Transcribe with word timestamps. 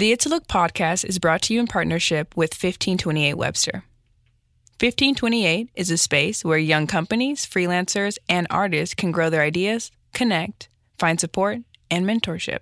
The 0.00 0.12
It's 0.12 0.24
a 0.24 0.30
Look 0.30 0.48
podcast 0.48 1.04
is 1.04 1.18
brought 1.18 1.42
to 1.42 1.52
you 1.52 1.60
in 1.60 1.66
partnership 1.66 2.34
with 2.34 2.52
1528 2.52 3.34
Webster. 3.34 3.84
1528 4.80 5.68
is 5.74 5.90
a 5.90 5.98
space 5.98 6.42
where 6.42 6.56
young 6.56 6.86
companies, 6.86 7.44
freelancers, 7.44 8.16
and 8.26 8.46
artists 8.48 8.94
can 8.94 9.12
grow 9.12 9.28
their 9.28 9.42
ideas, 9.42 9.90
connect, 10.14 10.70
find 10.98 11.20
support, 11.20 11.58
and 11.90 12.06
mentorship. 12.06 12.60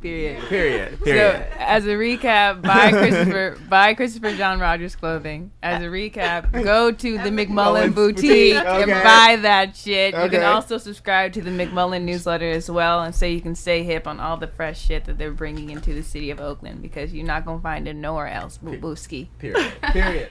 period. 0.00 0.42
Period. 0.48 0.98
So, 1.04 1.46
as 1.58 1.86
a 1.86 1.90
recap, 1.90 2.62
buy 2.62 2.90
Christopher, 2.90 3.58
buy 3.68 3.94
Christopher 3.94 4.34
John 4.36 4.60
Rogers 4.60 4.94
clothing. 4.94 5.50
As 5.62 5.82
a 5.82 5.86
recap, 5.86 6.52
go 6.52 6.92
to 6.92 7.18
the 7.18 7.30
McMullen 7.30 7.94
boutique 7.94 8.54
boutique, 8.54 8.64
and 8.64 8.90
buy 8.90 9.38
that 9.42 9.76
shit. 9.76 10.14
You 10.14 10.30
can 10.30 10.44
also 10.44 10.78
subscribe 10.78 11.32
to 11.32 11.42
the 11.42 11.50
McMullen 11.50 12.02
newsletter 12.02 12.48
as 12.48 12.70
well, 12.70 13.00
and 13.02 13.14
so 13.14 13.26
you 13.26 13.40
can 13.40 13.54
stay 13.54 13.82
hip 13.82 14.06
on 14.06 14.20
all 14.20 14.36
the 14.36 14.48
fresh 14.48 14.80
shit 14.80 15.04
that 15.06 15.18
they're 15.18 15.32
bringing 15.32 15.70
into 15.70 15.94
the 15.94 16.02
city 16.02 16.30
of 16.30 16.40
Oakland 16.40 16.82
because 16.82 17.12
you're 17.12 17.26
not 17.26 17.44
gonna 17.44 17.60
find 17.60 17.88
it 17.88 17.94
nowhere 17.94 18.28
else. 18.28 18.58
Boo 18.58 18.78
booski. 18.78 19.28
Period. 19.38 19.72
Period. 19.82 20.30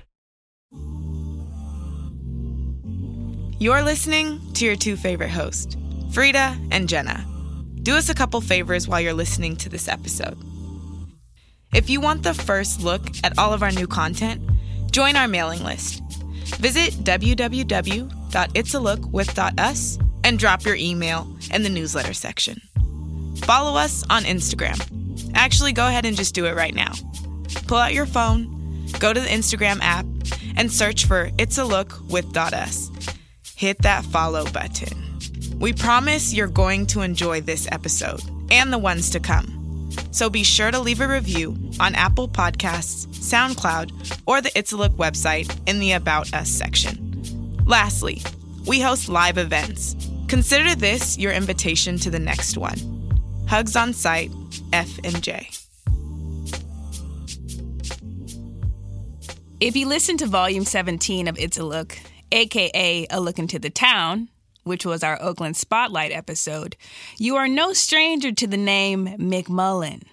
You're 3.60 3.82
listening 3.82 4.40
to 4.54 4.66
your 4.66 4.76
two 4.76 4.96
favorite 4.96 5.32
hosts, 5.32 5.76
Frida 6.12 6.56
and 6.70 6.88
Jenna. 6.88 7.26
Do 7.82 7.96
us 7.96 8.08
a 8.08 8.14
couple 8.14 8.40
favors 8.40 8.88
while 8.88 9.02
you're 9.02 9.14
listening 9.14 9.56
to 9.58 9.68
this 9.68 9.88
episode. 9.88 10.38
If 11.74 11.90
you 11.90 12.00
want 12.00 12.22
the 12.22 12.36
first 12.36 12.84
look 12.84 13.02
at 13.24 13.36
all 13.40 13.54
of 13.54 13.64
our 13.64 13.72
new 13.72 13.88
content, 13.88 14.48
join 14.92 15.16
our 15.16 15.28
mailing 15.28 15.64
list. 15.64 16.04
Visit 16.60 16.94
www.itsalookwith.us 17.04 20.00
and 20.24 20.38
drop 20.38 20.64
your 20.64 20.76
email 20.76 21.28
in 21.52 21.64
the 21.64 21.70
newsletter 21.70 22.14
section. 22.14 22.62
Follow 23.38 23.76
us 23.76 24.04
on 24.12 24.22
Instagram. 24.24 25.32
Actually, 25.34 25.74
go 25.74 25.88
ahead 25.88 26.06
and 26.06 26.16
just 26.16 26.36
do 26.36 26.46
it 26.46 26.56
right 26.56 26.76
now. 26.76 26.92
Pull 27.66 27.78
out 27.78 27.96
your 27.96 28.06
phone, 28.06 28.86
go 29.00 29.14
to 29.14 29.20
the 29.20 29.28
Instagram 29.28 29.80
app, 29.82 30.06
and 30.56 30.72
search 30.72 31.06
for 31.06 31.32
It's 31.40 31.58
a 31.58 31.66
Look 31.66 32.00
with. 32.08 32.32
Hit 33.58 33.82
that 33.82 34.06
follow 34.06 34.46
button. 34.46 35.18
We 35.58 35.74
promise 35.74 36.32
you're 36.32 36.46
going 36.46 36.86
to 36.88 37.02
enjoy 37.02 37.42
this 37.42 37.68
episode 37.72 38.22
and 38.52 38.72
the 38.72 38.78
ones 38.78 39.10
to 39.10 39.20
come. 39.20 39.90
So 40.12 40.30
be 40.30 40.44
sure 40.44 40.70
to 40.70 40.80
leave 40.80 41.02
a 41.02 41.08
review 41.08 41.58
on 41.80 41.96
Apple 41.96 42.28
Podcasts, 42.28 43.08
SoundCloud, 43.08 44.22
or 44.28 44.42
the 44.42 44.56
It's 44.56 44.74
a 44.74 44.78
Look 44.78 44.92
website 44.92 45.52
in 45.68 45.80
the 45.80 45.94
About 45.94 46.32
Us 46.36 46.50
section. 46.50 47.58
Lastly, 47.66 48.22
we 48.68 48.80
host 48.80 49.10
live 49.10 49.40
events. 49.40 49.96
Consider 50.28 50.76
this 50.76 51.18
your 51.18 51.32
invitation 51.32 51.98
to 51.98 52.12
the 52.12 52.20
next 52.20 52.60
one. 52.60 52.78
Hugs 53.48 53.76
on 53.76 53.92
site, 53.92 54.32
F 54.72 55.00
and 55.04 55.24
J. 55.24 55.50
If 59.60 59.76
you 59.76 59.88
listen 59.88 60.16
to 60.18 60.28
volume 60.28 60.64
17 60.64 61.28
of 61.28 61.40
It's 61.40 61.58
a 61.58 61.64
Look, 61.64 61.98
aka 62.32 63.08
A 63.10 63.20
Look 63.20 63.40
into 63.40 63.60
the 63.60 63.70
Town, 63.70 64.30
which 64.64 64.86
was 64.86 65.04
our 65.04 65.22
Oakland 65.22 65.58
Spotlight 65.58 66.12
episode, 66.12 66.76
you 67.18 67.36
are 67.36 67.48
no 67.48 67.74
stranger 67.74 68.32
to 68.32 68.48
the 68.48 68.58
name 68.58 69.08
McMullen, 69.18 70.04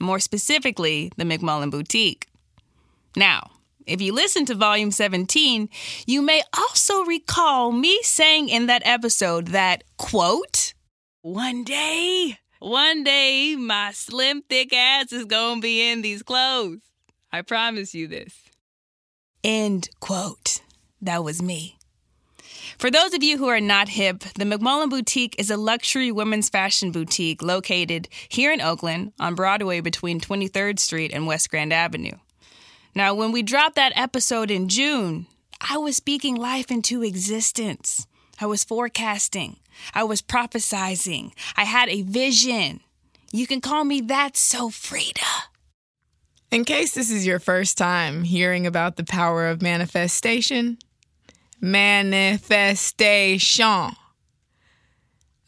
more 0.00 0.20
specifically, 0.20 1.10
the 1.16 1.24
McMullen 1.24 1.70
Boutique. 1.70 2.28
Now, 3.16 3.50
if 3.86 4.00
you 4.00 4.12
listen 4.12 4.46
to 4.46 4.54
volume 4.54 4.90
17, 4.90 5.68
you 6.06 6.22
may 6.22 6.42
also 6.56 7.04
recall 7.04 7.70
me 7.70 8.00
saying 8.02 8.48
in 8.48 8.66
that 8.66 8.82
episode 8.84 9.48
that, 9.48 9.84
quote, 9.96 10.74
one 11.22 11.64
day, 11.64 12.38
one 12.58 13.04
day, 13.04 13.56
my 13.56 13.92
slim, 13.92 14.42
thick 14.42 14.72
ass 14.72 15.12
is 15.12 15.26
gonna 15.26 15.60
be 15.60 15.90
in 15.90 16.02
these 16.02 16.22
clothes. 16.22 16.80
I 17.32 17.42
promise 17.42 17.94
you 17.94 18.06
this. 18.06 18.34
End 19.42 19.90
quote. 20.00 20.60
That 21.04 21.22
was 21.22 21.42
me. 21.42 21.76
For 22.78 22.90
those 22.90 23.12
of 23.12 23.22
you 23.22 23.36
who 23.36 23.48
are 23.48 23.60
not 23.60 23.90
hip, 23.90 24.20
the 24.36 24.44
McMullen 24.44 24.88
Boutique 24.88 25.36
is 25.38 25.50
a 25.50 25.56
luxury 25.56 26.10
women's 26.10 26.48
fashion 26.48 26.92
boutique 26.92 27.42
located 27.42 28.08
here 28.28 28.50
in 28.50 28.62
Oakland 28.62 29.12
on 29.20 29.34
Broadway 29.34 29.80
between 29.80 30.18
23rd 30.18 30.78
Street 30.78 31.12
and 31.12 31.26
West 31.26 31.50
Grand 31.50 31.74
Avenue. 31.74 32.16
Now, 32.94 33.14
when 33.14 33.32
we 33.32 33.42
dropped 33.42 33.76
that 33.76 33.92
episode 33.96 34.50
in 34.50 34.68
June, 34.68 35.26
I 35.60 35.76
was 35.76 35.96
speaking 35.96 36.36
life 36.36 36.70
into 36.70 37.02
existence. 37.02 38.06
I 38.40 38.46
was 38.46 38.64
forecasting. 38.64 39.58
I 39.92 40.04
was 40.04 40.22
prophesizing. 40.22 41.32
I 41.54 41.64
had 41.64 41.90
a 41.90 42.02
vision. 42.02 42.80
You 43.30 43.46
can 43.46 43.60
call 43.60 43.84
me 43.84 44.00
that 44.02 44.36
so 44.38 44.70
Frida. 44.70 45.20
In 46.50 46.64
case 46.64 46.94
this 46.94 47.10
is 47.10 47.26
your 47.26 47.40
first 47.40 47.76
time 47.76 48.22
hearing 48.22 48.64
about 48.64 48.94
the 48.96 49.02
power 49.02 49.48
of 49.48 49.60
manifestation, 49.60 50.78
manifestation. 51.60 53.90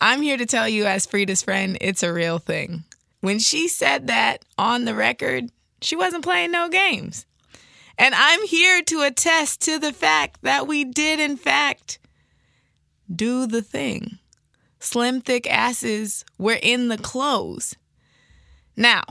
I'm 0.00 0.22
here 0.22 0.36
to 0.36 0.46
tell 0.46 0.68
you, 0.68 0.86
as 0.86 1.06
Frida's 1.06 1.42
friend, 1.42 1.78
it's 1.80 2.02
a 2.02 2.12
real 2.12 2.38
thing. 2.38 2.84
When 3.20 3.38
she 3.38 3.68
said 3.68 4.08
that 4.08 4.44
on 4.58 4.84
the 4.84 4.94
record, 4.94 5.50
she 5.80 5.96
wasn't 5.96 6.24
playing 6.24 6.52
no 6.52 6.68
games. 6.68 7.26
And 7.98 8.14
I'm 8.14 8.46
here 8.46 8.82
to 8.82 9.02
attest 9.02 9.62
to 9.62 9.78
the 9.78 9.92
fact 9.92 10.42
that 10.42 10.66
we 10.66 10.84
did, 10.84 11.18
in 11.18 11.36
fact, 11.36 11.98
do 13.14 13.46
the 13.46 13.62
thing. 13.62 14.18
Slim, 14.78 15.20
thick 15.20 15.50
asses 15.50 16.24
were 16.38 16.58
in 16.62 16.88
the 16.88 16.98
clothes. 16.98 17.74
Now, 18.76 19.02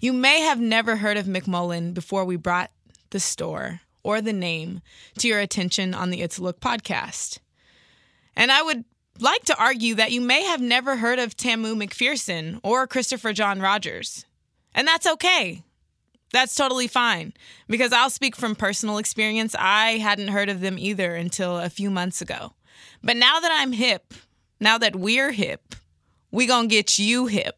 you 0.00 0.12
may 0.12 0.40
have 0.40 0.60
never 0.60 0.96
heard 0.96 1.16
of 1.16 1.26
McMullen 1.26 1.94
before 1.94 2.24
we 2.24 2.36
brought 2.36 2.70
the 3.10 3.20
store 3.20 3.80
or 4.08 4.22
the 4.22 4.32
name 4.32 4.80
to 5.18 5.28
your 5.28 5.38
attention 5.38 5.92
on 5.92 6.08
the 6.08 6.22
It's 6.22 6.38
a 6.38 6.42
Look 6.42 6.60
podcast. 6.60 7.40
And 8.34 8.50
I 8.50 8.62
would 8.62 8.86
like 9.20 9.44
to 9.44 9.62
argue 9.62 9.96
that 9.96 10.12
you 10.12 10.22
may 10.22 10.44
have 10.44 10.62
never 10.62 10.96
heard 10.96 11.18
of 11.18 11.36
Tamu 11.36 11.74
McPherson 11.74 12.58
or 12.62 12.86
Christopher 12.86 13.34
John 13.34 13.60
Rogers. 13.60 14.24
And 14.74 14.88
that's 14.88 15.06
okay. 15.06 15.62
That's 16.32 16.54
totally 16.54 16.86
fine 16.86 17.34
because 17.68 17.92
I'll 17.92 18.08
speak 18.08 18.34
from 18.34 18.54
personal 18.56 18.96
experience. 18.96 19.54
I 19.58 19.98
hadn't 19.98 20.28
heard 20.28 20.48
of 20.48 20.62
them 20.62 20.78
either 20.78 21.14
until 21.14 21.58
a 21.58 21.68
few 21.68 21.90
months 21.90 22.22
ago. 22.22 22.54
But 23.04 23.18
now 23.18 23.40
that 23.40 23.52
I'm 23.60 23.72
hip, 23.72 24.14
now 24.58 24.78
that 24.78 24.96
we're 24.96 25.32
hip, 25.32 25.74
we 26.30 26.46
going 26.46 26.70
to 26.70 26.74
get 26.74 26.98
you 26.98 27.26
hip. 27.26 27.57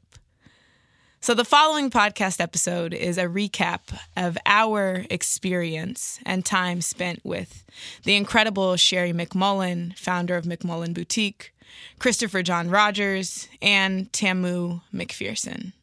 So, 1.23 1.35
the 1.35 1.45
following 1.45 1.91
podcast 1.91 2.41
episode 2.41 2.95
is 2.95 3.19
a 3.19 3.27
recap 3.27 3.81
of 4.17 4.39
our 4.47 5.05
experience 5.11 6.19
and 6.25 6.47
time 6.47 6.81
spent 6.81 7.21
with 7.23 7.63
the 8.05 8.17
incredible 8.17 8.75
Sherri 8.77 9.13
McMullen, 9.13 9.95
founder 9.99 10.35
of 10.35 10.47
McMullen 10.47 10.95
Boutique, 10.95 11.53
Christopher 11.99 12.43
John 12.43 12.71
Rogers, 12.71 13.51
and 13.61 14.11
Tamu 14.15 14.81
McPherson. 14.95 15.75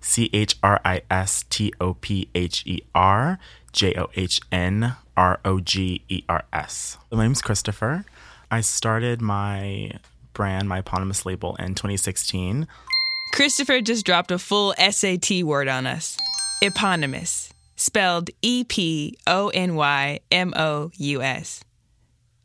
C 0.00 0.30
H 0.32 0.56
R 0.62 0.80
I 0.86 1.02
S 1.10 1.44
T 1.50 1.70
O 1.78 1.92
P 1.92 2.30
H 2.34 2.62
E 2.66 2.80
R 2.94 3.38
J 3.72 3.94
O 3.96 4.08
H 4.16 4.40
N 4.50 4.96
R 5.18 5.38
O 5.44 5.60
G 5.60 6.00
E 6.08 6.22
R 6.30 6.44
S. 6.54 6.96
My 7.12 7.24
name's 7.24 7.42
Christopher. 7.42 8.06
I 8.50 8.62
started 8.62 9.20
my 9.20 9.92
brand, 10.32 10.68
my 10.68 10.78
eponymous 10.78 11.26
label, 11.26 11.56
in 11.56 11.74
2016. 11.74 12.66
Christopher 13.36 13.82
just 13.82 14.06
dropped 14.06 14.30
a 14.30 14.38
full 14.38 14.72
SAT 14.78 15.42
word 15.42 15.68
on 15.68 15.86
us 15.86 16.16
eponymous, 16.62 17.52
spelled 17.76 18.30
E 18.40 18.64
P 18.64 19.14
O 19.26 19.50
N 19.50 19.74
Y 19.74 20.20
M 20.30 20.54
O 20.56 20.90
U 20.96 21.20
S. 21.20 21.62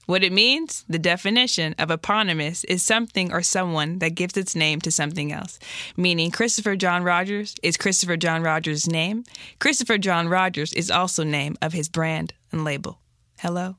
What 0.05 0.21
it 0.21 0.33
means, 0.33 0.83
the 0.89 0.99
definition 0.99 1.75
of 1.79 1.91
eponymous 1.91 2.65
is 2.65 2.83
something 2.83 3.31
or 3.31 3.41
someone 3.41 3.99
that 3.99 4.15
gives 4.15 4.35
its 4.35 4.53
name 4.53 4.81
to 4.81 4.91
something 4.91 5.31
else. 5.31 5.59
Meaning, 5.95 6.29
Christopher 6.29 6.75
John 6.75 7.03
Rogers 7.03 7.55
is 7.63 7.77
Christopher 7.77 8.17
John 8.17 8.43
Rogers' 8.43 8.85
name. 8.85 9.23
Christopher 9.59 9.97
John 9.97 10.27
Rogers 10.27 10.73
is 10.73 10.91
also 10.91 11.23
name 11.23 11.55
of 11.61 11.71
his 11.71 11.87
brand 11.87 12.33
and 12.51 12.65
label. 12.65 12.99
Hello? 13.39 13.77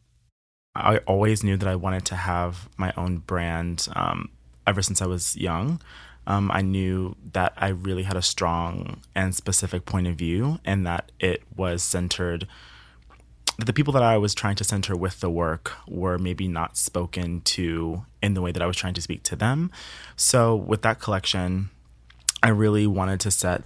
I 0.74 0.96
always 1.00 1.44
knew 1.44 1.58
that 1.58 1.68
I 1.68 1.76
wanted 1.76 2.06
to 2.06 2.16
have 2.16 2.70
my 2.78 2.94
own 2.96 3.18
brand 3.18 3.86
um, 3.94 4.30
ever 4.66 4.80
since 4.80 5.02
I 5.02 5.06
was 5.06 5.36
young. 5.36 5.78
Um, 6.26 6.50
I 6.52 6.62
knew 6.62 7.16
that 7.32 7.52
I 7.56 7.68
really 7.68 8.04
had 8.04 8.16
a 8.16 8.22
strong 8.22 9.00
and 9.14 9.34
specific 9.34 9.86
point 9.86 10.06
of 10.06 10.14
view 10.14 10.60
and 10.64 10.86
that 10.86 11.10
it 11.18 11.42
was 11.56 11.82
centered 11.82 12.46
the 13.58 13.72
people 13.72 13.92
that 13.92 14.02
I 14.02 14.16
was 14.16 14.34
trying 14.34 14.56
to 14.56 14.64
center 14.64 14.96
with 14.96 15.20
the 15.20 15.30
work 15.30 15.72
were 15.86 16.18
maybe 16.18 16.48
not 16.48 16.76
spoken 16.76 17.40
to 17.42 18.04
in 18.22 18.34
the 18.34 18.40
way 18.40 18.52
that 18.52 18.62
I 18.62 18.66
was 18.66 18.76
trying 18.76 18.94
to 18.94 19.02
speak 19.02 19.22
to 19.24 19.36
them. 19.36 19.70
So 20.16 20.56
with 20.56 20.82
that 20.82 21.00
collection, 21.00 21.70
I 22.42 22.48
really 22.48 22.86
wanted 22.86 23.20
to 23.20 23.30
set 23.30 23.64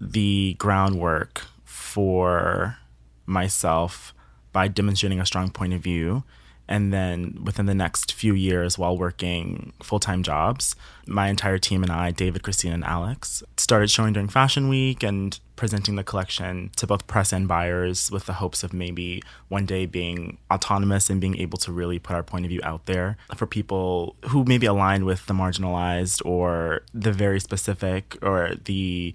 the 0.00 0.56
groundwork 0.58 1.42
for 1.64 2.78
myself 3.26 4.12
by 4.52 4.68
demonstrating 4.68 5.20
a 5.20 5.26
strong 5.26 5.50
point 5.50 5.72
of 5.72 5.80
view 5.80 6.24
and 6.66 6.92
then 6.92 7.40
within 7.44 7.66
the 7.66 7.74
next 7.74 8.12
few 8.12 8.34
years, 8.34 8.78
while 8.78 8.96
working 8.96 9.72
full 9.82 10.00
time 10.00 10.22
jobs, 10.22 10.74
my 11.06 11.28
entire 11.28 11.58
team 11.58 11.82
and 11.82 11.92
I, 11.92 12.10
David, 12.10 12.42
Christine, 12.42 12.72
and 12.72 12.84
Alex, 12.84 13.42
started 13.56 13.90
showing 13.90 14.14
during 14.14 14.28
Fashion 14.28 14.68
Week 14.68 15.02
and 15.02 15.38
presenting 15.56 15.96
the 15.96 16.02
collection 16.02 16.70
to 16.76 16.86
both 16.86 17.06
press 17.06 17.32
and 17.32 17.46
buyers 17.46 18.10
with 18.10 18.26
the 18.26 18.34
hopes 18.34 18.62
of 18.64 18.72
maybe 18.72 19.22
one 19.48 19.66
day 19.66 19.86
being 19.86 20.38
autonomous 20.50 21.10
and 21.10 21.20
being 21.20 21.38
able 21.38 21.58
to 21.58 21.72
really 21.72 21.98
put 21.98 22.16
our 22.16 22.22
point 22.22 22.44
of 22.44 22.48
view 22.48 22.60
out 22.64 22.86
there 22.86 23.16
for 23.36 23.46
people 23.46 24.16
who 24.28 24.44
maybe 24.44 24.66
align 24.66 25.04
with 25.04 25.26
the 25.26 25.34
marginalized 25.34 26.24
or 26.24 26.82
the 26.92 27.12
very 27.12 27.38
specific 27.38 28.16
or 28.22 28.54
the 28.64 29.14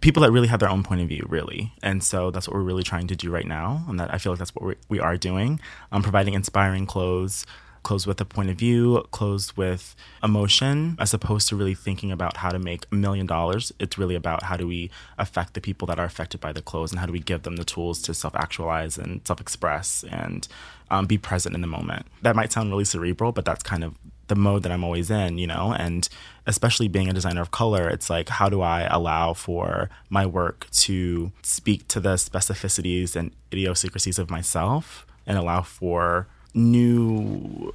people 0.00 0.22
that 0.22 0.30
really 0.30 0.48
have 0.48 0.60
their 0.60 0.68
own 0.68 0.82
point 0.82 1.00
of 1.00 1.08
view, 1.08 1.24
really. 1.28 1.72
And 1.82 2.02
so 2.02 2.30
that's 2.30 2.48
what 2.48 2.54
we're 2.54 2.62
really 2.62 2.82
trying 2.82 3.06
to 3.08 3.16
do 3.16 3.30
right 3.30 3.46
now. 3.46 3.84
And 3.88 3.98
that 4.00 4.12
I 4.12 4.18
feel 4.18 4.32
like 4.32 4.38
that's 4.38 4.54
what 4.54 4.64
we, 4.64 4.74
we 4.88 5.00
are 5.00 5.16
doing, 5.16 5.60
um, 5.90 6.02
providing 6.02 6.34
inspiring 6.34 6.86
clothes, 6.86 7.46
clothes 7.82 8.06
with 8.06 8.20
a 8.20 8.24
point 8.24 8.48
of 8.50 8.56
view, 8.56 9.04
clothes 9.10 9.56
with 9.56 9.94
emotion, 10.22 10.96
as 10.98 11.12
opposed 11.12 11.48
to 11.48 11.56
really 11.56 11.74
thinking 11.74 12.12
about 12.12 12.36
how 12.38 12.50
to 12.50 12.58
make 12.58 12.86
a 12.92 12.94
million 12.94 13.26
dollars. 13.26 13.72
It's 13.78 13.98
really 13.98 14.14
about 14.14 14.44
how 14.44 14.56
do 14.56 14.66
we 14.66 14.90
affect 15.18 15.54
the 15.54 15.60
people 15.60 15.86
that 15.86 15.98
are 15.98 16.04
affected 16.04 16.40
by 16.40 16.52
the 16.52 16.62
clothes 16.62 16.92
and 16.92 17.00
how 17.00 17.06
do 17.06 17.12
we 17.12 17.20
give 17.20 17.42
them 17.42 17.56
the 17.56 17.64
tools 17.64 18.00
to 18.02 18.14
self 18.14 18.34
actualize 18.36 18.98
and 18.98 19.26
self 19.26 19.40
express 19.40 20.04
and 20.10 20.46
um, 20.90 21.06
be 21.06 21.18
present 21.18 21.54
in 21.54 21.60
the 21.60 21.66
moment. 21.66 22.06
That 22.22 22.36
might 22.36 22.52
sound 22.52 22.70
really 22.70 22.84
cerebral, 22.84 23.32
but 23.32 23.44
that's 23.44 23.62
kind 23.62 23.82
of 23.82 23.94
the 24.28 24.34
mode 24.34 24.62
that 24.62 24.72
I'm 24.72 24.84
always 24.84 25.10
in, 25.10 25.38
you 25.38 25.46
know, 25.46 25.74
and 25.78 26.08
especially 26.46 26.88
being 26.88 27.08
a 27.08 27.12
designer 27.12 27.42
of 27.42 27.50
color, 27.50 27.88
it's 27.88 28.08
like, 28.10 28.28
how 28.28 28.48
do 28.48 28.60
I 28.60 28.82
allow 28.82 29.34
for 29.34 29.90
my 30.08 30.26
work 30.26 30.68
to 30.70 31.32
speak 31.42 31.88
to 31.88 32.00
the 32.00 32.14
specificities 32.14 33.14
and 33.16 33.32
idiosyncrasies 33.52 34.18
of 34.18 34.30
myself 34.30 35.06
and 35.26 35.38
allow 35.38 35.62
for 35.62 36.26
new 36.54 37.74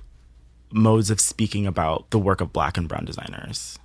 modes 0.71 1.09
of 1.09 1.19
speaking 1.19 1.65
about 1.65 2.09
the 2.09 2.19
work 2.19 2.41
of 2.41 2.51
black 2.51 2.77
and 2.77 2.87
brown 2.87 3.05
designers? 3.05 3.79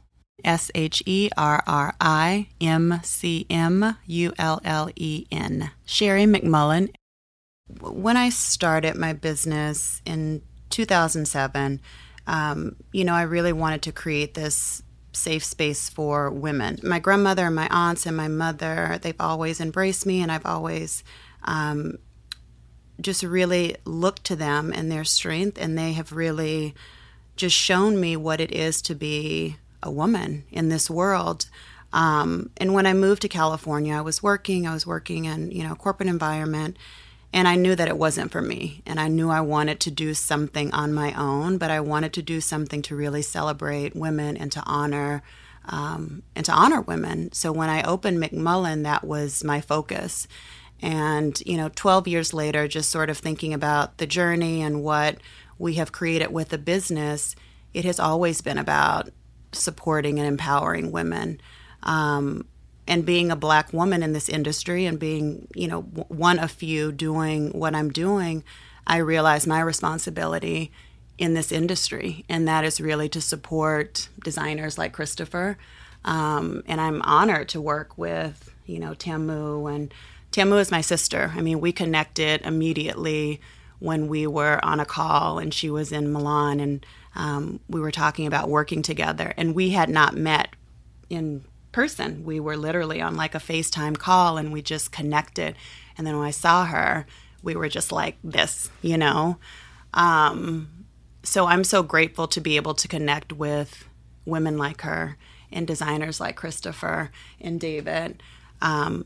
S 0.44 0.70
H 0.74 1.02
E 1.06 1.30
R 1.36 1.62
R 1.66 1.94
I 2.00 2.48
M 2.60 3.00
C 3.02 3.46
M 3.48 3.96
U 4.06 4.32
L 4.38 4.60
L 4.64 4.90
E 4.96 5.26
N. 5.30 5.70
Sherri 5.84 6.24
McMullen. 6.24 6.92
When 7.80 8.16
I 8.16 8.28
started 8.28 8.96
my 8.96 9.12
business 9.12 10.02
in 10.04 10.42
2007, 10.70 11.80
um, 12.26 12.76
you 12.92 13.04
know, 13.04 13.14
I 13.14 13.22
really 13.22 13.52
wanted 13.52 13.82
to 13.82 13.92
create 13.92 14.34
this 14.34 14.82
safe 15.12 15.44
space 15.44 15.88
for 15.90 16.30
women. 16.30 16.78
My 16.82 16.98
grandmother 16.98 17.46
and 17.46 17.54
my 17.54 17.68
aunts 17.70 18.06
and 18.06 18.16
my 18.16 18.28
mother, 18.28 18.98
they've 19.02 19.20
always 19.20 19.60
embraced 19.60 20.06
me, 20.06 20.22
and 20.22 20.32
I've 20.32 20.46
always 20.46 21.04
um, 21.44 21.98
just 23.00 23.22
really 23.22 23.76
looked 23.84 24.24
to 24.24 24.36
them 24.36 24.72
and 24.74 24.90
their 24.90 25.04
strength, 25.04 25.58
and 25.60 25.76
they 25.76 25.92
have 25.92 26.12
really 26.12 26.74
just 27.36 27.56
shown 27.56 28.00
me 28.00 28.16
what 28.16 28.40
it 28.40 28.52
is 28.52 28.82
to 28.82 28.94
be 28.94 29.56
a 29.82 29.90
woman 29.90 30.44
in 30.50 30.68
this 30.68 30.88
world. 30.88 31.48
Um, 31.92 32.50
and 32.56 32.72
when 32.72 32.86
I 32.86 32.94
moved 32.94 33.22
to 33.22 33.28
California, 33.28 33.94
I 33.94 34.00
was 34.00 34.22
working. 34.22 34.66
I 34.66 34.72
was 34.72 34.86
working 34.86 35.26
in 35.26 35.50
you 35.50 35.66
know 35.66 35.74
corporate 35.74 36.08
environment, 36.08 36.76
and 37.32 37.48
I 37.48 37.56
knew 37.56 37.74
that 37.74 37.88
it 37.88 37.96
wasn't 37.96 38.30
for 38.30 38.42
me. 38.42 38.82
And 38.86 39.00
I 39.00 39.08
knew 39.08 39.30
I 39.30 39.40
wanted 39.40 39.80
to 39.80 39.90
do 39.90 40.12
something 40.12 40.72
on 40.72 40.92
my 40.92 41.12
own, 41.14 41.56
but 41.58 41.70
I 41.70 41.80
wanted 41.80 42.12
to 42.14 42.22
do 42.22 42.40
something 42.40 42.82
to 42.82 42.96
really 42.96 43.22
celebrate 43.22 43.96
women 43.96 44.36
and 44.36 44.52
to 44.52 44.62
honor 44.66 45.22
um, 45.64 46.22
and 46.34 46.44
to 46.44 46.52
honor 46.52 46.80
women. 46.80 47.32
So 47.32 47.52
when 47.52 47.70
I 47.70 47.82
opened 47.82 48.18
McMullen, 48.18 48.82
that 48.82 49.04
was 49.04 49.44
my 49.44 49.60
focus. 49.60 50.26
And 50.80 51.40
you 51.46 51.56
know, 51.56 51.70
12 51.74 52.08
years 52.08 52.34
later, 52.34 52.66
just 52.68 52.90
sort 52.90 53.08
of 53.08 53.16
thinking 53.16 53.54
about 53.54 53.98
the 53.98 54.06
journey 54.06 54.60
and 54.60 54.82
what 54.82 55.18
we 55.58 55.74
have 55.74 55.92
created 55.92 56.32
with 56.32 56.48
the 56.48 56.58
business, 56.58 57.36
it 57.72 57.84
has 57.84 58.00
always 58.00 58.40
been 58.40 58.58
about 58.58 59.10
supporting 59.52 60.18
and 60.18 60.26
empowering 60.26 60.90
women. 60.90 61.40
Um, 61.84 62.46
and 62.86 63.06
being 63.06 63.30
a 63.30 63.36
black 63.36 63.72
woman 63.72 64.02
in 64.02 64.12
this 64.12 64.28
industry 64.28 64.86
and 64.86 64.98
being 64.98 65.46
you 65.54 65.68
know 65.68 65.82
one 65.82 66.38
of 66.38 66.50
few 66.50 66.92
doing 66.92 67.50
what 67.50 67.74
i'm 67.74 67.90
doing 67.90 68.42
i 68.86 68.96
realize 68.96 69.46
my 69.46 69.60
responsibility 69.60 70.72
in 71.18 71.34
this 71.34 71.52
industry. 71.52 72.24
And 72.28 72.48
that 72.48 72.64
is 72.64 72.80
really 72.80 73.08
to 73.10 73.20
support 73.20 74.08
designers 74.24 74.76
like 74.76 74.92
christopher. 74.92 75.56
Um, 76.04 76.64
and 76.66 76.80
i'm 76.80 77.00
honored 77.02 77.48
to 77.50 77.60
work 77.60 77.96
with 77.96 78.52
you 78.66 78.80
know 78.80 78.94
tamu 78.94 79.66
and 79.66 79.94
tamu 80.32 80.56
is 80.56 80.70
my 80.72 80.80
sister. 80.80 81.32
I 81.36 81.40
mean 81.40 81.60
we 81.60 81.72
connected 81.72 82.42
immediately 82.42 83.40
when 83.78 84.08
we 84.08 84.26
were 84.26 84.64
on 84.64 84.80
a 84.80 84.84
call 84.84 85.38
and 85.38 85.54
she 85.54 85.70
was 85.70 85.92
in 85.92 86.12
milan 86.12 86.60
and 86.60 86.84
um, 87.14 87.60
we 87.68 87.80
were 87.80 87.92
talking 87.92 88.26
about 88.26 88.48
working 88.48 88.82
together. 88.82 89.34
And 89.36 89.54
we 89.54 89.70
had 89.70 89.90
not 89.90 90.16
met 90.16 90.56
in 91.10 91.44
person. 91.72 92.24
We 92.24 92.40
were 92.40 92.56
literally 92.56 93.00
on 93.00 93.16
like 93.16 93.34
a 93.34 93.38
FaceTime 93.38 93.98
call 93.98 94.36
and 94.36 94.52
we 94.52 94.62
just 94.62 94.92
connected. 94.92 95.56
And 95.96 96.06
then 96.06 96.18
when 96.18 96.26
I 96.26 96.30
saw 96.30 96.66
her, 96.66 97.06
we 97.42 97.56
were 97.56 97.68
just 97.68 97.90
like 97.90 98.16
this, 98.22 98.70
you 98.82 98.96
know? 98.96 99.38
Um, 99.94 100.86
so 101.22 101.46
I'm 101.46 101.64
so 101.64 101.82
grateful 101.82 102.26
to 102.28 102.40
be 102.40 102.56
able 102.56 102.74
to 102.74 102.88
connect 102.88 103.32
with 103.32 103.88
women 104.24 104.56
like 104.58 104.82
her 104.82 105.16
and 105.50 105.66
designers 105.66 106.20
like 106.20 106.36
Christopher 106.36 107.10
and 107.40 107.60
David 107.60 108.22
um, 108.60 109.04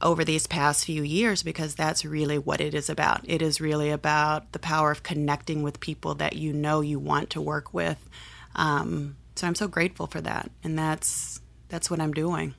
over 0.00 0.24
these 0.24 0.46
past 0.46 0.84
few 0.84 1.02
years 1.02 1.42
because 1.42 1.74
that's 1.74 2.04
really 2.04 2.38
what 2.38 2.60
it 2.60 2.74
is 2.74 2.90
about. 2.90 3.22
It 3.24 3.40
is 3.40 3.60
really 3.60 3.90
about 3.90 4.52
the 4.52 4.58
power 4.58 4.90
of 4.90 5.02
connecting 5.02 5.62
with 5.62 5.80
people 5.80 6.14
that 6.16 6.36
you 6.36 6.52
know 6.52 6.80
you 6.80 6.98
want 6.98 7.30
to 7.30 7.40
work 7.40 7.72
with. 7.72 8.08
Um, 8.54 9.16
so 9.34 9.46
I'm 9.46 9.54
so 9.54 9.68
grateful 9.68 10.06
for 10.06 10.20
that. 10.20 10.50
And 10.62 10.78
that's 10.78 11.40
that's 11.68 11.90
what 11.90 12.00
I'm 12.00 12.12
doing. 12.12 12.54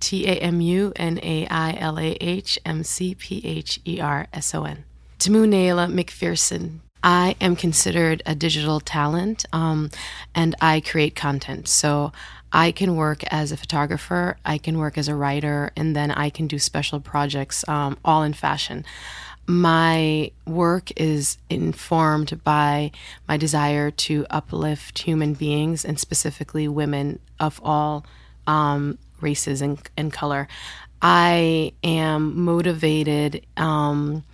T 0.00 0.26
A 0.26 0.32
M 0.36 0.60
U 0.60 0.92
N 0.96 1.20
A 1.22 1.46
I 1.46 1.76
L 1.78 1.98
A 1.98 2.16
H 2.20 2.58
M 2.64 2.82
C 2.82 3.14
P 3.14 3.42
H 3.44 3.80
E 3.86 4.00
R 4.00 4.26
S 4.32 4.54
O 4.54 4.64
N. 4.64 4.84
Tamu 5.18 5.46
Nailah 5.46 5.92
McPherson. 5.92 6.80
I 7.02 7.34
am 7.40 7.56
considered 7.56 8.22
a 8.26 8.34
digital 8.34 8.80
talent 8.80 9.46
um, 9.52 9.90
and 10.34 10.54
I 10.60 10.80
create 10.80 11.14
content. 11.14 11.68
So 11.68 12.12
I 12.52 12.72
can 12.72 12.96
work 12.96 13.22
as 13.32 13.52
a 13.52 13.56
photographer, 13.56 14.36
I 14.44 14.58
can 14.58 14.78
work 14.78 14.98
as 14.98 15.08
a 15.08 15.14
writer, 15.14 15.70
and 15.76 15.94
then 15.94 16.10
I 16.10 16.30
can 16.30 16.46
do 16.46 16.58
special 16.58 16.98
projects 17.00 17.66
um, 17.68 17.96
all 18.04 18.22
in 18.22 18.32
fashion. 18.32 18.84
My 19.46 20.30
work 20.46 20.92
is 20.96 21.38
informed 21.48 22.42
by 22.44 22.92
my 23.26 23.36
desire 23.36 23.90
to 23.90 24.26
uplift 24.30 25.00
human 25.00 25.34
beings 25.34 25.84
and 25.84 25.98
specifically 25.98 26.68
women 26.68 27.18
of 27.40 27.60
all 27.64 28.06
um, 28.46 28.98
races 29.20 29.60
and, 29.60 29.80
and, 29.96 30.12
color. 30.12 30.46
I 31.02 31.72
am 31.82 32.44
motivated 32.44 33.44
um, 33.56 34.24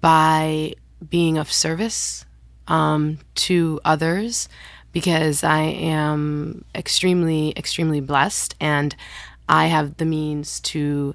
by 0.00 0.74
being 1.08 1.38
of 1.38 1.52
service 1.52 2.24
um, 2.68 3.18
to 3.34 3.80
others 3.84 4.48
because 4.92 5.42
I 5.42 5.60
am 5.60 6.64
extremely, 6.74 7.52
extremely 7.56 8.00
blessed 8.00 8.54
and 8.60 8.94
I 9.48 9.66
have 9.66 9.96
the 9.96 10.04
means 10.04 10.60
to 10.60 11.14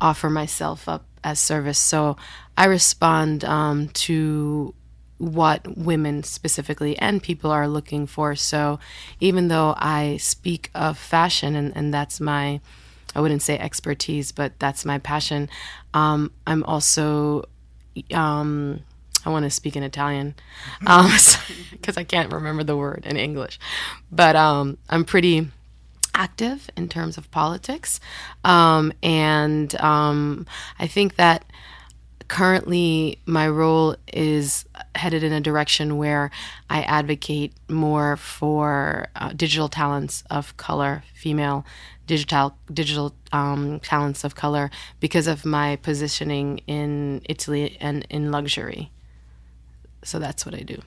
offer 0.00 0.30
myself 0.30 0.88
up 0.88 1.04
as 1.24 1.38
service. 1.38 1.78
So 1.78 2.16
I 2.56 2.66
respond 2.66 3.44
um, 3.44 3.88
to 3.88 4.74
what 5.18 5.76
women 5.76 6.22
specifically 6.22 6.96
and 6.98 7.22
people 7.22 7.50
are 7.50 7.68
looking 7.68 8.06
for. 8.06 8.34
So 8.36 8.78
even 9.20 9.48
though 9.48 9.74
I 9.76 10.16
speak 10.18 10.70
of 10.74 10.96
fashion 10.96 11.56
and, 11.56 11.76
and 11.76 11.92
that's 11.92 12.20
my, 12.20 12.60
I 13.14 13.20
wouldn't 13.20 13.42
say 13.42 13.58
expertise, 13.58 14.32
but 14.32 14.58
that's 14.58 14.84
my 14.84 14.98
passion, 14.98 15.48
um, 15.92 16.30
I'm 16.46 16.62
also, 16.64 17.44
um, 18.12 18.80
I 19.26 19.30
want 19.30 19.44
to 19.44 19.50
speak 19.50 19.76
in 19.76 19.82
Italian 19.82 20.34
because 20.80 21.36
um, 21.36 21.94
I 21.96 22.04
can't 22.04 22.32
remember 22.32 22.62
the 22.62 22.76
word 22.76 23.04
in 23.04 23.16
English. 23.16 23.58
But 24.12 24.36
um, 24.36 24.78
I'm 24.88 25.04
pretty 25.04 25.48
active 26.18 26.68
in 26.76 26.88
terms 26.88 27.16
of 27.16 27.30
politics. 27.30 28.00
Um, 28.44 28.92
and 29.02 29.74
um, 29.80 30.46
I 30.78 30.86
think 30.86 31.16
that 31.16 31.44
currently 32.26 33.18
my 33.24 33.48
role 33.48 33.96
is 34.12 34.66
headed 34.94 35.22
in 35.22 35.32
a 35.32 35.40
direction 35.40 35.96
where 35.96 36.30
I 36.68 36.82
advocate 36.82 37.54
more 37.68 38.16
for 38.16 39.08
uh, 39.16 39.32
digital 39.34 39.68
talents 39.68 40.24
of 40.30 40.56
color, 40.58 41.04
female 41.14 41.64
digital 42.06 42.56
digital 42.72 43.14
um, 43.32 43.80
talents 43.80 44.24
of 44.24 44.34
color 44.34 44.70
because 44.98 45.26
of 45.26 45.44
my 45.44 45.76
positioning 45.76 46.58
in 46.66 47.20
Italy 47.28 47.76
and 47.80 48.06
in 48.10 48.32
luxury. 48.32 48.90
So 50.02 50.18
that's 50.18 50.44
what 50.44 50.54
I 50.54 50.60
do. 50.60 50.80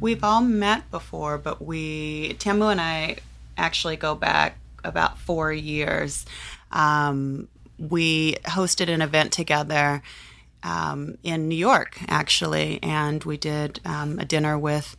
We've 0.00 0.24
all 0.24 0.40
met 0.40 0.90
before, 0.90 1.38
but 1.38 1.64
we, 1.64 2.34
Tamu 2.40 2.66
and 2.66 2.80
I, 2.80 3.18
actually 3.58 3.96
go 3.96 4.14
back 4.14 4.58
about 4.84 5.18
four 5.18 5.52
years. 5.52 6.24
Um, 6.70 7.48
we 7.78 8.34
hosted 8.44 8.88
an 8.88 9.02
event 9.02 9.32
together 9.32 10.02
um, 10.62 11.18
in 11.22 11.48
New 11.48 11.56
York, 11.56 11.98
actually, 12.08 12.82
and 12.82 13.22
we 13.24 13.36
did 13.36 13.80
um, 13.84 14.18
a 14.18 14.24
dinner 14.24 14.58
with 14.58 14.96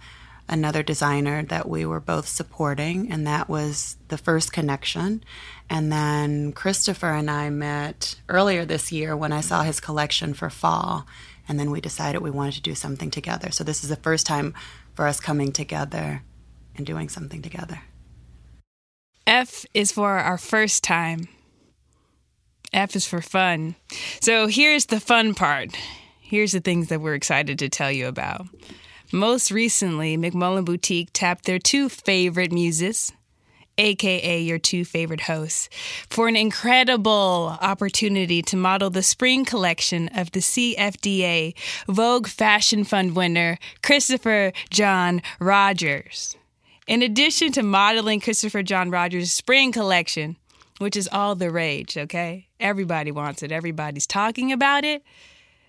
another 0.47 0.81
designer 0.81 1.43
that 1.43 1.69
we 1.69 1.85
were 1.85 1.99
both 1.99 2.27
supporting, 2.27 3.11
and 3.11 3.27
that 3.27 3.47
was 3.47 3.97
the 4.07 4.17
first 4.17 4.51
connection. 4.51 5.23
And 5.69 5.91
then 5.91 6.53
Christopher 6.53 7.11
and 7.11 7.29
I 7.29 7.49
met 7.49 8.15
earlier 8.27 8.65
this 8.65 8.91
year 8.91 9.15
when 9.15 9.31
I 9.31 9.41
saw 9.41 9.63
his 9.63 9.79
collection 9.79 10.33
for 10.33 10.49
fall, 10.49 11.05
and 11.47 11.59
then 11.59 11.71
we 11.71 11.81
decided 11.81 12.21
we 12.21 12.31
wanted 12.31 12.55
to 12.55 12.61
do 12.61 12.75
something 12.75 13.11
together. 13.11 13.51
So 13.51 13.63
this 13.63 13.83
is 13.83 13.89
the 13.89 13.95
first 13.95 14.25
time 14.25 14.53
for 14.95 15.05
us 15.05 15.19
coming 15.19 15.51
together 15.51 16.23
and 16.75 16.85
doing 16.85 17.09
something 17.09 17.41
together. 17.41 17.81
F 19.29 19.63
is 19.75 19.91
for 19.91 20.09
our 20.17 20.39
first 20.39 20.83
time. 20.83 21.27
F 22.73 22.95
is 22.95 23.05
for 23.05 23.21
fun. 23.21 23.75
So 24.21 24.47
here's 24.47 24.87
the 24.87 24.99
fun 24.99 25.35
part. 25.35 25.77
Here's 26.19 26.53
the 26.53 26.59
things 26.59 26.87
that 26.87 26.99
we're 26.99 27.13
excited 27.13 27.59
to 27.59 27.69
tell 27.69 27.91
you 27.91 28.07
about. 28.07 28.47
Most 29.11 29.51
recently, 29.51 30.17
McMullen 30.17 30.65
Boutique 30.65 31.11
tapped 31.13 31.45
their 31.45 31.59
two 31.59 31.89
favorite 31.89 32.51
muses, 32.51 33.11
aka 33.77 34.41
your 34.41 34.57
two 34.57 34.83
favorite 34.83 35.21
hosts, 35.21 35.69
for 36.09 36.27
an 36.27 36.35
incredible 36.35 37.55
opportunity 37.61 38.41
to 38.41 38.57
model 38.57 38.89
the 38.89 39.03
spring 39.03 39.45
collection 39.45 40.07
of 40.15 40.31
the 40.31 40.39
CFDA 40.39 41.53
Vogue 41.87 42.25
Fashion 42.25 42.83
Fund 42.83 43.15
winner, 43.15 43.59
Christopher 43.83 44.53
John 44.71 45.21
Rogers. 45.39 46.35
In 46.89 47.03
addition 47.03 47.51
to 47.51 47.61
modeling 47.61 48.19
Christopher 48.19 48.63
John 48.63 48.89
Rogers' 48.89 49.31
spring 49.31 49.71
collection, 49.71 50.37
which 50.79 50.97
is 50.97 51.07
all 51.11 51.35
the 51.35 51.51
rage, 51.51 51.95
okay? 51.95 52.47
Everybody 52.59 53.11
wants 53.11 53.43
it, 53.43 53.51
everybody's 53.51 54.07
talking 54.07 54.51
about 54.51 54.83
it. 54.83 55.03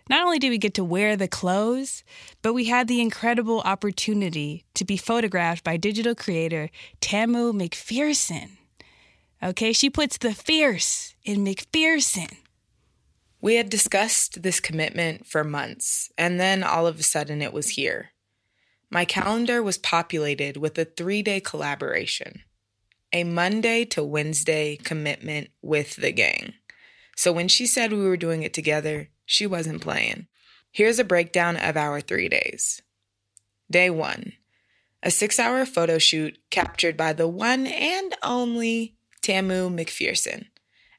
Not 0.09 0.25
only 0.25 0.39
did 0.39 0.49
we 0.49 0.57
get 0.57 0.73
to 0.75 0.83
wear 0.83 1.17
the 1.17 1.29
clothes, 1.29 2.05
but 2.41 2.55
we 2.55 2.65
had 2.65 2.89
the 2.89 3.03
incredible 3.03 3.61
opportunity 3.67 4.65
to 4.73 4.83
be 4.87 4.97
photographed 4.97 5.63
by 5.63 5.77
digital 5.77 6.15
creator 6.15 6.71
Tamu 7.03 7.53
McPherson. 7.53 8.53
Okay, 9.43 9.75
she 9.75 9.91
puts 9.91 10.17
the 10.17 10.33
fierce 10.33 11.15
in 11.23 11.45
McPherson. 11.45 12.35
We 13.43 13.57
had 13.57 13.69
discussed 13.69 14.43
this 14.43 14.59
commitment 14.59 15.27
for 15.27 15.45
months, 15.45 16.11
and 16.17 16.41
then 16.41 16.63
all 16.63 16.87
of 16.87 16.99
a 16.99 17.03
sudden 17.03 17.43
it 17.43 17.53
was 17.53 17.69
here. 17.69 18.13
My 18.91 19.05
calendar 19.05 19.63
was 19.63 19.79
populated 19.79 20.57
with 20.57 20.77
a 20.79 20.85
three 20.85 21.23
day 21.23 21.41
collaboration, 21.41 22.43
a 23.13 23.25
Monday 23.25 23.85
to 23.87 24.03
Wednesday 24.03 24.77
commitment 24.77 25.51
with 25.63 25.97
the 25.97 26.13
gang. 26.13 26.55
So 27.17 27.33
when 27.33 27.49
she 27.49 27.67
said 27.67 27.93
we 27.93 28.07
were 28.07 28.17
doing 28.17 28.43
it 28.43 28.55
together, 28.55 29.11
she 29.25 29.47
wasn't 29.47 29.83
playing. 29.83 30.27
Here's 30.73 30.99
a 30.99 31.05
breakdown 31.05 31.57
of 31.57 31.77
our 31.77 32.01
three 32.01 32.29
days. 32.29 32.83
Day 33.71 33.91
one 33.91 34.33
a 35.03 35.11
six 35.11 35.39
hour 35.39 35.65
photo 35.65 35.99
shoot 35.99 36.39
captured 36.51 36.97
by 36.97 37.13
the 37.13 37.29
one 37.29 37.67
and 37.67 38.15
only 38.23 38.97
Tamu 39.23 39.71
McPherson 39.71 40.47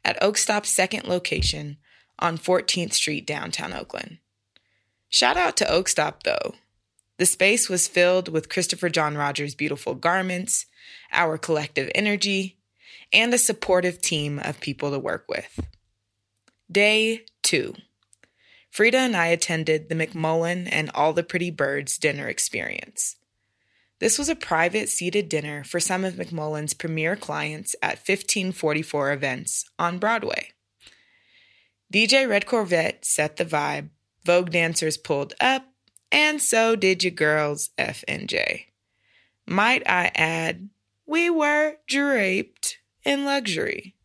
at 0.03 0.19
Oakstop's 0.21 0.69
second 0.69 1.07
location 1.07 1.77
on 2.17 2.38
14th 2.38 2.93
Street, 2.93 3.27
downtown 3.27 3.74
Oakland. 3.74 4.17
Shout 5.10 5.38
out 5.38 5.57
to 5.57 5.65
Oakstop, 5.65 6.24
though. 6.24 6.55
The 7.22 7.28
space 7.28 7.70
was 7.70 7.88
filled 7.88 8.30
with 8.30 8.50
Christopher 8.50 8.90
John 8.90 9.16
Rogers' 9.16 9.54
beautiful 9.54 9.94
garments, 9.94 10.66
our 11.12 11.38
collective 11.38 11.92
energy, 11.94 12.58
and 13.13 13.32
a 13.32 13.38
supportive 13.38 14.01
team 14.01 14.40
of 14.40 14.60
people 14.60 14.90
to 14.90 14.98
work 14.98 15.25
with. 15.30 15.60
Day 16.72 17.25
two. 17.44 17.75
Frida 18.72 18.98
and 18.98 19.16
I 19.16 19.28
attended 19.28 19.88
the 19.88 19.94
McMullen 19.94 20.68
and 20.72 20.90
All 20.96 21.13
the 21.13 21.22
Pretty 21.22 21.51
Birds 21.51 22.00
dinner 22.00 22.28
experience. 22.28 23.18
This 24.00 24.18
was 24.18 24.28
a 24.28 24.36
private 24.36 24.90
seated 24.90 25.30
dinner 25.30 25.63
for 25.63 25.80
some 25.80 26.04
of 26.04 26.16
McMullen's 26.16 26.74
premier 26.74 27.16
clients 27.16 27.75
at 27.84 28.00
1544 28.00 29.12
events 29.12 29.70
on 29.78 30.00
Broadway. 30.00 30.54
DJ 31.94 32.28
Red 32.28 32.48
Corvette 32.48 33.06
set 33.06 33.38
the 33.38 33.46
vibe, 33.46 33.90
Vogue 34.25 34.50
dancers 34.50 34.98
pulled 34.98 35.36
up, 35.40 35.71
and 36.12 36.41
so 36.41 36.75
did 36.75 37.03
your 37.03 37.12
girls 37.12 37.70
F 37.77 38.03
and 38.08 38.27
J. 38.27 38.68
Might 39.46 39.88
I 39.88 40.12
add, 40.15 40.70
we 41.06 41.30
were 41.30 41.77
draped 41.88 42.77
in 43.03 43.25
luxury. 43.25 43.96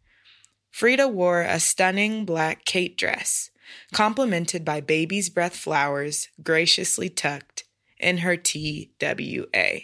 Frida 0.71 1.09
wore 1.09 1.43
a 1.43 1.61
stunning 1.61 2.25
black 2.25 2.65
Kate 2.65 2.97
dress 2.97 3.51
complemented 3.93 4.65
by 4.65 4.81
baby's 4.81 5.29
breath 5.29 5.57
flowers 5.57 6.29
graciously 6.43 7.09
tucked 7.09 7.65
in 7.99 8.19
her 8.19 8.37
TWA. 8.37 9.81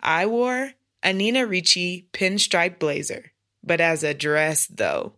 I 0.00 0.26
wore 0.26 0.72
a 1.02 1.12
Nina 1.12 1.46
Ricci 1.46 2.08
pinstripe 2.12 2.78
blazer, 2.78 3.32
but 3.62 3.80
as 3.80 4.02
a 4.02 4.14
dress 4.14 4.66
though. 4.66 5.14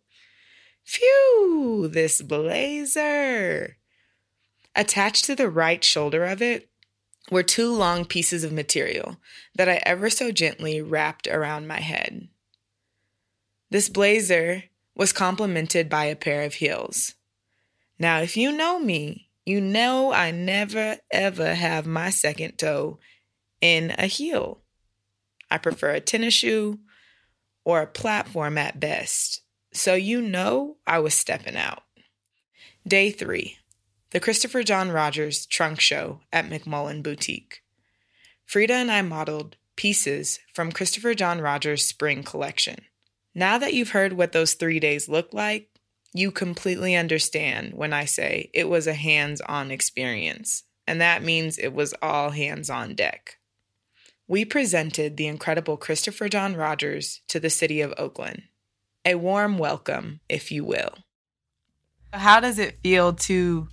Phew, 0.85 1.89
this 1.91 2.21
blazer! 2.21 3.79
Attached 4.77 5.25
to 5.27 5.37
the 5.37 5.49
right 5.49 5.83
shoulder 5.85 6.25
of 6.25 6.43
it 6.43 6.69
were 7.31 7.43
two 7.43 7.73
long 7.73 8.05
pieces 8.05 8.45
of 8.45 8.53
material 8.53 9.17
that 9.55 9.69
I 9.69 9.81
ever 9.85 10.11
so 10.11 10.31
gently 10.33 10.83
wrapped 10.83 11.27
around 11.27 11.67
my 11.67 11.81
head. 11.81 12.29
This 13.71 13.89
blazer 13.89 14.65
was 14.95 15.13
complemented 15.13 15.89
by 15.89 16.05
a 16.05 16.17
pair 16.17 16.43
of 16.43 16.55
heels. 16.55 17.15
Now, 17.99 18.21
if 18.21 18.37
you 18.37 18.53
know 18.53 18.79
me, 18.79 19.31
you 19.47 19.61
know 19.61 20.13
I 20.13 20.31
never 20.31 20.97
ever 21.11 21.55
have 21.55 21.87
my 21.87 22.11
second 22.11 22.59
toe 22.59 22.99
in 23.61 23.95
a 23.99 24.07
heel. 24.07 24.61
I 25.51 25.59
prefer 25.59 25.91
a 25.91 26.01
tennis 26.01 26.35
shoe 26.35 26.81
or 27.65 27.83
a 27.83 27.87
platform 27.87 28.59
at 28.59 28.81
best. 28.81 29.43
So 29.73 29.95
you 29.95 30.21
know 30.21 30.77
I 30.87 30.99
was 30.99 31.15
stepping 31.15 31.57
out. 31.57 31.83
Day 32.87 33.11
three, 33.11 33.59
the 34.15 34.21
Christopher 34.21 34.63
John 34.63 34.93
Rogers 34.93 35.45
trunk 35.45 35.81
show 35.81 36.21
at 36.33 36.49
McMullen 36.49 37.03
Boutique. 37.03 37.65
Frida 38.47 38.73
and 38.73 38.93
I 38.93 39.03
modeled 39.03 39.57
pieces 39.75 40.39
from 40.53 40.71
Christopher 40.71 41.15
John 41.15 41.41
Rogers' 41.41 41.85
spring 41.85 42.23
collection. 42.23 42.77
Now 43.35 43.59
that 43.59 43.75
you've 43.75 43.91
heard 43.91 44.13
what 44.13 44.31
those 44.31 44.55
three 44.55 44.79
days 44.79 45.09
look 45.09 45.35
like, 45.35 45.69
you 46.13 46.31
completely 46.31 46.95
understand 46.95 47.73
when 47.75 47.93
I 47.93 48.05
say 48.05 48.51
it 48.55 48.69
was 48.69 48.87
a 48.87 48.95
hands 48.95 49.41
on 49.41 49.73
experience, 49.73 50.63
and 50.87 51.01
that 51.01 51.25
means 51.25 51.59
it 51.59 51.75
was 51.75 51.93
all 52.01 52.31
hands 52.31 52.71
on 52.71 52.95
deck. 52.95 53.39
We 54.29 54.45
presented 54.45 55.17
the 55.17 55.27
incredible 55.27 55.77
Christopher 55.77 56.29
John 56.29 56.55
Rogers 56.55 57.21
to 57.27 57.41
the 57.41 57.51
city 57.51 57.81
of 57.81 57.93
Oakland. 57.99 58.45
A 59.05 59.17
warm 59.17 59.59
welcome, 59.59 60.21
if 60.29 60.53
you 60.53 60.65
will. 60.65 60.99
How 62.13 62.39
does 62.39 62.61
it 62.61 62.79
feel 62.81 63.13
to 63.15 63.67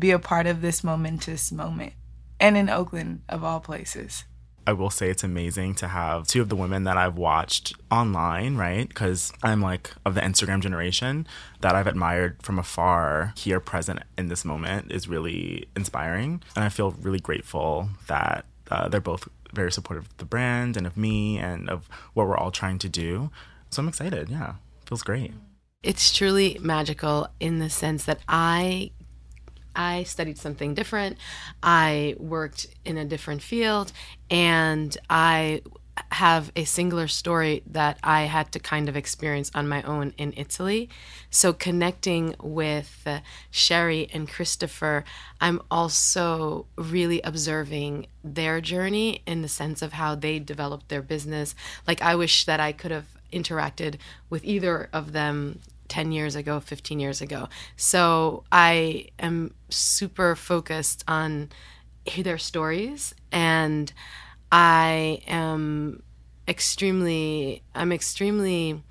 be 0.00 0.10
a 0.10 0.18
part 0.18 0.46
of 0.46 0.60
this 0.60 0.82
momentous 0.82 1.52
moment 1.52 1.92
and 2.40 2.56
in 2.56 2.68
Oakland, 2.68 3.22
of 3.28 3.44
all 3.44 3.60
places? 3.60 4.24
I 4.66 4.72
will 4.72 4.90
say 4.90 5.10
it's 5.10 5.24
amazing 5.24 5.74
to 5.76 5.88
have 5.88 6.26
two 6.26 6.40
of 6.42 6.48
the 6.48 6.56
women 6.56 6.84
that 6.84 6.96
I've 6.96 7.16
watched 7.16 7.74
online, 7.90 8.56
right? 8.56 8.86
Because 8.88 9.32
I'm 9.42 9.60
like 9.60 9.92
of 10.04 10.14
the 10.14 10.20
Instagram 10.20 10.60
generation 10.60 11.26
that 11.60 11.74
I've 11.74 11.86
admired 11.86 12.42
from 12.42 12.58
afar 12.58 13.32
here 13.36 13.58
present 13.58 14.00
in 14.18 14.28
this 14.28 14.44
moment 14.44 14.92
is 14.92 15.08
really 15.08 15.68
inspiring. 15.74 16.42
And 16.54 16.64
I 16.64 16.68
feel 16.68 16.92
really 16.92 17.18
grateful 17.20 17.88
that 18.06 18.44
uh, 18.70 18.88
they're 18.88 19.00
both 19.00 19.28
very 19.52 19.72
supportive 19.72 20.04
of 20.04 20.16
the 20.18 20.24
brand 20.24 20.76
and 20.76 20.86
of 20.86 20.96
me 20.96 21.38
and 21.38 21.68
of 21.68 21.88
what 22.14 22.28
we're 22.28 22.36
all 22.36 22.52
trying 22.52 22.78
to 22.78 22.88
do. 22.88 23.30
So 23.70 23.82
I'm 23.82 23.88
excited. 23.88 24.28
Yeah, 24.28 24.54
feels 24.86 25.02
great. 25.02 25.32
It's 25.82 26.14
truly 26.14 26.58
magical 26.60 27.28
in 27.40 27.58
the 27.58 27.70
sense 27.70 28.04
that 28.04 28.20
I 28.28 28.90
I 29.74 30.04
studied 30.04 30.38
something 30.38 30.74
different. 30.74 31.16
I 31.62 32.14
worked 32.18 32.66
in 32.84 32.96
a 32.96 33.04
different 33.04 33.42
field 33.42 33.92
and 34.30 34.96
I 35.08 35.62
have 36.12 36.50
a 36.56 36.64
singular 36.64 37.08
story 37.08 37.62
that 37.66 37.98
I 38.02 38.22
had 38.22 38.52
to 38.52 38.58
kind 38.58 38.88
of 38.88 38.96
experience 38.96 39.50
on 39.54 39.68
my 39.68 39.82
own 39.82 40.14
in 40.16 40.32
Italy. 40.36 40.88
So, 41.30 41.52
connecting 41.52 42.34
with 42.42 43.02
uh, 43.06 43.20
Sherri 43.50 44.08
and 44.12 44.28
Christopher, 44.28 45.04
I'm 45.40 45.60
also 45.70 46.66
really 46.76 47.20
observing 47.22 48.06
their 48.24 48.60
journey 48.60 49.22
in 49.26 49.42
the 49.42 49.48
sense 49.48 49.82
of 49.82 49.94
how 49.94 50.14
they 50.14 50.38
developed 50.38 50.88
their 50.88 51.02
business. 51.02 51.54
Like, 51.86 52.02
I 52.02 52.14
wish 52.14 52.44
that 52.44 52.60
I 52.60 52.72
could 52.72 52.90
have 52.90 53.06
interacted 53.32 53.96
with 54.28 54.44
either 54.44 54.88
of 54.92 55.12
them 55.12 55.60
10 55.90 56.12
years 56.12 56.34
ago, 56.34 56.60
15 56.60 56.98
years 56.98 57.20
ago. 57.20 57.48
So, 57.76 58.44
I 58.50 59.08
am 59.18 59.52
super 59.68 60.34
focused 60.34 61.04
on 61.06 61.50
their 62.16 62.38
stories 62.38 63.14
and 63.30 63.92
I 64.50 65.20
am 65.26 66.02
extremely 66.48 67.62
I'm 67.74 67.92
extremely 67.92 68.82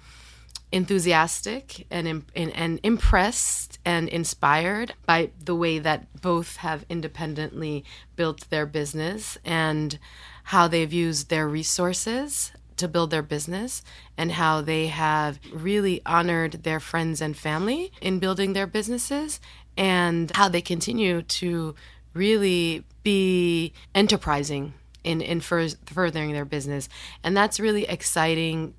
enthusiastic 0.71 1.87
and, 1.89 2.07
and, 2.35 2.55
and 2.55 2.79
impressed 2.83 3.79
and 3.83 4.07
inspired 4.07 4.93
by 5.05 5.31
the 5.43 5.55
way 5.55 5.79
that 5.79 6.21
both 6.21 6.57
have 6.57 6.85
independently 6.89 7.83
built 8.15 8.47
their 8.49 8.67
business 8.67 9.37
and 9.43 9.97
how 10.45 10.67
they've 10.67 10.93
used 10.93 11.29
their 11.29 11.47
resources 11.47 12.51
to 12.79 12.87
build 12.87 13.11
their 13.11 13.21
business 13.21 13.83
and 14.17 14.31
how 14.31 14.61
they 14.61 14.87
have 14.87 15.39
really 15.51 16.01
honored 16.05 16.63
their 16.63 16.79
friends 16.79 17.21
and 17.21 17.37
family 17.37 17.91
in 18.01 18.19
building 18.19 18.53
their 18.53 18.67
businesses 18.67 19.39
and 19.77 20.35
how 20.35 20.49
they 20.49 20.61
continue 20.61 21.21
to 21.21 21.75
really 22.13 22.83
be 23.03 23.71
enterprising 23.95 24.73
in 25.03 25.21
in 25.21 25.39
fur- 25.39 25.69
furthering 25.85 26.33
their 26.33 26.45
business. 26.45 26.89
And 27.23 27.35
that's 27.35 27.59
really 27.59 27.85
exciting 27.85 28.73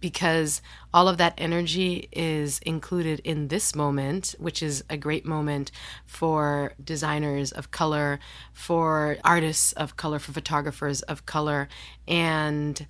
because 0.00 0.60
all 0.92 1.08
of 1.08 1.16
that 1.18 1.34
energy 1.38 2.08
is 2.12 2.58
included 2.60 3.20
in 3.20 3.48
this 3.48 3.74
moment, 3.74 4.34
which 4.38 4.62
is 4.62 4.84
a 4.90 4.96
great 4.96 5.24
moment 5.24 5.70
for 6.04 6.74
designers 6.82 7.50
of 7.52 7.70
color, 7.70 8.18
for 8.52 9.16
artists 9.24 9.72
of 9.72 9.96
color, 9.96 10.18
for 10.18 10.32
photographers 10.32 11.02
of 11.02 11.26
color, 11.26 11.68
and 12.06 12.86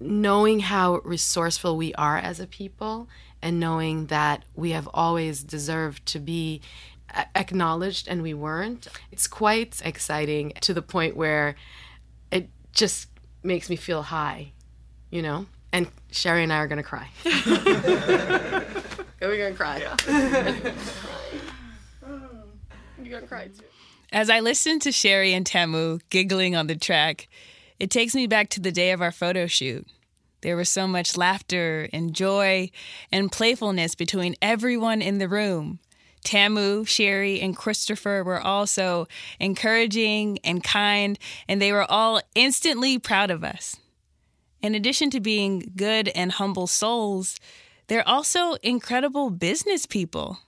knowing 0.00 0.60
how 0.60 1.00
resourceful 1.04 1.76
we 1.76 1.94
are 1.94 2.16
as 2.16 2.40
a 2.40 2.46
people, 2.46 3.08
and 3.42 3.60
knowing 3.60 4.06
that 4.06 4.44
we 4.54 4.70
have 4.70 4.88
always 4.92 5.42
deserved 5.42 6.04
to 6.06 6.18
be 6.18 6.60
acknowledged 7.34 8.08
and 8.08 8.22
we 8.22 8.34
weren't. 8.34 8.88
It's 9.10 9.26
quite 9.26 9.80
exciting 9.84 10.52
to 10.60 10.74
the 10.74 10.82
point 10.82 11.16
where 11.16 11.56
it 12.30 12.48
just 12.72 13.08
makes 13.42 13.70
me 13.70 13.76
feel 13.76 14.02
high, 14.02 14.52
you 15.10 15.22
know? 15.22 15.46
And 15.72 15.88
Sherri 16.10 16.42
and 16.42 16.52
I 16.52 16.58
are 16.58 16.66
going 16.66 16.78
to 16.78 16.82
cry. 16.82 17.08
We're 19.20 19.36
going 19.36 19.52
to 19.52 19.56
cry. 19.56 19.78
You're 22.98 23.10
going 23.10 23.22
to 23.22 23.28
cry 23.28 23.46
too. 23.48 23.64
As 24.12 24.28
I 24.28 24.40
listen 24.40 24.80
to 24.80 24.90
Sherri 24.90 25.32
and 25.32 25.46
Tamu 25.46 26.00
giggling 26.10 26.56
on 26.56 26.66
the 26.66 26.74
track, 26.74 27.28
it 27.80 27.90
takes 27.90 28.14
me 28.14 28.26
back 28.26 28.50
to 28.50 28.60
the 28.60 28.70
day 28.70 28.92
of 28.92 29.00
our 29.00 29.10
photo 29.10 29.46
shoot. 29.46 29.86
There 30.42 30.56
was 30.56 30.68
so 30.68 30.86
much 30.86 31.16
laughter 31.16 31.88
and 31.92 32.14
joy 32.14 32.70
and 33.10 33.32
playfulness 33.32 33.94
between 33.94 34.36
everyone 34.40 35.02
in 35.02 35.18
the 35.18 35.28
room. 35.28 35.80
Tamu, 36.22 36.84
Sherri, 36.84 37.40
and 37.40 37.56
Christopher 37.56 38.22
were 38.22 38.40
also 38.40 39.08
encouraging 39.38 40.38
and 40.44 40.62
kind, 40.62 41.18
and 41.48 41.60
they 41.60 41.72
were 41.72 41.90
all 41.90 42.20
instantly 42.34 42.98
proud 42.98 43.30
of 43.30 43.42
us. 43.42 43.76
In 44.62 44.74
addition 44.74 45.08
to 45.10 45.20
being 45.20 45.72
good 45.76 46.08
and 46.08 46.32
humble 46.32 46.66
souls, 46.66 47.40
they're 47.86 48.06
also 48.06 48.54
incredible 48.62 49.30
business 49.30 49.86
people. 49.86 50.38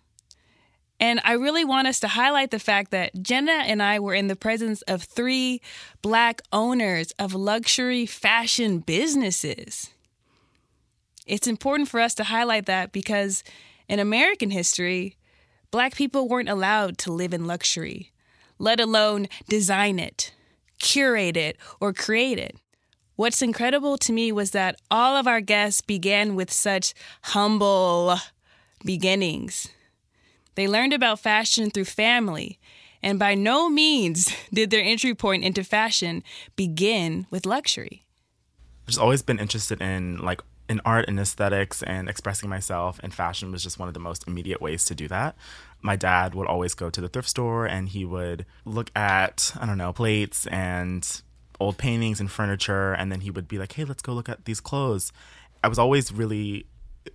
And 1.02 1.20
I 1.24 1.32
really 1.32 1.64
want 1.64 1.88
us 1.88 1.98
to 2.00 2.06
highlight 2.06 2.52
the 2.52 2.60
fact 2.60 2.92
that 2.92 3.24
Jenna 3.24 3.64
and 3.66 3.82
I 3.82 3.98
were 3.98 4.14
in 4.14 4.28
the 4.28 4.36
presence 4.36 4.82
of 4.82 5.02
three 5.02 5.60
black 6.00 6.40
owners 6.52 7.10
of 7.18 7.34
luxury 7.34 8.06
fashion 8.06 8.78
businesses. 8.78 9.90
It's 11.26 11.48
important 11.48 11.88
for 11.88 11.98
us 11.98 12.14
to 12.14 12.24
highlight 12.24 12.66
that 12.66 12.92
because 12.92 13.42
in 13.88 13.98
American 13.98 14.50
history, 14.50 15.16
black 15.72 15.96
people 15.96 16.28
weren't 16.28 16.48
allowed 16.48 16.98
to 16.98 17.12
live 17.12 17.34
in 17.34 17.48
luxury, 17.48 18.12
let 18.60 18.78
alone 18.78 19.26
design 19.48 19.98
it, 19.98 20.32
curate 20.78 21.36
it, 21.36 21.56
or 21.80 21.92
create 21.92 22.38
it. 22.38 22.56
What's 23.16 23.42
incredible 23.42 23.98
to 23.98 24.12
me 24.12 24.30
was 24.30 24.52
that 24.52 24.80
all 24.88 25.16
of 25.16 25.26
our 25.26 25.40
guests 25.40 25.80
began 25.80 26.36
with 26.36 26.52
such 26.52 26.94
humble 27.22 28.18
beginnings. 28.84 29.68
They 30.54 30.68
learned 30.68 30.92
about 30.92 31.20
fashion 31.20 31.70
through 31.70 31.86
family, 31.86 32.58
and 33.02 33.18
by 33.18 33.34
no 33.34 33.68
means 33.68 34.34
did 34.52 34.70
their 34.70 34.82
entry 34.82 35.14
point 35.14 35.44
into 35.44 35.64
fashion 35.64 36.22
begin 36.56 37.26
with 37.30 37.46
luxury. 37.46 38.04
I've 38.82 38.88
just 38.88 39.00
always 39.00 39.22
been 39.22 39.38
interested 39.38 39.80
in 39.80 40.18
like 40.18 40.40
in 40.68 40.80
art 40.84 41.06
and 41.08 41.18
aesthetics 41.18 41.82
and 41.82 42.08
expressing 42.08 42.48
myself 42.48 42.98
and 43.02 43.12
fashion 43.12 43.52
was 43.52 43.62
just 43.62 43.78
one 43.78 43.88
of 43.88 43.94
the 43.94 44.00
most 44.00 44.26
immediate 44.26 44.60
ways 44.60 44.84
to 44.86 44.94
do 44.94 45.08
that. 45.08 45.36
My 45.82 45.96
dad 45.96 46.34
would 46.34 46.46
always 46.46 46.74
go 46.74 46.88
to 46.88 47.00
the 47.00 47.08
thrift 47.08 47.28
store 47.28 47.66
and 47.66 47.88
he 47.88 48.04
would 48.04 48.46
look 48.64 48.90
at, 48.96 49.52
I 49.60 49.66
don't 49.66 49.78
know, 49.78 49.92
plates 49.92 50.46
and 50.46 51.22
old 51.60 51.78
paintings 51.78 52.20
and 52.20 52.30
furniture 52.30 52.92
and 52.94 53.10
then 53.12 53.20
he 53.20 53.30
would 53.30 53.48
be 53.48 53.58
like, 53.58 53.72
"Hey, 53.72 53.84
let's 53.84 54.02
go 54.02 54.12
look 54.12 54.28
at 54.28 54.44
these 54.44 54.60
clothes." 54.60 55.12
I 55.62 55.68
was 55.68 55.78
always 55.78 56.12
really 56.12 56.66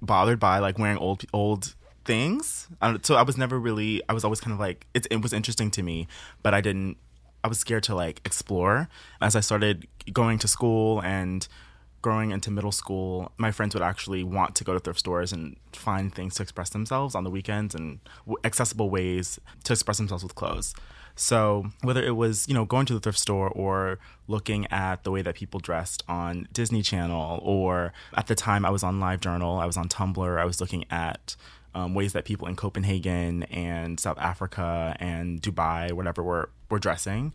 bothered 0.02 0.40
by 0.40 0.60
like 0.60 0.78
wearing 0.78 0.98
old 0.98 1.26
old 1.34 1.76
things. 2.08 2.68
So 3.04 3.16
I 3.16 3.22
was 3.22 3.38
never 3.38 3.60
really 3.60 4.02
I 4.10 4.14
was 4.14 4.24
always 4.24 4.40
kind 4.40 4.54
of 4.54 4.60
like 4.60 4.88
it, 4.96 5.06
it 5.12 5.22
was 5.22 5.34
interesting 5.34 5.70
to 5.72 5.84
me, 5.84 6.08
but 6.42 6.56
I 6.56 6.62
didn't 6.62 6.98
I 7.44 7.48
was 7.48 7.60
scared 7.60 7.84
to 7.84 7.96
like 7.96 8.22
explore. 8.26 8.90
As 9.22 9.36
I 9.36 9.42
started 9.42 9.88
going 10.12 10.40
to 10.40 10.48
school 10.48 11.02
and 11.04 11.48
growing 12.02 12.32
into 12.32 12.50
middle 12.50 12.72
school, 12.72 13.32
my 13.38 13.52
friends 13.52 13.76
would 13.76 13.84
actually 13.84 14.24
want 14.24 14.56
to 14.56 14.64
go 14.64 14.74
to 14.74 14.80
thrift 14.80 15.00
stores 15.00 15.34
and 15.34 15.58
find 15.74 16.14
things 16.14 16.36
to 16.36 16.44
express 16.44 16.70
themselves 16.70 17.14
on 17.14 17.24
the 17.24 17.30
weekends 17.30 17.76
and 17.76 18.00
accessible 18.44 18.90
ways 18.90 19.40
to 19.66 19.74
express 19.74 19.98
themselves 19.98 20.24
with 20.24 20.34
clothes. 20.34 20.74
So 21.16 21.66
whether 21.82 22.04
it 22.04 22.16
was 22.16 22.48
you 22.48 22.54
know 22.54 22.64
going 22.64 22.86
to 22.86 22.94
the 22.94 23.00
thrift 23.00 23.20
store 23.20 23.50
or 23.50 24.00
looking 24.28 24.68
at 24.68 25.04
the 25.04 25.12
way 25.12 25.22
that 25.22 25.36
people 25.36 25.60
dressed 25.60 26.04
on 26.08 26.48
Disney 26.54 26.82
Channel, 26.82 27.40
or 27.44 27.92
at 28.16 28.28
the 28.28 28.36
time 28.36 28.66
I 28.66 28.70
was 28.70 28.84
on 28.84 29.00
LiveJournal, 29.00 29.60
I 29.60 29.66
was 29.66 29.78
on 29.78 29.90
Tumblr, 29.90 30.40
I 30.40 30.46
was 30.46 30.62
looking 30.62 30.86
at 30.90 31.36
um, 31.78 31.94
ways 31.94 32.14
that 32.14 32.26
people 32.26 32.48
in 32.48 32.56
Copenhagen 32.56 33.44
and 33.44 34.00
South 34.00 34.18
Africa 34.18 34.96
and 35.00 35.42
Dubai, 35.42 35.92
whatever, 35.92 36.24
were 36.24 36.50
were 36.72 36.80
dressing. 36.80 37.34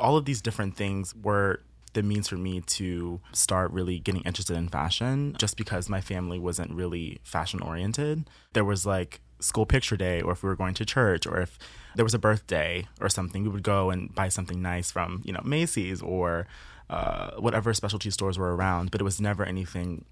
All 0.00 0.16
of 0.16 0.24
these 0.24 0.42
different 0.42 0.76
things 0.76 1.14
were 1.14 1.60
the 1.92 2.02
means 2.02 2.28
for 2.28 2.36
me 2.36 2.60
to 2.60 3.20
start 3.32 3.70
really 3.70 3.98
getting 4.00 4.22
interested 4.22 4.56
in 4.56 4.68
fashion 4.68 5.34
just 5.38 5.56
because 5.56 5.88
my 5.88 6.00
family 6.00 6.38
wasn't 6.38 6.70
really 6.72 7.20
fashion 7.22 7.60
oriented. 7.62 8.28
There 8.54 8.64
was 8.64 8.84
like 8.84 9.20
school 9.38 9.66
picture 9.66 9.96
day, 9.96 10.20
or 10.20 10.32
if 10.32 10.42
we 10.42 10.48
were 10.48 10.56
going 10.56 10.74
to 10.74 10.84
church, 10.84 11.24
or 11.24 11.40
if 11.40 11.56
there 11.94 12.04
was 12.04 12.12
a 12.12 12.18
birthday 12.18 12.86
or 13.00 13.08
something, 13.08 13.44
we 13.44 13.48
would 13.48 13.62
go 13.62 13.90
and 13.90 14.12
buy 14.14 14.28
something 14.28 14.60
nice 14.60 14.90
from, 14.90 15.22
you 15.24 15.32
know, 15.32 15.42
Macy's 15.44 16.02
or 16.02 16.48
uh, 16.90 17.30
whatever 17.38 17.72
specialty 17.72 18.10
stores 18.10 18.36
were 18.36 18.54
around, 18.54 18.90
but 18.90 19.00
it 19.00 19.04
was 19.04 19.20
never 19.20 19.44
anything 19.44 20.04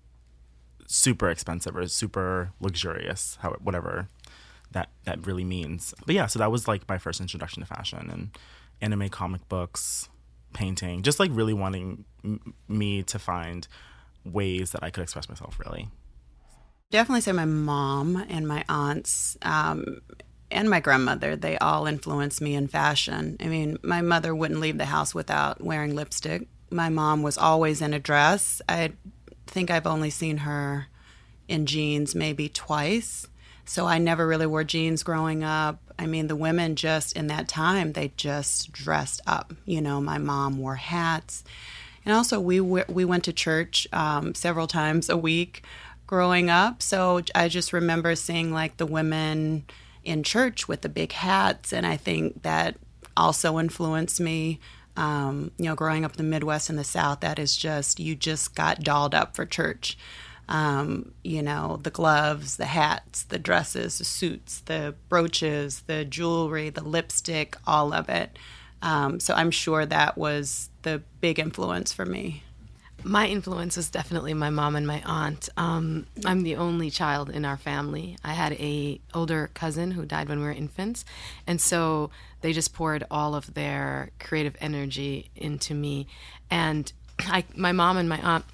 super 0.87 1.31
expensive 1.31 1.77
or 1.77 1.87
super 1.87 2.53
luxurious, 2.61 3.39
how, 3.41 3.51
whatever 3.55 4.09
that, 4.73 4.91
that 5.05 5.27
really 5.27 5.45
means. 5.45 5.95
But 6.07 6.15
yeah, 6.15 6.27
so 6.27 6.39
that 6.39 6.51
was 6.51 6.69
like 6.69 6.89
my 6.89 6.99
first 6.99 7.21
introduction 7.21 7.63
to 7.63 7.67
fashion 7.67 8.11
and 8.11 8.31
anime 8.81 9.09
comic 9.09 9.49
books, 9.49 10.09
painting, 10.53 11.03
just 11.03 11.19
like 11.19 11.31
really 11.33 11.55
wanting 11.55 12.05
m- 12.25 12.55
me 12.69 13.03
to 13.05 13.19
find 13.19 13.67
ways 14.25 14.73
that 14.73 14.83
I 14.83 14.91
could 14.91 15.03
express 15.03 15.29
myself 15.29 15.59
really. 15.59 15.89
Definitely 16.91 17.23
say 17.23 17.33
my 17.33 17.45
mom 17.45 18.25
and 18.29 18.47
my 18.47 18.65
aunts 18.69 19.37
um, 19.43 20.01
and 20.51 20.71
my 20.71 20.81
grandmother, 20.81 21.35
they 21.37 21.59
all 21.59 21.87
influenced 21.87 22.41
me 22.41 22.55
in 22.55 22.69
fashion. 22.69 23.37
I 23.41 23.47
mean, 23.47 23.79
my 23.83 24.01
mother 24.01 24.35
wouldn't 24.35 24.61
leave 24.61 24.79
the 24.79 24.85
house 24.85 25.15
without 25.15 25.63
wearing 25.63 25.95
lipstick. 25.95 26.47
My 26.71 26.89
mom 26.89 27.23
was 27.23 27.37
always 27.37 27.83
in 27.83 27.93
a 27.93 27.99
dress. 27.99 28.63
I 28.69 28.93
think 29.47 29.71
I've 29.71 29.87
only 29.87 30.11
seen 30.11 30.39
her 30.39 30.87
in 31.49 31.67
jeans 31.67 32.15
maybe 32.15 32.49
twice. 32.49 33.27
So 33.65 33.87
I 33.87 33.99
never 33.99 34.27
really 34.27 34.47
wore 34.47 34.65
jeans 34.65 35.03
growing 35.03 35.43
up. 35.43 35.81
I 35.99 36.07
mean, 36.07 36.27
the 36.27 36.37
women 36.37 36.77
just 36.77 37.17
in 37.17 37.29
that 37.29 37.49
time, 37.49 37.93
they 37.93 38.13
just 38.17 38.73
dressed 38.73 39.21
up. 39.27 39.55
You 39.65 39.81
know, 39.81 40.01
my 40.01 40.19
mom 40.19 40.59
wore 40.59 40.77
hats. 40.77 41.45
And 42.05 42.15
also, 42.15 42.39
we, 42.39 42.61
we 42.61 43.05
went 43.05 43.25
to 43.25 43.33
church 43.33 43.89
um, 43.93 44.35
several 44.35 44.67
times 44.67 45.09
a 45.09 45.17
week 45.17 45.65
growing 46.07 46.51
up. 46.51 46.83
So 46.83 47.23
I 47.35 47.49
just 47.49 47.73
remember 47.73 48.15
seeing 48.15 48.53
like 48.53 48.77
the 48.77 48.87
women 48.87 49.65
in 50.03 50.23
church 50.23 50.69
with 50.69 50.83
the 50.83 50.91
big 50.91 51.13
hats. 51.13 51.73
And 51.73 51.87
I 51.87 51.97
think 51.97 52.43
that 52.43 52.77
also 53.17 53.59
influenced 53.59 54.21
me 54.21 54.61
Um, 54.97 55.51
you 55.59 55.65
know, 55.65 55.75
growing 55.75 56.05
up 56.05 56.13
in 56.13 56.19
the 56.19 56.31
Midwest 56.31 56.71
and 56.71 56.79
the 56.79 56.85
South, 56.85 57.21
that 57.21 57.39
is 57.39 57.57
just, 57.57 57.99
you 57.99 58.15
just 58.15 58.55
got 58.55 58.81
dolled 58.81 59.15
up 59.15 59.35
for 59.35 59.45
church. 59.45 59.99
Um, 60.49 61.13
you 61.25 61.43
know, 61.43 61.81
the 61.83 61.91
gloves, 61.91 62.59
the 62.59 62.67
hats, 62.67 63.25
the 63.25 63.39
dresses, 63.39 63.99
the 63.99 64.05
suits, 64.05 64.61
the 64.61 64.95
brooches, 65.09 65.81
the 65.87 66.05
jewelry, 66.05 66.71
the 66.71 66.85
lipstick, 66.85 67.57
all 67.67 67.93
of 67.93 68.09
it. 68.09 68.39
Um, 68.83 69.19
so 69.19 69.33
I'm 69.35 69.51
sure 69.51 69.87
that 69.87 70.19
was 70.19 70.69
the 70.83 71.03
big 71.21 71.39
influence 71.39 71.93
for 71.93 72.05
me. 72.05 72.43
My 73.03 73.27
influence 73.27 73.77
was 73.77 73.91
definitely 73.91 74.33
my 74.33 74.51
mom 74.51 74.77
and 74.77 74.87
my 74.87 75.03
aunt. 75.05 75.49
Um, 75.57 76.07
I'm 76.25 76.43
the 76.43 76.57
only 76.57 76.91
child 76.91 77.29
in 77.29 77.45
our 77.45 77.57
family. 77.57 78.17
I 78.23 78.33
had 78.33 78.53
a 78.55 79.01
older 79.13 79.51
cousin 79.53 79.91
who 79.91 80.07
died 80.07 80.29
when 80.29 80.39
we 80.39 80.45
were 80.45 80.53
infants, 80.53 81.05
and 81.47 81.61
so 81.61 82.11
they 82.45 82.53
just 82.53 82.75
poured 82.75 83.07
all 83.11 83.35
of 83.35 83.55
their 83.55 84.11
creative 84.21 84.55
energy 84.61 85.31
into 85.35 85.73
me. 85.73 86.07
And 86.51 86.93
I, 87.21 87.43
my 87.57 87.73
mom 87.73 87.97
and 87.97 88.07
my 88.07 88.21
aunt 88.21 88.45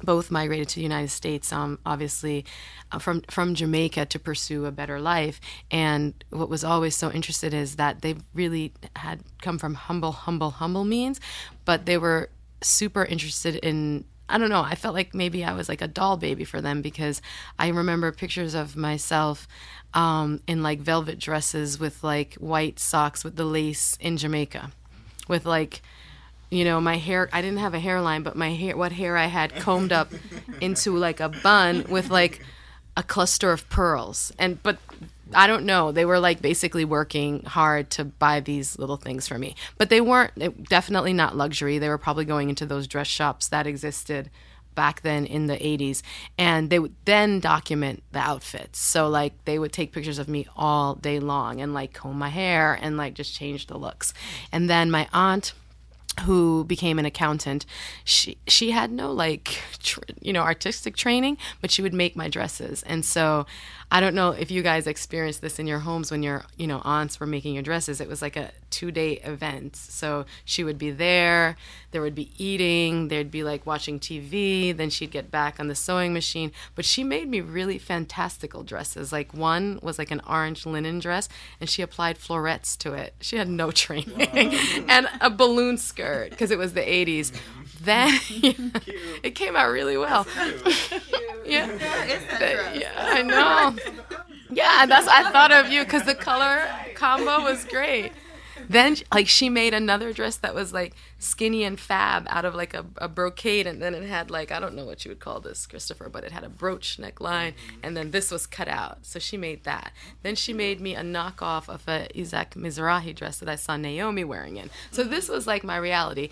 both 0.00 0.30
migrated 0.30 0.68
to 0.68 0.76
the 0.76 0.82
United 0.82 1.08
States, 1.08 1.52
um, 1.52 1.80
obviously 1.84 2.44
uh, 2.92 3.00
from 3.00 3.22
from 3.22 3.56
Jamaica 3.56 4.06
to 4.06 4.18
pursue 4.20 4.64
a 4.64 4.70
better 4.70 5.00
life. 5.00 5.40
And 5.72 6.14
what 6.30 6.48
was 6.48 6.62
always 6.62 6.94
so 6.94 7.10
interested 7.10 7.52
is 7.52 7.74
that 7.76 8.02
they 8.02 8.14
really 8.32 8.74
had 8.94 9.24
come 9.40 9.58
from 9.58 9.74
humble, 9.74 10.12
humble, 10.12 10.50
humble 10.50 10.84
means, 10.84 11.18
but 11.64 11.84
they 11.84 11.98
were 11.98 12.30
super 12.60 13.04
interested 13.04 13.56
in 13.56 14.04
I 14.28 14.38
don't 14.38 14.50
know. 14.50 14.62
I 14.62 14.76
felt 14.76 14.94
like 14.94 15.14
maybe 15.14 15.44
I 15.44 15.52
was 15.52 15.68
like 15.68 15.82
a 15.82 15.88
doll 15.88 16.16
baby 16.16 16.44
for 16.44 16.60
them 16.60 16.80
because 16.80 17.20
I 17.58 17.68
remember 17.68 18.12
pictures 18.12 18.54
of 18.54 18.76
myself 18.76 19.48
um, 19.94 20.40
in 20.46 20.62
like 20.62 20.80
velvet 20.80 21.18
dresses 21.18 21.78
with 21.78 22.02
like 22.02 22.34
white 22.34 22.78
socks 22.78 23.24
with 23.24 23.36
the 23.36 23.44
lace 23.44 23.96
in 24.00 24.16
Jamaica, 24.16 24.70
with 25.28 25.46
like, 25.46 25.82
you 26.50 26.64
know, 26.64 26.80
my 26.80 26.96
hair. 26.96 27.28
I 27.32 27.42
didn't 27.42 27.58
have 27.58 27.74
a 27.74 27.80
hairline, 27.80 28.22
but 28.22 28.36
my 28.36 28.50
hair, 28.50 28.76
what 28.76 28.92
hair 28.92 29.16
I 29.16 29.26
had 29.26 29.54
combed 29.56 29.92
up 29.92 30.12
into 30.60 30.96
like 30.96 31.20
a 31.20 31.28
bun 31.28 31.84
with 31.88 32.10
like 32.10 32.42
a 32.96 33.02
cluster 33.02 33.52
of 33.52 33.68
pearls. 33.68 34.32
And 34.38 34.62
but 34.62 34.78
I 35.34 35.46
don't 35.46 35.64
know. 35.64 35.92
They 35.92 36.04
were 36.04 36.18
like 36.18 36.42
basically 36.42 36.84
working 36.84 37.42
hard 37.44 37.90
to 37.90 38.04
buy 38.04 38.40
these 38.40 38.78
little 38.78 38.96
things 38.96 39.26
for 39.26 39.38
me, 39.38 39.54
but 39.78 39.88
they 39.88 40.00
weren't 40.00 40.32
it, 40.36 40.68
definitely 40.68 41.12
not 41.12 41.36
luxury. 41.36 41.78
They 41.78 41.88
were 41.88 41.98
probably 41.98 42.24
going 42.24 42.48
into 42.48 42.66
those 42.66 42.86
dress 42.86 43.06
shops 43.06 43.48
that 43.48 43.66
existed 43.66 44.30
back 44.74 45.02
then 45.02 45.26
in 45.26 45.46
the 45.46 45.56
80s 45.56 46.02
and 46.38 46.70
they 46.70 46.78
would 46.78 46.94
then 47.04 47.40
document 47.40 48.02
the 48.12 48.18
outfits. 48.18 48.78
So 48.78 49.08
like 49.08 49.44
they 49.44 49.58
would 49.58 49.72
take 49.72 49.92
pictures 49.92 50.18
of 50.18 50.28
me 50.28 50.46
all 50.56 50.94
day 50.94 51.18
long 51.18 51.60
and 51.60 51.74
like 51.74 51.92
comb 51.92 52.18
my 52.18 52.28
hair 52.28 52.78
and 52.80 52.96
like 52.96 53.14
just 53.14 53.34
change 53.34 53.66
the 53.66 53.78
looks. 53.78 54.12
And 54.50 54.68
then 54.68 54.90
my 54.90 55.08
aunt 55.12 55.52
who 56.24 56.62
became 56.64 56.98
an 56.98 57.06
accountant 57.06 57.64
she 58.04 58.36
she 58.46 58.70
had 58.70 58.92
no 58.92 59.10
like 59.10 59.62
tr- 59.82 60.00
you 60.20 60.30
know 60.30 60.42
artistic 60.42 60.94
training 60.94 61.38
but 61.62 61.70
she 61.70 61.80
would 61.80 61.94
make 61.94 62.14
my 62.14 62.28
dresses. 62.28 62.82
And 62.82 63.04
so 63.04 63.46
i 63.92 64.00
don't 64.00 64.14
know 64.14 64.30
if 64.30 64.50
you 64.50 64.62
guys 64.62 64.86
experienced 64.88 65.40
this 65.40 65.58
in 65.58 65.66
your 65.68 65.78
homes 65.80 66.10
when 66.10 66.22
your 66.22 66.44
you 66.56 66.66
know 66.66 66.80
aunts 66.84 67.20
were 67.20 67.26
making 67.26 67.54
your 67.54 67.62
dresses. 67.62 68.00
It 68.00 68.08
was 68.08 68.22
like 68.22 68.36
a 68.36 68.50
two 68.70 68.90
day 68.90 69.14
event. 69.18 69.76
So 69.76 70.24
she 70.44 70.64
would 70.64 70.78
be 70.78 70.90
there 70.90 71.56
there 71.90 72.00
would 72.00 72.14
be 72.14 72.30
eating 72.38 73.08
there'd 73.08 73.30
be 73.30 73.44
like 73.44 73.66
watching 73.66 74.00
tv 74.00 74.74
then 74.74 74.88
she'd 74.88 75.10
get 75.10 75.30
back 75.30 75.60
on 75.60 75.68
the 75.68 75.74
sewing 75.74 76.12
machine. 76.12 76.52
But 76.74 76.84
she 76.84 77.04
made 77.04 77.28
me 77.28 77.40
really 77.40 77.78
fantastical 77.78 78.62
dresses. 78.62 79.12
Like 79.12 79.34
one 79.34 79.78
was 79.82 79.98
like 79.98 80.10
an 80.10 80.22
orange 80.28 80.64
linen 80.66 80.98
dress 80.98 81.28
and 81.60 81.68
she 81.68 81.82
applied 81.82 82.18
florets 82.18 82.76
to 82.78 82.94
it. 82.94 83.14
She 83.20 83.36
had 83.36 83.48
no 83.48 83.70
training. 83.84 84.56
And 84.88 85.08
a 85.20 85.30
balloon 85.30 85.76
skirt 85.78 86.30
because 86.30 86.50
it 86.50 86.58
was 86.58 86.72
the 86.74 86.80
80s 86.80 87.32
then 87.84 88.18
it 89.22 89.34
came 89.34 89.56
out 89.56 89.70
really 89.70 89.96
well. 89.96 90.26
Yeah. 91.44 91.66
Yeah 92.72 92.92
i 92.96 93.20
know. 93.22 93.76
Yeah 94.48 94.86
that's 94.86 95.08
i 95.08 95.28
thought 95.32 95.50
of 95.50 95.70
you 95.72 95.82
because 95.82 96.04
the 96.04 96.14
color 96.14 96.62
combo 96.94 97.42
was 97.42 97.64
great. 97.64 98.12
Then 98.68 98.96
like 99.12 99.26
she 99.26 99.48
made 99.48 99.74
another 99.74 100.12
dress 100.12 100.36
that 100.36 100.54
was 100.54 100.72
like 100.72 100.94
skinny 101.18 101.64
and 101.64 101.78
fab 101.78 102.26
out 102.30 102.44
of 102.44 102.54
like 102.54 102.74
a, 102.74 102.86
a 102.98 103.08
brocade 103.08 103.66
and 103.66 103.82
then 103.82 103.92
it 103.94 104.04
had 104.04 104.30
like 104.30 104.52
i 104.52 104.60
don't 104.60 104.74
know 104.74 104.84
what 104.84 105.04
you 105.04 105.10
would 105.10 105.18
call 105.20 105.40
this 105.40 105.66
christopher 105.66 106.08
but 106.08 106.22
it 106.24 106.30
had 106.32 106.44
a 106.44 106.48
brooch 106.48 106.96
neckline 106.96 107.54
and 107.82 107.96
then 107.96 108.12
this 108.12 108.30
was 108.30 108.46
cut 108.46 108.68
out. 108.68 108.98
So 109.02 109.18
she 109.18 109.36
made 109.36 109.64
that. 109.64 109.92
Then 110.22 110.36
she 110.36 110.52
made 110.52 110.80
me 110.80 110.94
a 110.94 111.02
knockoff 111.02 111.68
of 111.68 111.86
a 111.88 112.06
isaac 112.18 112.50
mizrahi 112.54 113.14
dress 113.16 113.38
that 113.38 113.48
i 113.48 113.56
saw 113.56 113.76
naomi 113.76 114.22
wearing 114.22 114.58
in. 114.58 114.70
So 114.92 115.02
this 115.02 115.28
was 115.28 115.46
like 115.46 115.64
my 115.64 115.76
reality 115.76 116.30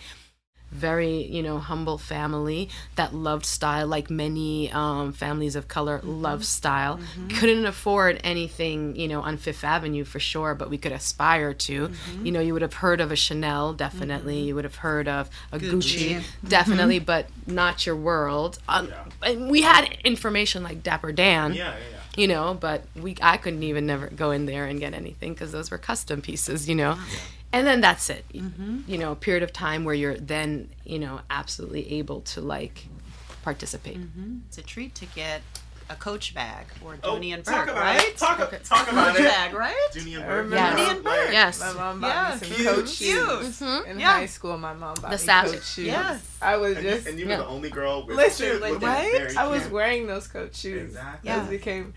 very 0.71 1.25
you 1.25 1.43
know 1.43 1.59
humble 1.59 1.99
family 1.99 2.69
that 2.95 3.13
loved 3.15 3.45
style 3.45 3.87
like 3.87 4.09
many 4.11 4.71
um, 4.73 5.13
families 5.13 5.57
of 5.57 5.67
color 5.69 5.99
Mm-hmm. 5.99 6.23
love 6.23 6.45
style. 6.45 7.01
Couldn't 7.39 7.67
afford 7.67 8.21
anything 8.23 8.95
you 8.97 9.09
know 9.09 9.21
on 9.23 9.37
fifth 9.37 9.65
avenue 9.65 10.05
for 10.05 10.21
sure 10.21 10.55
but 10.55 10.71
we 10.71 10.79
could 10.79 10.93
aspire 10.93 11.53
to. 11.55 11.89
Mm-hmm. 11.89 12.27
you 12.27 12.33
know 12.33 12.41
you 12.41 12.53
would 12.53 12.63
have 12.63 12.75
heard 12.75 13.01
of 13.01 13.11
a 13.11 13.17
chanel 13.17 13.73
definitely. 13.73 14.41
You 14.41 14.55
would 14.55 14.65
have 14.65 14.77
heard 14.77 15.09
of 15.09 15.29
a 15.53 15.59
gucci, 15.59 16.17
Gucci. 16.17 16.23
definitely 16.49 16.99
but 17.01 17.27
not 17.47 17.85
your 17.87 17.97
world. 17.97 18.59
Um, 18.69 18.89
and 19.23 19.51
we 19.51 19.63
had 19.63 19.85
information 20.05 20.63
like 20.63 20.83
dapper 20.83 21.13
dan 21.13 21.53
Yeah, 21.55 21.73
yeah, 21.73 21.75
yeah. 21.79 22.21
you 22.21 22.29
know 22.29 22.55
but 22.55 22.85
we 22.95 23.17
i 23.21 23.37
couldn't 23.37 23.63
even 23.65 23.87
never 23.87 24.07
go 24.09 24.31
in 24.31 24.47
there 24.47 24.67
and 24.67 24.79
get 24.81 24.95
anything 24.95 25.33
because 25.35 25.51
those 25.53 25.71
were 25.71 25.79
custom 25.79 26.23
pieces 26.23 26.69
you 26.69 26.75
know 26.75 26.97
and 27.53 27.67
then 27.67 27.81
that's 27.81 28.11
it 28.11 28.25
mm-hmm. 28.33 28.81
you 28.87 28.97
know 28.99 29.13
a 29.13 29.17
period 29.17 29.43
of 29.43 29.53
time 29.53 29.85
where 29.85 29.95
you're 29.95 30.17
then 30.17 30.69
you 30.85 30.99
know 30.99 31.21
absolutely 31.31 31.93
able 31.95 32.21
to 32.23 32.41
like 32.41 32.87
participate 33.43 33.99
mm-hmm. 33.99 34.39
It's 34.49 34.59
a 34.59 34.63
treat 34.63 34.95
to 34.97 35.07
get 35.07 35.41
a 35.89 35.95
Coach 35.97 36.35
bag 36.35 36.67
or 36.85 36.97
Oh, 37.03 37.17
Dooney 37.17 37.35
and 37.35 37.45
talk 37.45 37.67
Bourke, 37.67 37.71
about 37.71 37.83
right? 37.83 38.01
it. 38.09 38.17
Talk, 38.17 38.39
talk 38.63 38.93
about 38.93 39.17
Coach 39.17 39.25
it. 39.25 39.29
bag, 39.29 39.55
right? 39.55 39.75
Dooney 39.93 40.15
and 40.15 40.23
I 40.23 40.27
Bourke. 40.27 40.45
remember 40.45 40.55
Yes. 40.57 40.79
Dooney 40.79 40.91
and 40.95 41.05
Bourke. 41.05 41.33
yes 41.33 41.61
My 41.61 41.73
mom 41.73 42.01
bought 42.01 42.09
Yeah, 42.09 42.35
me 42.35 42.39
some 42.47 42.49
cute. 42.57 42.69
coach 42.69 42.89
shoes. 42.91 43.59
Cute. 43.59 43.87
In 43.87 43.99
Yeah. 43.99 44.13
high 44.13 44.27
school, 44.27 44.57
my 44.59 44.73
mom 44.73 44.95
bought 44.95 45.11
The 45.11 45.17
me 45.17 45.17
Savage. 45.17 45.53
coach 45.55 45.67
shoes. 45.67 45.87
Yes. 45.87 46.37
I 46.41 46.57
was 46.59 46.77
And 46.77 46.85
you, 46.87 46.91
just 46.93 47.07
and 47.09 47.19
you 47.19 47.25
were 47.25 47.31
yeah. 47.33 47.37
the 47.39 47.47
only 47.47 47.71
girl 47.71 48.07
with 48.07 48.17
listen, 48.17 48.47
shoes 48.47 48.61
like 48.61 48.81
right. 48.81 49.37
I 49.37 49.49
was 49.49 49.67
wearing 49.69 50.07
those 50.07 50.29
coach 50.29 50.55
shoes. 50.57 50.91
Exactly. 50.91 51.29
Those 51.33 51.43
Yeah. 51.45 51.51
became. 51.51 51.95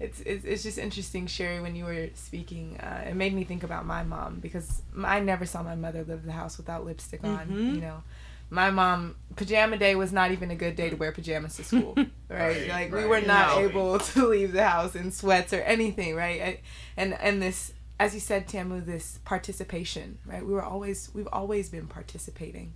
It's, 0.00 0.20
it's 0.20 0.44
it's 0.44 0.62
just 0.64 0.78
interesting, 0.78 1.26
Sherri. 1.26 1.60
When 1.60 1.76
you 1.76 1.84
were 1.84 2.08
speaking, 2.14 2.76
uh, 2.78 3.04
it 3.08 3.14
made 3.14 3.32
me 3.32 3.44
think 3.44 3.62
about 3.62 3.86
my 3.86 4.02
mom 4.02 4.40
because 4.40 4.82
I 5.02 5.20
never 5.20 5.46
saw 5.46 5.62
my 5.62 5.76
mother 5.76 6.04
leave 6.04 6.24
the 6.24 6.32
house 6.32 6.56
without 6.58 6.84
lipstick 6.84 7.22
on. 7.24 7.46
Mhm. 7.48 7.74
You 7.76 7.80
know, 7.80 8.02
my 8.50 8.70
mom 8.70 9.14
pajama 9.36 9.76
day 9.78 9.94
was 9.94 10.12
not 10.12 10.32
even 10.32 10.50
a 10.50 10.56
good 10.56 10.74
day 10.76 10.90
to 10.90 10.96
wear 10.96 11.12
pajamas 11.12 11.56
to 11.56 11.64
school. 11.64 11.94
right? 11.96 12.08
Right, 12.28 12.68
Like 12.68 12.92
we 12.92 13.04
were 13.04 13.20
not 13.20 13.56
No. 13.60 13.68
able 13.68 13.98
to 14.12 14.26
leave 14.26 14.52
the 14.52 14.66
house 14.66 14.96
in 14.96 15.12
sweats 15.12 15.52
or 15.52 15.60
anything. 15.60 16.16
Right? 16.16 16.40
I- 16.42 16.60
And 16.96 17.14
and 17.14 17.40
this, 17.40 17.72
as 18.00 18.14
you 18.14 18.20
said, 18.20 18.48
Tamu, 18.48 18.80
this 18.80 19.20
participation. 19.24 20.18
Right? 20.26 20.44
We 20.44 20.52
were 20.52 20.64
always 20.64 21.08
we've 21.14 21.28
always 21.32 21.68
been 21.70 21.86
participating. 21.86 22.74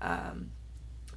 Um, 0.00 0.50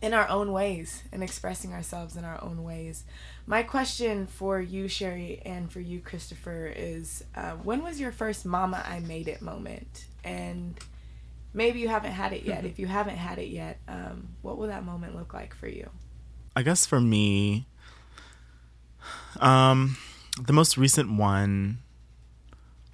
in 0.02 0.14
our 0.14 0.28
own 0.30 0.52
ways 0.52 1.04
and 1.12 1.24
expressing 1.24 1.74
ourselves 1.74 2.16
in 2.16 2.24
our 2.24 2.42
own 2.44 2.64
ways. 2.64 3.04
My 3.46 3.64
question 3.64 4.28
for 4.28 4.60
you, 4.60 4.88
Sherri, 4.88 5.42
and 5.46 5.72
for 5.72 5.80
you, 5.80 6.00
Christopher, 6.00 6.72
is 6.76 7.24
uh, 7.36 7.52
when 7.52 7.84
was 7.84 8.00
your 8.00 8.12
first 8.12 8.46
Mama 8.46 8.84
I 8.86 9.00
Made 9.00 9.28
It 9.28 9.42
moment? 9.42 10.06
And 10.24 10.78
maybe 11.54 11.80
you 11.80 11.88
haven't 11.88 12.12
had 12.12 12.34
it 12.34 12.44
yet. 12.44 12.66
if 12.66 12.78
you 12.78 12.88
haven't 12.88 13.18
had 13.18 13.40
it 13.40 13.48
yet, 13.48 13.80
um, 13.88 14.30
what 14.42 14.58
will 14.58 14.68
that 14.68 14.84
moment 14.84 15.16
look 15.16 15.34
like 15.34 15.56
for 15.56 15.68
you? 15.68 15.90
I 16.56 16.64
guess 16.64 16.86
for 16.86 17.00
me, 17.00 17.68
um, 19.40 19.98
the 20.42 20.54
most 20.54 20.78
recent 20.78 21.12
one 21.18 21.80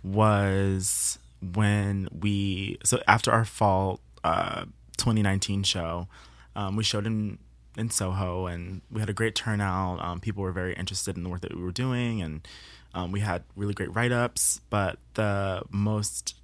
was 0.03 1.17
when 1.41 2.07
we 2.17 2.77
so 2.83 3.01
after 3.07 3.31
our 3.31 3.45
fall 3.45 3.99
uh, 4.23 4.65
2019 4.97 5.63
show, 5.63 6.07
um, 6.55 6.75
we 6.75 6.83
showed 6.83 7.05
in 7.05 7.39
in 7.77 7.89
Soho 7.89 8.45
and 8.45 8.81
we 8.91 8.99
had 8.99 9.09
a 9.09 9.13
great 9.13 9.35
turnout. 9.35 10.03
Um, 10.03 10.19
people 10.19 10.43
were 10.43 10.51
very 10.51 10.73
interested 10.73 11.17
in 11.17 11.23
the 11.23 11.29
work 11.29 11.41
that 11.41 11.55
we 11.55 11.63
were 11.63 11.71
doing, 11.71 12.21
and 12.21 12.47
um, 12.93 13.11
we 13.11 13.21
had 13.21 13.43
really 13.55 13.73
great 13.73 13.93
write 13.95 14.11
ups. 14.11 14.61
But 14.69 14.99
the 15.15 15.63
most 15.71 16.35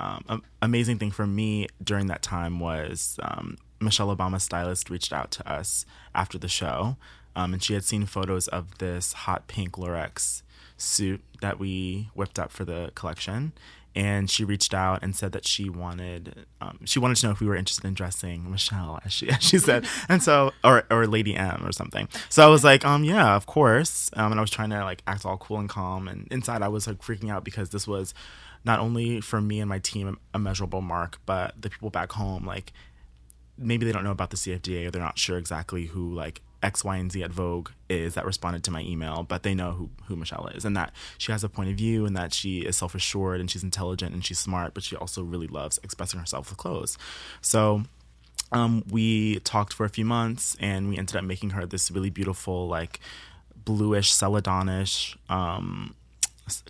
um, 0.00 0.42
amazing 0.60 0.98
thing 0.98 1.10
for 1.10 1.26
me 1.26 1.68
during 1.82 2.06
that 2.08 2.22
time 2.22 2.60
was 2.60 3.18
um, 3.22 3.56
Michelle 3.80 4.14
Obama's 4.14 4.42
stylist 4.42 4.90
reached 4.90 5.12
out 5.12 5.30
to 5.32 5.50
us 5.50 5.86
after 6.14 6.38
the 6.38 6.48
show, 6.48 6.96
um, 7.34 7.54
and 7.54 7.62
she 7.62 7.74
had 7.74 7.84
seen 7.84 8.06
photos 8.06 8.48
of 8.48 8.78
this 8.78 9.12
hot 9.12 9.46
pink 9.48 9.72
Lurex 9.72 10.42
suit 10.76 11.22
that 11.40 11.58
we 11.58 12.08
whipped 12.14 12.38
up 12.38 12.50
for 12.50 12.64
the 12.64 12.90
collection. 12.94 13.52
And 13.94 14.30
she 14.30 14.44
reached 14.44 14.72
out 14.72 15.02
and 15.02 15.14
said 15.14 15.32
that 15.32 15.46
she 15.46 15.68
wanted 15.68 16.46
um, 16.60 16.78
she 16.84 16.98
wanted 16.98 17.16
to 17.18 17.26
know 17.26 17.32
if 17.32 17.40
we 17.40 17.46
were 17.46 17.56
interested 17.56 17.86
in 17.86 17.94
dressing 17.94 18.50
Michelle, 18.50 19.00
as 19.04 19.12
she 19.12 19.28
as 19.30 19.42
she 19.42 19.58
said, 19.58 19.86
and 20.08 20.22
so 20.22 20.52
or 20.64 20.84
or 20.90 21.06
Lady 21.06 21.36
M 21.36 21.62
or 21.64 21.72
something. 21.72 22.08
So 22.28 22.44
I 22.44 22.48
was 22.48 22.64
like, 22.64 22.84
um, 22.84 23.04
yeah, 23.04 23.36
of 23.36 23.46
course. 23.46 24.10
Um, 24.14 24.32
and 24.32 24.40
I 24.40 24.42
was 24.42 24.50
trying 24.50 24.70
to 24.70 24.82
like 24.84 25.02
act 25.06 25.26
all 25.26 25.36
cool 25.36 25.58
and 25.58 25.68
calm, 25.68 26.08
and 26.08 26.26
inside 26.30 26.62
I 26.62 26.68
was 26.68 26.86
like 26.86 27.02
freaking 27.02 27.30
out 27.30 27.44
because 27.44 27.70
this 27.70 27.86
was 27.86 28.14
not 28.64 28.80
only 28.80 29.20
for 29.20 29.40
me 29.40 29.60
and 29.60 29.68
my 29.68 29.78
team 29.78 30.18
a 30.32 30.38
measurable 30.38 30.80
mark, 30.80 31.18
but 31.26 31.60
the 31.60 31.68
people 31.68 31.90
back 31.90 32.12
home 32.12 32.46
like 32.46 32.72
maybe 33.58 33.84
they 33.86 33.92
don't 33.92 34.04
know 34.04 34.10
about 34.10 34.30
the 34.30 34.36
CFDA 34.36 34.86
or 34.86 34.90
they're 34.90 35.02
not 35.02 35.18
sure 35.18 35.38
exactly 35.38 35.86
who 35.86 36.12
like 36.14 36.40
X, 36.62 36.84
Y, 36.84 36.96
and 36.96 37.10
Z 37.10 37.22
at 37.22 37.32
Vogue 37.32 37.70
is 37.88 38.14
that 38.14 38.24
responded 38.24 38.62
to 38.64 38.70
my 38.70 38.82
email, 38.82 39.22
but 39.22 39.42
they 39.42 39.54
know 39.54 39.72
who, 39.72 39.90
who 40.06 40.16
Michelle 40.16 40.46
is 40.48 40.64
and 40.64 40.76
that 40.76 40.92
she 41.18 41.32
has 41.32 41.42
a 41.42 41.48
point 41.48 41.70
of 41.70 41.76
view 41.76 42.06
and 42.06 42.16
that 42.16 42.32
she 42.32 42.60
is 42.60 42.76
self 42.76 42.94
assured 42.94 43.40
and 43.40 43.50
she's 43.50 43.62
intelligent 43.62 44.14
and 44.14 44.24
she's 44.24 44.38
smart, 44.38 44.74
but 44.74 44.82
she 44.82 44.96
also 44.96 45.22
really 45.22 45.48
loves 45.48 45.78
expressing 45.82 46.20
herself 46.20 46.50
with 46.50 46.58
clothes. 46.58 46.96
So 47.40 47.82
um, 48.52 48.84
we 48.90 49.40
talked 49.40 49.72
for 49.72 49.84
a 49.84 49.88
few 49.88 50.04
months 50.04 50.56
and 50.60 50.88
we 50.88 50.98
ended 50.98 51.16
up 51.16 51.24
making 51.24 51.50
her 51.50 51.66
this 51.66 51.90
really 51.90 52.10
beautiful, 52.10 52.68
like 52.68 53.00
bluish, 53.64 54.12
celadonish, 54.12 55.16
um, 55.30 55.94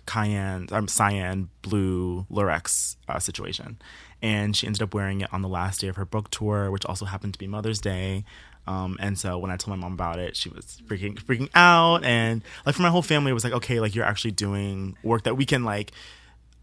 cayenne, 0.05 0.67
um, 0.71 0.87
cyan 0.87 1.49
blue 1.61 2.25
Lurex 2.31 2.95
uh, 3.09 3.19
situation. 3.19 3.77
And 4.21 4.55
she 4.55 4.67
ended 4.67 4.81
up 4.81 4.93
wearing 4.93 5.21
it 5.21 5.33
on 5.33 5.41
the 5.41 5.49
last 5.49 5.81
day 5.81 5.87
of 5.87 5.97
her 5.97 6.05
book 6.05 6.29
tour, 6.31 6.71
which 6.71 6.85
also 6.85 7.05
happened 7.05 7.33
to 7.33 7.39
be 7.39 7.47
Mother's 7.47 7.79
Day. 7.79 8.23
Um, 8.65 8.97
and 8.99 9.19
so 9.19 9.37
when 9.37 9.51
I 9.51 9.57
told 9.57 9.77
my 9.77 9.81
mom 9.81 9.93
about 9.93 10.19
it, 10.19 10.37
she 10.37 10.49
was 10.49 10.81
freaking 10.87 11.15
freaking 11.21 11.49
out, 11.53 12.03
and 12.05 12.41
like 12.65 12.75
for 12.75 12.81
my 12.81 12.89
whole 12.89 13.01
family, 13.01 13.31
it 13.31 13.33
was 13.33 13.43
like, 13.43 13.53
okay, 13.53 13.79
like 13.79 13.93
you're 13.93 14.05
actually 14.05 14.31
doing 14.31 14.95
work 15.03 15.23
that 15.23 15.35
we 15.35 15.45
can 15.45 15.63
like 15.65 15.91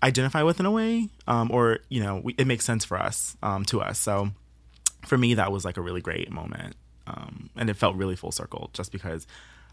identify 0.03 0.43
with 0.43 0.61
in 0.61 0.67
a 0.67 0.71
way, 0.71 1.09
um, 1.27 1.51
or 1.53 1.81
you 1.91 2.03
know, 2.03 2.21
we, 2.25 2.35
it 2.39 2.47
makes 2.47 2.65
sense 2.65 2.85
for 2.87 2.99
us 2.99 3.37
um, 3.43 3.65
to 3.67 3.83
us. 3.83 3.99
So 3.99 4.31
for 5.07 5.19
me, 5.19 5.35
that 5.35 5.53
was 5.53 5.65
like 5.65 5.77
a 5.77 5.83
really 5.83 6.01
great 6.01 6.31
moment, 6.31 6.75
um, 7.07 7.51
and 7.55 7.69
it 7.69 7.75
felt 7.75 7.97
really 7.97 8.17
full 8.17 8.33
circle, 8.33 8.71
just 8.73 8.93
because 8.93 9.27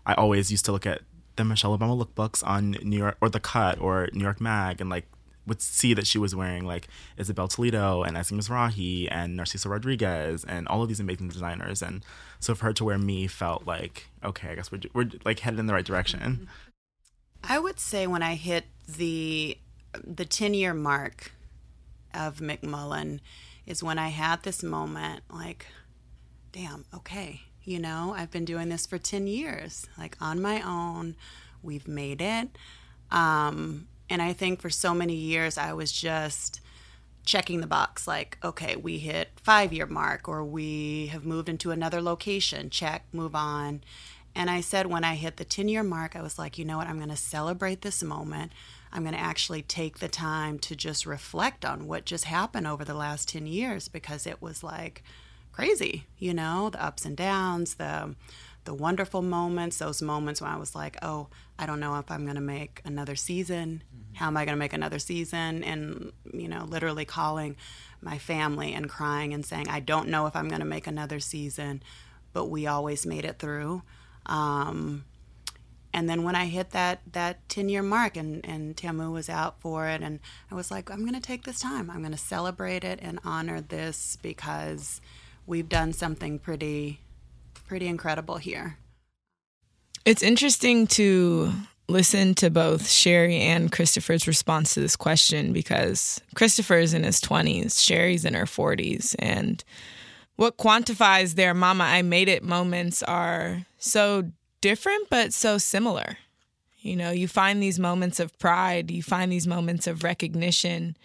I 0.05 0.13
always 0.13 0.51
used 0.51 0.65
to 0.65 0.73
look 0.73 0.85
at 0.85 1.01
the 1.37 1.45
Michelle 1.45 1.77
Obama 1.77 1.97
lookbooks 1.97 2.45
on 2.45 2.71
New 2.83 2.97
York 2.97 3.15
or 3.21 3.29
the 3.29 3.39
Cut 3.39 3.79
or 3.79 4.09
New 4.11 4.23
York 4.23 4.41
Mag, 4.41 4.81
and 4.81 4.89
like 4.89 5.05
would 5.47 5.61
see 5.61 5.93
that 5.93 6.05
she 6.05 6.19
was 6.19 6.35
wearing 6.35 6.65
like 6.65 6.87
Isabel 7.17 7.47
Toledo 7.47 8.03
and 8.03 8.17
Isaac 8.17 8.37
Mizrahi 8.37 9.07
and 9.09 9.39
Narciso 9.39 9.69
Rodriguez 9.69 10.43
and 10.43 10.67
all 10.67 10.83
of 10.83 10.89
these 10.89 10.99
amazing 10.99 11.29
designers. 11.29 11.81
And 11.81 12.03
so 12.39 12.53
for 12.53 12.65
her 12.65 12.73
to 12.73 12.83
wear 12.83 12.97
me 12.97 13.27
felt 13.27 13.65
like, 13.65 14.09
okay, 14.23 14.49
I 14.49 14.55
guess 14.55 14.71
we're, 14.71 14.81
we're 14.93 15.09
like 15.23 15.39
headed 15.39 15.59
in 15.59 15.65
the 15.65 15.73
right 15.73 15.85
direction. 15.85 16.49
I 17.43 17.59
would 17.59 17.79
say 17.79 18.05
when 18.05 18.21
I 18.21 18.35
hit 18.35 18.65
the 18.87 19.57
the 20.03 20.25
10 20.25 20.53
year 20.53 20.73
mark 20.73 21.31
of 22.13 22.37
McMullen 22.37 23.19
is 23.65 23.81
when 23.81 23.97
I 23.97 24.09
had 24.09 24.43
this 24.43 24.61
moment 24.61 25.23
like, 25.31 25.65
damn, 26.51 26.85
okay, 26.93 27.41
you 27.63 27.79
know, 27.79 28.13
I've 28.15 28.31
been 28.31 28.45
doing 28.45 28.69
this 28.69 28.85
for 28.85 28.97
10 28.97 29.27
years, 29.27 29.87
like 29.97 30.17
on 30.21 30.41
my 30.41 30.61
own. 30.61 31.15
We've 31.63 31.87
made 31.87 32.21
it. 32.21 32.49
Um, 33.11 33.87
and 34.09 34.21
I 34.21 34.33
think 34.33 34.61
for 34.61 34.69
so 34.69 34.93
many 34.93 35.15
years, 35.15 35.57
I 35.57 35.73
was 35.73 35.91
just 35.91 36.61
checking 37.25 37.59
the 37.59 37.67
box 37.67 38.07
like, 38.07 38.37
okay, 38.43 38.77
we 38.77 38.99
hit 38.99 39.29
five 39.35 39.73
year 39.73 39.85
mark 39.85 40.29
or 40.29 40.43
we 40.45 41.07
have 41.07 41.25
moved 41.25 41.49
into 41.49 41.71
another 41.71 42.01
location, 42.01 42.69
check, 42.69 43.05
move 43.11 43.35
on. 43.35 43.81
And 44.33 44.49
I 44.49 44.61
said 44.61 44.85
when 44.87 45.03
I 45.03 45.15
hit 45.15 45.37
the 45.37 45.43
10 45.43 45.67
year 45.67 45.83
mark, 45.83 46.15
I 46.15 46.21
was 46.21 46.39
like, 46.39 46.57
you 46.57 46.63
know 46.63 46.77
what, 46.77 46.87
I'm 46.87 46.97
going 46.97 47.09
to 47.09 47.17
celebrate 47.17 47.81
this 47.81 48.01
moment. 48.01 48.53
I'm 48.93 49.03
going 49.03 49.15
to 49.15 49.19
actually 49.19 49.61
take 49.61 49.99
the 49.99 50.07
time 50.07 50.57
to 50.59 50.75
just 50.75 51.05
reflect 51.05 51.65
on 51.65 51.87
what 51.87 52.05
just 52.05 52.23
happened 52.23 52.65
over 52.65 52.85
the 52.85 52.93
last 52.93 53.27
10 53.27 53.45
years 53.45 53.89
because 53.89 54.25
it 54.25 54.41
was 54.41 54.63
like 54.63 55.03
crazy, 55.51 56.05
you 56.17 56.33
know, 56.33 56.69
the 56.69 56.83
ups 56.83 57.03
and 57.03 57.17
downs, 57.17 57.75
the 57.75 58.15
the 58.63 58.73
wonderful 58.73 59.21
moments, 59.21 59.77
those 59.77 60.01
moments 60.01 60.41
when 60.41 60.51
I 60.51 60.57
was 60.57 60.75
like, 60.75 60.97
oh, 61.01 61.29
I 61.57 61.65
don't 61.65 61.79
know 61.79 61.97
if 61.99 62.11
I'm 62.11 62.25
going 62.25 62.35
to 62.35 62.41
make 62.41 62.81
another 62.83 63.15
season. 63.15 63.81
How 64.17 64.27
am 64.27 64.37
I 64.37 64.45
going 64.45 64.55
to 64.55 64.59
make 64.59 64.73
another 64.73 64.99
season? 64.99 65.63
And, 65.63 66.11
you 66.33 66.47
know, 66.47 66.65
literally 66.65 67.05
calling 67.05 67.55
my 68.01 68.17
family 68.17 68.73
and 68.73 68.89
crying 68.89 69.33
and 69.33 69.45
saying, 69.45 69.69
I 69.69 69.79
don't 69.79 70.09
know 70.09 70.27
if 70.27 70.35
I'm 70.35 70.47
going 70.47 70.59
to 70.59 70.65
make 70.65 70.87
another 70.87 71.19
season, 71.19 71.83
but 72.33 72.45
we 72.45 72.67
always 72.67 73.05
made 73.05 73.25
it 73.25 73.39
through. 73.39 73.83
Um, 74.25 75.05
and 75.93 76.09
then 76.09 76.23
when 76.23 76.35
I 76.35 76.45
hit 76.45 76.71
that 76.71 77.01
that 77.13 77.47
10 77.49 77.69
year 77.69 77.81
mark 77.81 78.17
and, 78.17 78.45
and 78.45 78.75
Tamu 78.75 79.11
was 79.11 79.29
out 79.29 79.59
for 79.59 79.87
it, 79.87 80.01
and 80.01 80.19
I 80.51 80.55
was 80.55 80.69
like, 80.69 80.91
I'm 80.91 81.01
going 81.01 81.13
to 81.13 81.19
take 81.19 81.43
this 81.43 81.59
time. 81.59 81.89
I'm 81.89 81.99
going 81.99 82.11
to 82.11 82.17
celebrate 82.17 82.83
it 82.83 82.99
and 83.01 83.19
honor 83.23 83.61
this 83.61 84.17
because 84.21 85.01
we've 85.45 85.69
done 85.69 85.93
something 85.93 86.39
pretty 86.39 87.01
pretty 87.67 87.87
incredible 87.87 88.37
here. 88.37 88.77
It's 90.05 90.23
interesting 90.23 90.87
to 90.87 91.51
listen 91.89 92.33
to 92.35 92.49
both 92.49 92.89
Sherri 92.89 93.37
and 93.37 93.71
Christopher's 93.71 94.27
response 94.27 94.73
to 94.73 94.79
this 94.79 94.95
question 94.95 95.53
because 95.53 96.21
Christopher 96.35 96.75
is 96.75 96.93
in 96.93 97.03
his 97.03 97.21
20s, 97.21 97.81
Sherri's 97.83 98.25
in 98.25 98.33
her 98.33 98.45
40s, 98.45 99.15
and 99.19 99.63
what 100.35 100.57
quantifies 100.57 101.35
their 101.35 101.53
mama 101.53 101.83
I 101.83 102.01
made 102.01 102.27
it 102.27 102.43
moments 102.43 103.01
are 103.03 103.65
so 103.77 104.31
different 104.61 105.09
but 105.09 105.33
so 105.33 105.57
similar. 105.57 106.17
You 106.79 106.95
know, 106.95 107.11
you 107.11 107.27
find 107.27 107.61
these 107.61 107.79
moments 107.79 108.19
of 108.19 108.37
pride, 108.37 108.91
you 108.91 109.01
find 109.01 109.31
these 109.31 109.47
moments 109.47 109.87
of 109.87 110.03
recognition 110.03 110.95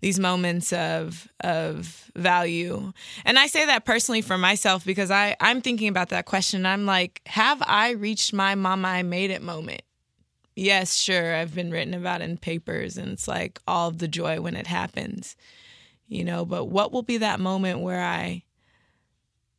these 0.00 0.18
moments 0.18 0.72
of 0.72 1.28
of 1.40 2.10
value. 2.16 2.92
And 3.24 3.38
I 3.38 3.46
say 3.46 3.66
that 3.66 3.84
personally 3.84 4.22
for 4.22 4.38
myself 4.38 4.84
because 4.84 5.10
I 5.10 5.36
I'm 5.40 5.60
thinking 5.60 5.88
about 5.88 6.08
that 6.08 6.26
question. 6.26 6.66
I'm 6.66 6.86
like, 6.86 7.20
have 7.26 7.62
I 7.66 7.90
reached 7.90 8.32
my 8.32 8.54
mama 8.54 8.88
I 8.88 9.02
made 9.02 9.30
it 9.30 9.42
moment? 9.42 9.82
Yes, 10.60 10.94
sure, 10.96 11.34
I've 11.34 11.54
been 11.54 11.70
written 11.70 11.94
about 11.94 12.20
in 12.20 12.36
papers 12.36 12.98
and 12.98 13.12
it's 13.12 13.26
like 13.26 13.58
all 13.66 13.88
of 13.88 13.96
the 13.96 14.06
joy 14.06 14.42
when 14.42 14.56
it 14.56 14.66
happens. 14.66 15.34
You 16.06 16.22
know, 16.22 16.44
but 16.44 16.66
what 16.66 16.92
will 16.92 17.02
be 17.02 17.16
that 17.16 17.40
moment 17.40 17.80
where 17.80 18.02
I 18.02 18.42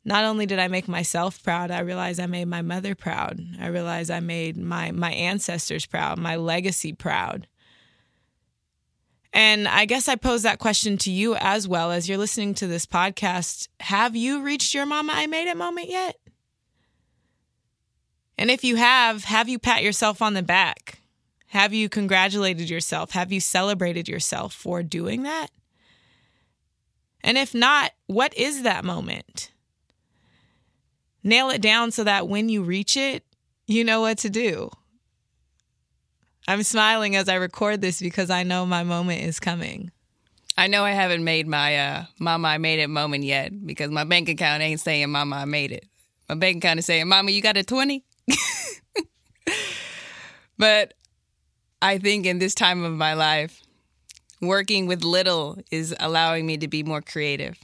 not 0.06 0.26
only 0.26 0.46
did 0.46 0.60
I 0.60 0.68
make 0.68 0.88
myself 0.88 1.42
proud, 1.42 1.72
I 1.72 1.80
realized 1.80 2.20
I 2.20 2.28
made 2.28 2.48
my 2.48 2.62
mother 2.62 2.94
proud. 2.94 3.42
I 3.60 3.66
realized 3.66 4.12
I 4.12 4.20
made 4.20 4.58
my 4.58 4.92
my 4.92 5.12
ancestors 5.12 5.88
proud, 5.88 6.20
my 6.20 6.36
legacy 6.36 6.94
proud. 6.94 7.48
And 9.34 9.68
I 9.68 9.86
guess 9.86 10.08
I 10.08 10.16
pose 10.16 10.44
that 10.44 10.60
question 10.60 11.00
to 11.00 11.12
you 11.12 11.34
as 11.34 11.68
well 11.68 11.92
as 11.92 12.08
you're 12.08 12.20
listening 12.20 12.54
to 12.56 12.68
this 12.68 12.86
podcast. 12.86 13.70
Have 13.80 14.16
you 14.16 14.44
reached 14.44 14.76
your 14.76 14.86
mama 14.86 15.14
I 15.16 15.26
made 15.26 15.50
it 15.50 15.58
moment 15.58 15.90
yet? 15.90 16.20
And 18.38 18.50
if 18.50 18.63
you 18.63 18.76
have, 18.76 19.26
have 19.26 19.50
you 19.50 19.60
pat 19.60 19.84
yourself 19.84 20.22
on 20.22 20.34
the 20.34 20.44
back? 20.44 21.00
Have 21.48 21.74
you 21.74 21.89
congratulated 21.89 22.70
yourself? 22.70 23.12
Have 23.12 23.32
you 23.32 23.39
celebrated 23.39 24.08
yourself 24.08 24.54
for 24.54 24.82
doing 24.84 25.24
that? 25.24 25.48
And 27.24 27.38
if 27.38 27.54
not, 27.54 27.91
what 28.08 28.34
is 28.36 28.63
that 28.63 28.86
moment? 28.86 29.52
Nail 31.24 31.50
it 31.50 31.62
down 31.62 31.91
so 31.91 32.04
that 32.04 32.28
when 32.28 32.50
you 32.50 32.63
reach 32.63 32.98
it, 32.98 33.24
you 33.67 33.84
know 33.84 34.02
what 34.02 34.17
to 34.20 34.30
do. 34.30 34.72
I'm 36.48 36.63
smiling 36.63 37.15
as 37.15 37.30
I 37.30 37.36
record 37.36 37.82
this 37.82 38.02
because 38.02 38.30
I 38.30 38.44
know 38.44 38.65
my 38.65 38.84
moment 38.84 39.22
is 39.22 39.39
coming. 39.39 39.91
I 40.58 40.67
know 40.67 40.84
I 40.84 40.91
haven't 40.91 41.24
made 41.24 41.48
my 41.48 41.78
uh, 41.78 42.06
mama 42.20 42.50
I 42.50 42.58
made 42.58 42.80
it 42.80 42.88
moment 42.88 43.24
yet 43.24 43.65
because 43.65 43.91
my 43.91 44.04
bank 44.04 44.28
account 44.30 44.62
ain't 44.62 44.80
saying 44.80 45.10
mama 45.10 45.38
I 45.38 45.46
made 45.46 45.72
it. 45.72 45.86
My 46.28 46.36
bank 46.36 46.58
account 46.58 46.80
is 46.80 46.86
saying 46.86 47.08
mama 47.08 47.32
you 47.32 47.41
got 47.41 47.58
a 47.58 47.63
20. 47.63 48.04
but 50.57 50.93
I 51.81 51.97
think 51.97 52.25
in 52.25 52.39
this 52.39 52.53
time 52.55 52.84
of 52.84 52.93
my 52.93 53.13
life 53.13 53.62
working 54.41 54.88
with 54.88 55.03
little 55.03 55.57
is 55.71 55.95
allowing 55.99 56.45
me 56.45 56.57
to 56.57 56.67
be 56.67 56.84
more 56.84 57.01
creative. 57.01 57.57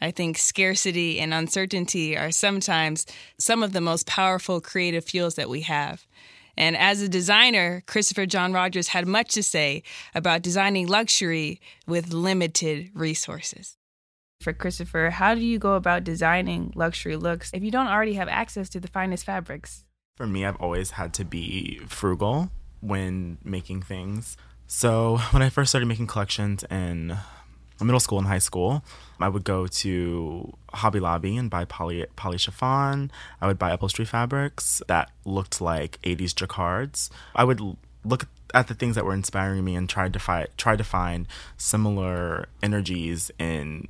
I 0.00 0.10
think 0.10 0.36
scarcity 0.36 1.20
and 1.20 1.32
uncertainty 1.32 2.16
are 2.16 2.30
sometimes 2.30 3.06
some 3.38 3.62
of 3.62 3.72
the 3.72 3.80
most 3.80 4.06
powerful 4.06 4.60
creative 4.60 5.04
fuels 5.04 5.36
that 5.36 5.48
we 5.48 5.62
have. 5.62 6.06
And 6.56 6.76
as 6.76 7.02
a 7.02 7.08
designer, 7.08 7.82
Christopher 7.86 8.26
John 8.26 8.52
Rogers 8.52 8.88
had 8.88 9.06
much 9.06 9.34
to 9.34 9.42
say 9.42 9.82
about 10.14 10.42
designing 10.42 10.86
luxury 10.86 11.60
with 11.86 12.12
limited 12.12 12.90
resources. 12.94 13.75
For 14.40 14.52
Christopher, 14.52 15.10
how 15.10 15.34
do 15.34 15.40
you 15.40 15.58
go 15.58 15.74
about 15.74 16.04
designing 16.04 16.72
luxury 16.74 17.16
looks 17.16 17.50
if 17.52 17.62
you 17.62 17.70
don't 17.70 17.88
already 17.88 18.14
have 18.14 18.28
access 18.28 18.68
to 18.70 18.80
the 18.80 18.88
finest 18.88 19.24
fabrics? 19.24 19.84
For 20.16 20.26
me, 20.26 20.46
I've 20.46 20.56
always 20.56 20.92
had 20.92 21.12
to 21.14 21.24
be 21.24 21.80
frugal 21.88 22.50
when 22.80 23.38
making 23.44 23.82
things. 23.82 24.36
So 24.66 25.18
when 25.30 25.42
I 25.42 25.48
first 25.48 25.70
started 25.70 25.86
making 25.86 26.06
collections 26.06 26.64
in 26.70 27.18
middle 27.80 28.00
school 28.00 28.18
and 28.18 28.26
high 28.26 28.38
school, 28.38 28.84
I 29.20 29.28
would 29.28 29.44
go 29.44 29.66
to 29.66 30.52
Hobby 30.72 31.00
Lobby 31.00 31.36
and 31.36 31.50
buy 31.50 31.64
poly 31.64 32.06
poly 32.16 32.38
chiffon. 32.38 33.10
I 33.40 33.46
would 33.46 33.58
buy 33.58 33.70
upholstery 33.72 34.06
fabrics 34.06 34.82
that 34.86 35.10
looked 35.24 35.60
like 35.60 36.00
80s 36.02 36.34
jacquards. 36.34 37.10
I 37.34 37.44
would 37.44 37.60
look 38.04 38.28
at 38.54 38.68
the 38.68 38.74
things 38.74 38.94
that 38.94 39.04
were 39.04 39.12
inspiring 39.12 39.64
me 39.64 39.74
and 39.74 39.88
try 39.88 40.08
to 40.08 40.18
find 40.18 40.48
try 40.56 40.76
to 40.76 40.84
find 40.84 41.26
similar 41.56 42.46
energies 42.62 43.30
in 43.38 43.88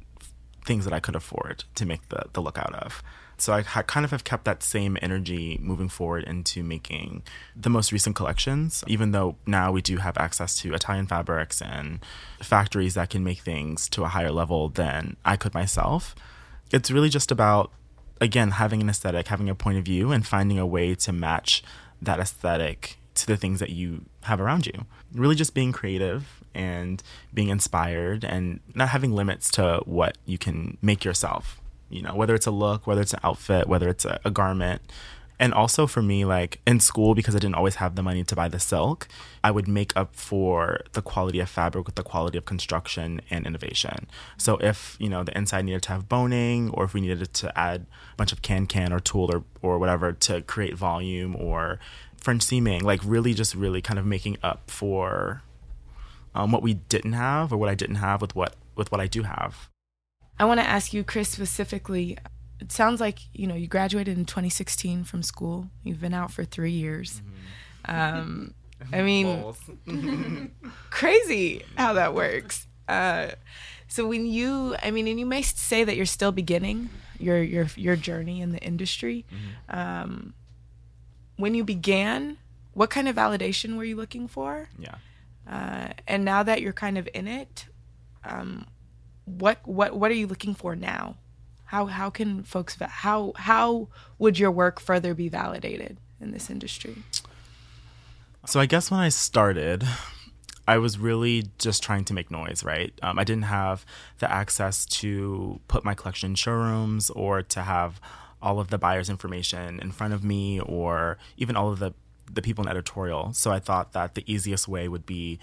things 0.66 0.84
that 0.84 0.92
I 0.92 1.00
could 1.00 1.16
afford 1.16 1.64
to 1.76 1.86
make 1.86 2.08
the, 2.08 2.24
the 2.32 2.42
look 2.42 2.58
out 2.58 2.74
of. 2.74 3.02
So 3.38 3.52
I 3.52 3.62
ha- 3.62 3.82
kind 3.82 4.04
of 4.04 4.10
have 4.10 4.24
kept 4.24 4.44
that 4.44 4.62
same 4.62 4.96
energy 5.02 5.58
moving 5.60 5.88
forward 5.88 6.24
into 6.24 6.62
making 6.62 7.22
the 7.54 7.68
most 7.70 7.92
recent 7.92 8.16
collections, 8.16 8.82
even 8.86 9.12
though 9.12 9.36
now 9.46 9.72
we 9.72 9.82
do 9.82 9.98
have 9.98 10.16
access 10.16 10.54
to 10.60 10.74
Italian 10.74 11.06
fabrics 11.06 11.60
and 11.60 12.00
factories 12.40 12.94
that 12.94 13.10
can 13.10 13.22
make 13.22 13.40
things 13.40 13.88
to 13.90 14.04
a 14.04 14.08
higher 14.08 14.32
level 14.32 14.68
than 14.70 15.16
I 15.24 15.36
could 15.36 15.54
myself. 15.54 16.14
It's 16.72 16.90
really 16.90 17.10
just 17.10 17.30
about, 17.30 17.70
again, 18.20 18.52
having 18.52 18.80
an 18.80 18.88
aesthetic, 18.88 19.28
having 19.28 19.50
a 19.50 19.54
point 19.54 19.78
of 19.78 19.84
view, 19.84 20.12
and 20.12 20.26
finding 20.26 20.58
a 20.58 20.66
way 20.66 20.94
to 20.94 21.12
match 21.12 21.62
that 22.00 22.18
aesthetic 22.18 22.96
to 23.14 23.26
the 23.26 23.36
things 23.36 23.60
that 23.60 23.70
you 23.70 24.06
have 24.22 24.40
around 24.40 24.66
you. 24.66 24.86
Really 25.12 25.34
just 25.34 25.54
being 25.54 25.72
creative 25.72 26.35
and 26.56 27.02
being 27.32 27.48
inspired 27.48 28.24
and 28.24 28.60
not 28.74 28.88
having 28.88 29.12
limits 29.12 29.50
to 29.52 29.80
what 29.84 30.18
you 30.24 30.38
can 30.38 30.78
make 30.82 31.04
yourself 31.04 31.60
you 31.88 32.02
know, 32.02 32.14
whether 32.14 32.34
it's 32.34 32.46
a 32.46 32.50
look, 32.50 32.86
whether 32.86 33.00
it's 33.00 33.14
an 33.14 33.20
outfit, 33.22 33.68
whether 33.68 33.88
it's 33.88 34.04
a, 34.04 34.18
a 34.24 34.30
garment. 34.30 34.82
And 35.38 35.52
also 35.52 35.86
for 35.86 36.00
me, 36.00 36.24
like 36.24 36.60
in 36.66 36.80
school, 36.80 37.14
because 37.14 37.36
I 37.36 37.38
didn't 37.38 37.56
always 37.56 37.74
have 37.76 37.94
the 37.94 38.02
money 38.02 38.24
to 38.24 38.34
buy 38.34 38.48
the 38.48 38.58
silk, 38.58 39.06
I 39.44 39.50
would 39.50 39.68
make 39.68 39.94
up 39.94 40.16
for 40.16 40.80
the 40.92 41.02
quality 41.02 41.40
of 41.40 41.50
fabric 41.50 41.84
with 41.84 41.94
the 41.94 42.02
quality 42.02 42.38
of 42.38 42.46
construction 42.46 43.20
and 43.28 43.46
innovation. 43.46 44.06
So 44.38 44.56
if, 44.56 44.96
you 44.98 45.10
know, 45.10 45.24
the 45.24 45.36
inside 45.36 45.66
needed 45.66 45.82
to 45.84 45.92
have 45.92 46.08
boning 46.08 46.70
or 46.70 46.84
if 46.84 46.94
we 46.94 47.02
needed 47.02 47.34
to 47.34 47.58
add 47.58 47.84
a 48.14 48.16
bunch 48.16 48.32
of 48.32 48.40
can 48.40 48.66
can 48.66 48.94
or 48.94 48.98
tulle 48.98 49.30
or, 49.34 49.44
or 49.60 49.78
whatever 49.78 50.12
to 50.12 50.40
create 50.40 50.74
volume 50.74 51.36
or 51.36 51.78
French 52.16 52.42
seaming, 52.42 52.82
like 52.82 53.00
really 53.04 53.34
just 53.34 53.54
really 53.54 53.82
kind 53.82 53.98
of 53.98 54.06
making 54.06 54.38
up 54.42 54.70
for 54.70 55.42
um, 56.36 56.52
what 56.52 56.62
we 56.62 56.74
didn't 56.74 57.14
have 57.14 57.52
or 57.52 57.56
what 57.56 57.68
I 57.68 57.74
didn't 57.74 57.96
have 57.96 58.20
with 58.20 58.34
what 58.34 58.54
with 58.74 58.92
what 58.92 59.00
I 59.00 59.06
do 59.06 59.22
have. 59.22 59.70
I 60.38 60.44
want 60.44 60.60
to 60.60 60.66
ask 60.66 60.92
you, 60.92 61.02
Chris, 61.02 61.30
specifically. 61.30 62.18
It 62.60 62.72
sounds 62.72 63.00
like 63.00 63.20
you 63.32 63.46
know 63.46 63.54
you 63.54 63.66
graduated 63.66 64.16
in 64.16 64.24
2016 64.24 65.04
from 65.04 65.22
school. 65.22 65.68
You've 65.82 66.00
been 66.00 66.14
out 66.14 66.30
for 66.30 66.44
three 66.44 66.70
years. 66.70 67.22
Mm-hmm. 67.86 68.18
Um, 68.18 68.54
I 68.92 69.02
mean, 69.02 69.54
crazy 70.90 71.64
how 71.76 71.94
that 71.94 72.14
works. 72.14 72.66
Uh, 72.86 73.30
so 73.88 74.06
when 74.06 74.26
you, 74.26 74.76
I 74.82 74.90
mean, 74.90 75.08
and 75.08 75.18
you 75.18 75.26
may 75.26 75.42
say 75.42 75.84
that 75.84 75.96
you're 75.96 76.06
still 76.06 76.32
beginning 76.32 76.90
your 77.18 77.42
your 77.42 77.66
your 77.76 77.96
journey 77.96 78.40
in 78.40 78.52
the 78.52 78.58
industry. 78.58 79.24
Mm-hmm. 79.30 79.78
Um, 79.78 80.34
when 81.36 81.54
you 81.54 81.64
began, 81.64 82.38
what 82.72 82.90
kind 82.90 83.08
of 83.08 83.16
validation 83.16 83.76
were 83.76 83.84
you 83.84 83.96
looking 83.96 84.28
for? 84.28 84.68
Yeah. 84.78 84.96
Uh, 85.48 85.88
and 86.06 86.24
now 86.24 86.42
that 86.42 86.60
you're 86.60 86.72
kind 86.72 86.98
of 86.98 87.08
in 87.14 87.28
it, 87.28 87.66
um, 88.24 88.66
what 89.24 89.58
what 89.64 89.96
what 89.96 90.10
are 90.10 90.14
you 90.14 90.26
looking 90.26 90.54
for 90.54 90.74
now? 90.74 91.16
How 91.66 91.86
how 91.86 92.10
can 92.10 92.42
folks 92.42 92.76
how 92.80 93.32
how 93.36 93.88
would 94.18 94.38
your 94.38 94.50
work 94.50 94.80
further 94.80 95.14
be 95.14 95.28
validated 95.28 95.98
in 96.20 96.30
this 96.32 96.50
industry? 96.50 96.96
So 98.46 98.60
I 98.60 98.66
guess 98.66 98.90
when 98.90 99.00
I 99.00 99.08
started, 99.08 99.84
I 100.68 100.78
was 100.78 100.98
really 100.98 101.50
just 101.58 101.82
trying 101.82 102.04
to 102.04 102.14
make 102.14 102.30
noise, 102.30 102.62
right? 102.64 102.92
Um, 103.02 103.18
I 103.18 103.24
didn't 103.24 103.44
have 103.44 103.84
the 104.18 104.30
access 104.30 104.86
to 104.86 105.60
put 105.66 105.84
my 105.84 105.94
collection 105.94 106.30
in 106.30 106.34
showrooms 106.36 107.10
or 107.10 107.42
to 107.42 107.62
have 107.62 108.00
all 108.40 108.60
of 108.60 108.70
the 108.70 108.78
buyer's 108.78 109.10
information 109.10 109.80
in 109.80 109.90
front 109.90 110.14
of 110.14 110.22
me 110.22 110.60
or 110.60 111.18
even 111.36 111.56
all 111.56 111.72
of 111.72 111.78
the, 111.80 111.94
the 112.32 112.42
people 112.42 112.64
in 112.64 112.70
editorial. 112.70 113.32
So 113.32 113.50
I 113.50 113.58
thought 113.58 113.92
that 113.92 114.14
the 114.14 114.24
easiest 114.30 114.68
way 114.68 114.88
would 114.88 115.06
be 115.06 115.38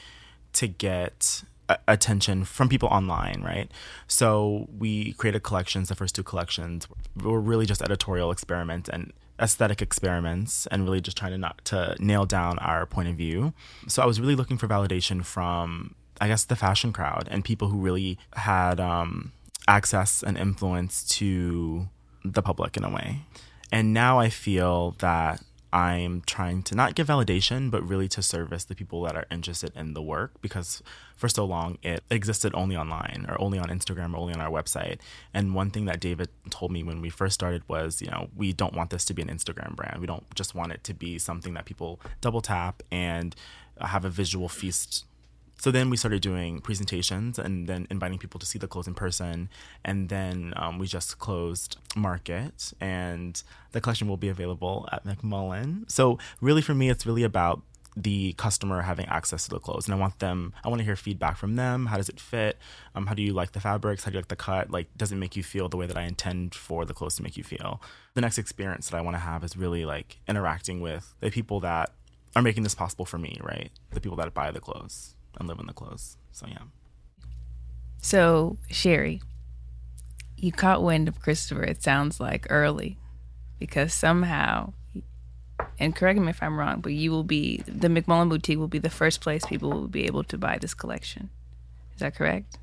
to 0.53 0.67
get 0.67 1.43
attention 1.87 2.43
from 2.43 2.69
people 2.69 2.89
online, 2.89 3.41
right? 3.43 3.71
So 4.07 4.67
we 4.77 5.13
created 5.13 5.43
collections. 5.43 5.89
The 5.89 5.95
first 5.95 6.13
two 6.15 6.23
collections 6.23 6.87
were 7.21 7.39
really 7.39 7.65
just 7.65 7.81
editorial 7.81 8.31
experiments 8.31 8.89
and 8.89 9.13
aesthetic 9.39 9.81
experiments, 9.81 10.67
and 10.67 10.83
really 10.83 11.01
just 11.01 11.17
trying 11.17 11.31
to 11.31 11.37
not 11.37 11.65
to 11.65 11.95
nail 11.99 12.25
down 12.25 12.59
our 12.59 12.85
point 12.85 13.09
of 13.09 13.15
view. 13.15 13.53
So 13.87 14.03
I 14.03 14.05
was 14.05 14.21
really 14.21 14.35
looking 14.35 14.57
for 14.57 14.67
validation 14.67 15.25
from, 15.25 15.95
I 16.21 16.27
guess, 16.27 16.45
the 16.45 16.55
fashion 16.55 16.93
crowd 16.93 17.27
and 17.31 17.43
people 17.43 17.69
who 17.69 17.79
really 17.79 18.19
had 18.35 18.79
um, 18.79 19.31
access 19.67 20.21
and 20.21 20.37
influence 20.37 21.03
to 21.17 21.89
the 22.23 22.43
public 22.43 22.77
in 22.77 22.83
a 22.83 22.91
way. 22.91 23.21
And 23.71 23.91
now 23.91 24.19
I 24.19 24.29
feel 24.29 24.91
that 24.99 25.41
I'm 25.73 26.21
trying 26.27 26.61
to 26.63 26.75
not 26.75 26.93
give 26.93 27.07
validation, 27.07 27.71
but 27.71 27.81
really 27.81 28.07
to 28.09 28.21
service 28.21 28.63
the 28.63 28.75
people 28.75 29.01
that 29.03 29.15
are 29.15 29.25
interested 29.31 29.71
in 29.75 29.95
the 29.95 30.03
work 30.03 30.39
because 30.39 30.83
for 31.15 31.27
so 31.27 31.45
long 31.45 31.79
it 31.81 32.03
existed 32.11 32.53
only 32.53 32.77
online 32.77 33.25
or 33.27 33.41
only 33.41 33.57
on 33.57 33.69
Instagram 33.69 34.13
or 34.13 34.17
only 34.17 34.35
on 34.35 34.39
our 34.39 34.51
website. 34.51 34.99
And 35.33 35.55
one 35.55 35.71
thing 35.71 35.85
that 35.85 35.99
David 35.99 36.29
told 36.51 36.71
me 36.71 36.83
when 36.83 37.01
we 37.01 37.09
first 37.09 37.33
started 37.33 37.63
was, 37.67 38.03
you 38.03 38.11
know, 38.11 38.29
we 38.37 38.53
don't 38.53 38.75
want 38.75 38.91
this 38.91 39.03
to 39.05 39.15
be 39.15 39.23
an 39.23 39.29
Instagram 39.29 39.75
brand. 39.75 39.99
We 39.99 40.05
don't 40.05 40.23
just 40.35 40.53
want 40.53 40.71
it 40.73 40.83
to 40.83 40.93
be 40.93 41.17
something 41.17 41.55
that 41.55 41.65
people 41.65 41.99
double 42.21 42.41
tap 42.41 42.83
and 42.91 43.35
have 43.81 44.05
a 44.05 44.09
visual 44.09 44.49
feast 44.49 45.05
so 45.57 45.71
then 45.71 45.89
we 45.89 45.97
started 45.97 46.21
doing 46.21 46.59
presentations 46.59 47.39
and 47.39 47.67
then 47.67 47.87
inviting 47.89 48.17
people 48.17 48.39
to 48.39 48.45
see 48.45 48.59
the 48.59 48.67
clothes 48.67 48.87
in 48.87 48.93
person. 48.93 49.49
And 49.85 50.09
then 50.09 50.53
um, 50.57 50.77
we 50.77 50.87
just 50.87 51.19
closed 51.19 51.77
Market, 51.95 52.73
and 52.81 53.41
the 53.71 53.79
collection 53.79 54.07
will 54.07 54.17
be 54.17 54.29
available 54.29 54.87
at 54.91 55.05
McMullen. 55.05 55.89
So 55.89 56.17
really, 56.41 56.61
for 56.61 56.73
me, 56.73 56.89
it's 56.89 57.05
really 57.05 57.23
about 57.23 57.61
the 57.95 58.33
customer 58.33 58.81
having 58.81 59.05
access 59.05 59.43
to 59.43 59.51
the 59.51 59.59
clothes. 59.59 59.85
And 59.85 59.93
i 59.93 59.97
want 59.97 60.17
them 60.17 60.51
i 60.63 60.67
want 60.67 60.79
to 60.79 60.83
hear 60.83 60.95
feedback 60.95 61.37
from 61.37 61.55
them. 61.55 61.85
How 61.85 61.97
does 61.97 62.09
it 62.09 62.19
fit? 62.19 62.57
Um, 62.95 63.05
how 63.05 63.13
do 63.13 63.21
you 63.21 63.33
like 63.33 63.51
the 63.51 63.59
fabrics? 63.59 64.03
How 64.03 64.09
do 64.09 64.15
you 64.15 64.19
like 64.19 64.29
the 64.29 64.35
cut? 64.35 64.71
Like 64.71 64.87
does 64.97 65.11
it 65.11 65.15
make 65.15 65.35
you 65.35 65.43
feel 65.43 65.69
the 65.69 65.77
way 65.77 65.85
that 65.85 65.95
i 65.95 66.01
intend 66.01 66.55
for 66.55 66.85
the 66.85 66.93
clothes 66.95 67.17
to 67.17 67.23
make 67.23 67.37
you 67.37 67.43
feel? 67.43 67.79
The 68.15 68.21
next 68.21 68.39
experience 68.39 68.89
that 68.89 68.97
i 68.97 69.01
want 69.01 69.13
to 69.13 69.19
have 69.19 69.43
is 69.43 69.55
really 69.55 69.85
like 69.85 70.17
interacting 70.27 70.81
with 70.81 71.13
the 71.19 71.29
people 71.29 71.59
that 71.59 71.91
are 72.35 72.41
making 72.41 72.63
this 72.63 72.73
possible 72.73 73.05
for 73.05 73.19
me 73.19 73.39
right? 73.43 73.69
The 73.91 74.01
people 74.01 74.17
that 74.17 74.33
buy 74.33 74.49
the 74.49 74.59
clothes 74.59 75.13
and 75.39 75.47
live 75.47 75.59
in 75.59 75.67
the 75.67 75.73
clothes. 75.73 76.17
So 76.31 76.47
yeah. 76.47 76.63
So 78.01 78.57
Sherri, 78.69 79.21
you 80.37 80.51
caught 80.51 80.83
wind 80.83 81.07
of 81.07 81.21
Christopher. 81.21 81.63
It 81.63 81.81
sounds 81.81 82.19
like 82.19 82.47
early, 82.49 82.97
because 83.59 83.93
somehow, 83.93 84.73
and 85.79 85.95
correct 85.95 86.19
me 86.19 86.29
if 86.29 86.43
I'm 86.43 86.59
wrong, 86.59 86.81
but 86.81 86.93
you 86.93 87.11
will 87.11 87.23
be 87.23 87.63
the 87.65 87.87
McMullen 87.87 88.29
boutique 88.29 88.59
will 88.59 88.67
be 88.67 88.79
the 88.79 88.89
first 88.89 89.21
place 89.21 89.45
people 89.45 89.71
will 89.71 89.87
be 89.87 90.05
able 90.05 90.23
to 90.25 90.37
buy 90.37 90.57
this 90.59 90.73
collection. 90.73 91.29
Is 91.93 92.01
that 92.01 92.15
correct? 92.15 92.57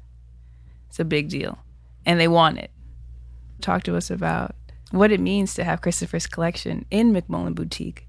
It's 0.89 1.01
a 1.01 1.05
big 1.05 1.29
deal, 1.29 1.59
and 2.05 2.21
they 2.21 2.29
want 2.29 2.59
it. 2.59 2.71
Talk 3.61 3.85
to 3.85 3.97
us 3.97 4.11
about 4.11 4.55
what 4.91 5.13
it 5.13 5.21
means 5.21 5.55
to 5.55 5.65
have 5.65 5.81
Christopher's 5.81 6.27
collection 6.27 6.85
in 6.91 7.13
McMullen 7.13 7.55
boutique. 7.55 8.07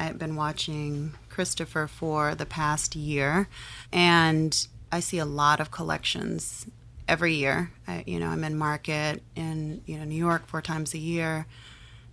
I've 0.00 0.18
been 0.18 0.34
watching 0.34 1.12
Christopher 1.28 1.86
for 1.86 2.34
the 2.34 2.46
past 2.46 2.96
year, 2.96 3.48
and 3.92 4.66
I 4.90 5.00
see 5.00 5.18
a 5.18 5.26
lot 5.26 5.60
of 5.60 5.70
collections 5.70 6.66
every 7.06 7.34
year. 7.34 7.70
I, 7.86 8.02
you 8.06 8.18
know, 8.18 8.28
I'm 8.28 8.42
in 8.42 8.56
market 8.56 9.22
in 9.36 9.82
you 9.84 9.98
know 9.98 10.04
New 10.04 10.16
York 10.16 10.46
four 10.46 10.62
times 10.62 10.94
a 10.94 10.98
year, 10.98 11.44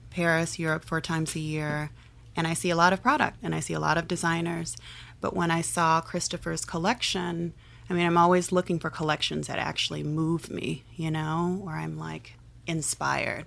Paris, 0.09 0.59
Europe 0.59 0.83
four 0.83 0.99
times 0.99 1.33
a 1.33 1.39
year, 1.39 1.91
and 2.35 2.45
I 2.45 2.53
see 2.53 2.69
a 2.69 2.75
lot 2.75 2.91
of 2.91 3.01
product 3.01 3.37
and 3.41 3.55
I 3.55 3.61
see 3.61 3.73
a 3.73 3.79
lot 3.79 3.97
of 3.97 4.05
designers. 4.05 4.75
But 5.21 5.33
when 5.33 5.49
I 5.49 5.61
saw 5.61 6.01
Christopher's 6.01 6.65
collection, 6.65 7.53
I 7.89 7.93
mean, 7.93 8.05
I'm 8.05 8.17
always 8.17 8.51
looking 8.51 8.79
for 8.79 8.89
collections 8.89 9.47
that 9.47 9.59
actually 9.59 10.03
move 10.03 10.49
me, 10.49 10.83
you 10.97 11.09
know, 11.09 11.61
where 11.61 11.75
I'm 11.75 11.97
like 11.97 12.33
inspired, 12.67 13.45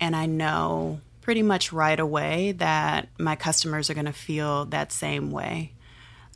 and 0.00 0.16
I 0.16 0.24
know 0.24 1.02
pretty 1.22 1.42
much 1.42 1.72
right 1.72 1.98
away 1.98 2.52
that 2.52 3.08
my 3.18 3.36
customers 3.36 3.88
are 3.88 3.94
going 3.94 4.06
to 4.06 4.12
feel 4.12 4.66
that 4.66 4.92
same 4.92 5.30
way. 5.30 5.72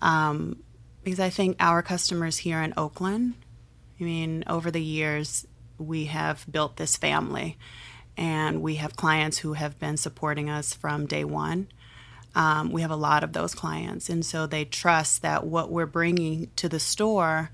Um, 0.01 0.63
because 1.05 1.21
I 1.21 1.31
think 1.31 1.57
our 1.61 1.83
customers 1.83 2.39
here 2.39 2.63
in 2.63 2.73
Oakland, 2.77 3.35
I 4.01 4.05
mean, 4.05 4.45
over 4.47 4.71
the 4.71 4.83
years, 4.83 5.47
we 5.79 6.07
have 6.07 6.45
built 6.51 6.77
this 6.77 6.97
family 6.97 7.59
and 8.17 8.63
we 8.63 8.77
have 8.77 8.97
clients 8.97 9.39
who 9.39 9.53
have 9.53 9.79
been 9.79 9.97
supporting 9.97 10.49
us 10.49 10.73
from 10.73 11.07
day 11.07 11.25
one. 11.25 11.69
Um, 12.35 12.71
we 12.71 12.83
have 12.83 12.91
a 12.91 12.97
lot 12.97 13.25
of 13.25 13.33
those 13.33 13.55
clients, 13.55 14.11
and 14.11 14.25
so 14.25 14.47
they 14.47 14.67
trust 14.67 15.23
that 15.23 15.47
what 15.47 15.71
we're 15.71 15.87
bringing 15.87 16.51
to 16.57 16.69
the 16.69 16.81
store 16.81 17.51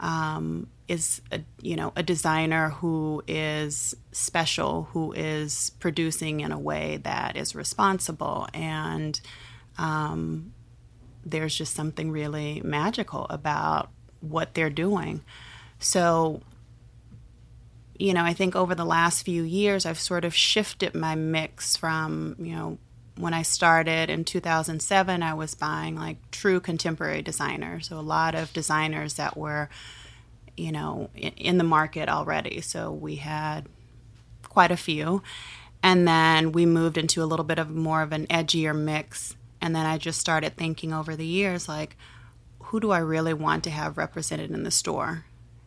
um, 0.00 0.68
is 0.88 1.20
a, 1.30 1.40
you 1.60 1.76
know 1.76 1.92
a 1.94 2.02
designer 2.02 2.70
who 2.70 3.22
is 3.28 3.94
special, 4.10 4.88
who 4.92 5.12
is 5.12 5.70
producing 5.78 6.40
in 6.40 6.50
a 6.50 6.58
way 6.58 6.98
that 7.04 7.36
is 7.36 7.54
responsible, 7.54 8.48
and 8.54 9.20
um, 9.76 10.52
there's 11.24 11.54
just 11.54 11.74
something 11.74 12.10
really 12.10 12.60
magical 12.64 13.26
about 13.28 13.90
what 14.20 14.54
they're 14.54 14.70
doing. 14.70 15.22
So, 15.78 16.40
you 17.98 18.14
know, 18.14 18.24
I 18.24 18.32
think 18.32 18.56
over 18.56 18.74
the 18.74 18.84
last 18.84 19.22
few 19.22 19.42
years, 19.42 19.86
I've 19.86 20.00
sort 20.00 20.24
of 20.24 20.34
shifted 20.34 20.94
my 20.94 21.14
mix 21.14 21.76
from 21.76 22.34
you 22.38 22.54
know 22.54 22.78
when 23.18 23.34
I 23.34 23.42
started 23.42 24.10
in 24.10 24.24
2007, 24.24 25.22
I 25.22 25.34
was 25.34 25.54
buying 25.54 25.96
like 25.96 26.30
true 26.30 26.60
contemporary 26.60 27.20
designers. 27.20 27.88
So 27.88 27.98
a 27.98 28.00
lot 28.00 28.34
of 28.34 28.52
designers 28.52 29.14
that 29.14 29.36
were 29.36 29.68
you 30.58 30.72
know, 30.72 31.10
in, 31.14 31.32
in 31.36 31.58
the 31.58 31.64
market 31.64 32.08
already. 32.08 32.60
So 32.60 32.90
we 32.90 33.16
had 33.16 33.66
quite 34.48 34.70
a 34.70 34.76
few. 34.76 35.22
And 35.82 36.08
then 36.08 36.52
we 36.52 36.66
moved 36.66 36.98
into 36.98 37.22
a 37.22 37.26
little 37.26 37.44
bit 37.44 37.58
of 37.58 37.70
more 37.70 38.02
of 38.02 38.12
an 38.12 38.26
edgier 38.26 38.76
mix. 38.76 39.36
And 39.60 39.74
then 39.74 39.86
I 39.86 39.98
just 39.98 40.20
started 40.20 40.56
thinking 40.56 40.92
over 40.92 41.14
the 41.14 41.26
years, 41.26 41.68
like, 41.68 41.96
who 42.64 42.80
do 42.80 42.90
I 42.90 42.98
really 42.98 43.34
want 43.34 43.64
to 43.64 43.70
have 43.70 43.96
represented 43.96 44.50
in 44.50 44.62
the 44.62 44.70
store? 44.70 45.24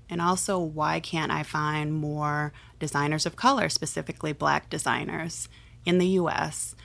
And 0.10 0.22
also, 0.22 0.60
why 0.60 1.00
can't 1.00 1.32
I 1.32 1.44
find 1.44 1.94
more 1.94 2.52
designers 2.80 3.26
of 3.26 3.38
color, 3.38 3.70
specifically 3.70 4.34
black 4.34 4.70
designers, 4.70 5.48
in 5.86 5.98
the 5.98 6.08
US? 6.08 6.76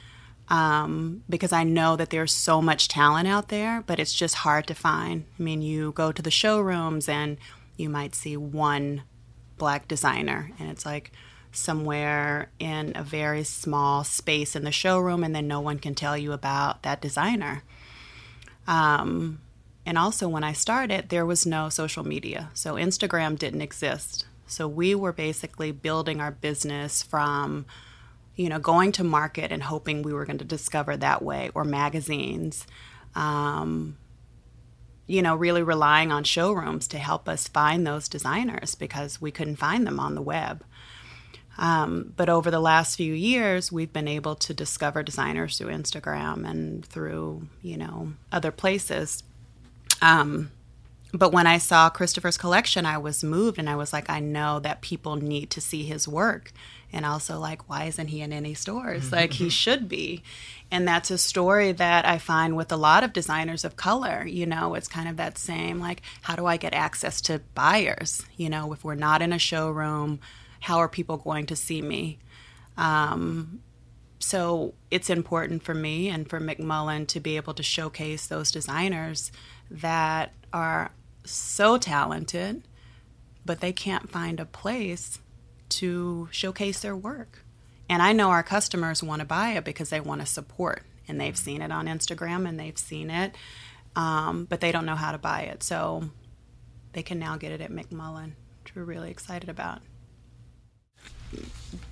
Um, 0.49 1.25
because 1.29 1.53
I 1.53 1.65
know 1.65 1.97
that 1.97 2.11
there's 2.11 2.33
so 2.33 2.63
much 2.63 2.87
talent 2.87 3.27
out 3.27 3.49
there, 3.49 3.83
but 3.85 3.99
it's 3.99 4.15
just 4.15 4.37
hard 4.37 4.69
to 4.69 4.75
find. 4.75 5.25
I 5.39 5.43
mean, 5.43 5.61
you 5.61 5.91
go 5.93 6.13
to 6.13 6.23
the 6.23 6.31
showrooms 6.31 7.09
and 7.09 7.37
you 7.77 7.89
might 7.89 8.15
see 8.15 8.37
one 8.37 9.03
black 9.59 9.89
designer, 9.89 10.51
and 10.59 10.71
it's 10.71 10.87
like 10.87 11.13
somewhere 11.53 12.51
in 12.59 12.93
a 12.95 13.03
very 13.03 13.43
small 13.43 14.05
space 14.05 14.55
in 14.55 14.65
the 14.65 14.73
showroom, 14.73 15.25
and 15.25 15.35
then 15.35 15.49
no 15.49 15.61
one 15.61 15.79
can 15.79 15.95
tell 15.95 16.17
you 16.17 16.33
about 16.33 16.83
that 16.83 17.01
designer. 17.01 17.63
Um, 18.67 19.41
and 19.85 19.97
also, 19.97 20.29
when 20.29 20.45
I 20.45 20.53
started, 20.53 21.09
there 21.09 21.25
was 21.25 21.47
no 21.47 21.69
social 21.69 22.05
media. 22.05 22.51
So, 22.55 22.75
Instagram 22.75 23.39
didn't 23.39 23.63
exist. 23.63 24.27
So, 24.47 24.67
we 24.67 24.95
were 24.95 25.13
basically 25.13 25.71
building 25.71 26.21
our 26.21 26.33
business 26.33 27.03
from, 27.03 27.67
you 28.35 28.49
know, 28.49 28.59
going 28.59 28.93
to 28.93 29.05
market 29.05 29.53
and 29.53 29.63
hoping 29.63 30.03
we 30.03 30.13
were 30.13 30.27
going 30.27 30.39
to 30.39 30.45
discover 30.45 30.97
that 30.97 31.23
way, 31.23 31.51
or 31.55 31.65
magazines. 31.65 32.67
Um, 33.15 33.97
you 35.07 35.23
know, 35.23 35.37
really 35.37 35.63
relying 35.63 36.11
on 36.11 36.25
showrooms 36.25 36.89
to 36.89 36.99
help 36.99 37.29
us 37.29 37.49
find 37.49 37.87
those 37.87 38.09
designers 38.09 38.75
because 38.75 39.21
we 39.21 39.31
couldn't 39.31 39.57
find 39.57 39.87
them 39.87 40.01
on 40.01 40.15
the 40.15 40.23
web. 40.23 40.65
Um, 41.59 42.13
but 42.17 42.29
over 42.29 42.51
the 42.51 42.61
last 42.61 42.97
few 42.97 43.15
years, 43.15 43.73
we've 43.73 43.93
been 43.93 44.09
able 44.09 44.35
to 44.37 44.53
discover 44.53 45.03
designers 45.03 45.57
through 45.57 45.69
Instagram 45.73 46.49
and 46.49 46.85
through, 46.85 47.49
you 47.63 47.79
know, 47.79 48.13
other 48.31 48.51
places. 48.51 49.23
Um, 50.03 50.51
but 51.15 51.33
when 51.33 51.47
I 51.47 51.59
saw 51.59 51.89
Christopher's 51.89 52.37
collection, 52.37 52.85
I 52.85 52.99
was 52.99 53.25
moved 53.25 53.59
and 53.59 53.71
I 53.71 53.77
was 53.77 53.93
like, 53.93 54.11
I 54.11 54.21
know 54.21 54.59
that 54.61 54.83
people 54.83 55.17
need 55.17 55.51
to 55.51 55.61
see 55.61 55.85
his 55.85 56.07
work. 56.07 56.53
And 56.97 57.05
also, 57.05 57.39
like, 57.39 57.69
why 57.69 57.85
isn't 57.85 58.09
he 58.09 58.23
in 58.23 58.33
any 58.33 58.55
stores? 58.55 59.13
like, 59.13 59.35
he 59.35 59.51
should 59.51 59.87
be. 59.87 60.23
And 60.71 60.89
that's 60.89 61.11
a 61.11 61.19
story 61.19 61.73
that 61.73 62.07
I 62.07 62.17
find 62.17 62.57
with 62.57 62.73
a 62.73 62.77
lot 62.79 63.05
of 63.05 63.13
designers 63.13 63.65
of 63.65 63.77
color. 63.77 64.25
You 64.27 64.47
know, 64.47 64.75
it's 64.75 64.89
kind 64.89 65.07
of 65.07 65.19
that 65.19 65.37
same, 65.37 65.79
like, 65.79 66.01
how 66.23 66.37
do 66.37 66.47
I 66.47 66.57
get 66.57 66.73
access 66.73 67.21
to 67.23 67.43
buyers? 67.55 68.25
You 68.39 68.49
know, 68.49 68.73
if 68.73 68.83
we're 68.83 68.95
not 68.95 69.21
in 69.21 69.35
a 69.35 69.39
showroom, 69.39 70.21
how 70.61 70.79
are 70.79 70.89
people 70.89 71.19
going 71.19 71.45
to 71.47 71.55
see 71.55 71.83
me? 71.83 72.19
Um, 72.79 73.61
so 74.19 74.73
it's 74.91 75.11
important 75.11 75.65
for 75.65 75.75
me 75.75 76.09
and 76.09 76.27
for 76.27 76.41
McMullen 76.41 77.07
to 77.09 77.21
be 77.21 77.37
able 77.37 77.53
to 77.53 77.63
showcase 77.63 78.27
those 78.27 78.51
designers 78.51 79.31
that 79.71 80.33
are 80.51 80.93
so 81.27 81.77
talented, 81.77 82.67
but 83.45 83.61
they 83.61 83.75
can't 83.75 84.11
find 84.11 84.41
a 84.41 84.47
place 84.47 85.19
to 85.71 86.29
showcase 86.31 86.81
their 86.81 86.97
work. 86.97 87.45
And 87.89 88.03
I 88.03 88.13
know 88.13 88.31
our 88.31 88.43
customers 88.43 89.03
want 89.03 89.21
to 89.21 89.27
buy 89.27 89.51
it 89.51 89.65
because 89.65 89.91
they 89.91 90.01
want 90.01 90.21
to 90.21 90.27
support, 90.27 90.83
and 91.07 91.21
they've 91.21 91.37
seen 91.37 91.63
it 91.63 91.71
on 91.71 91.87
Instagram 91.87 92.49
and 92.49 92.59
they've 92.59 92.79
seen 92.79 93.11
it, 93.11 93.35
um, 93.95 94.45
but 94.45 94.61
they 94.61 94.73
don't 94.73 94.87
know 94.87 94.97
how 94.97 95.13
to 95.13 95.19
buy 95.19 95.43
it. 95.43 95.63
So 95.63 96.11
they 96.93 97.03
can 97.03 97.19
now 97.19 97.37
get 97.37 97.53
it 97.53 97.61
at 97.61 97.71
McMullen, 97.71 98.33
which 98.63 98.75
we're 98.75 98.85
really 98.85 99.11
excited 99.11 99.49
about. 99.49 99.81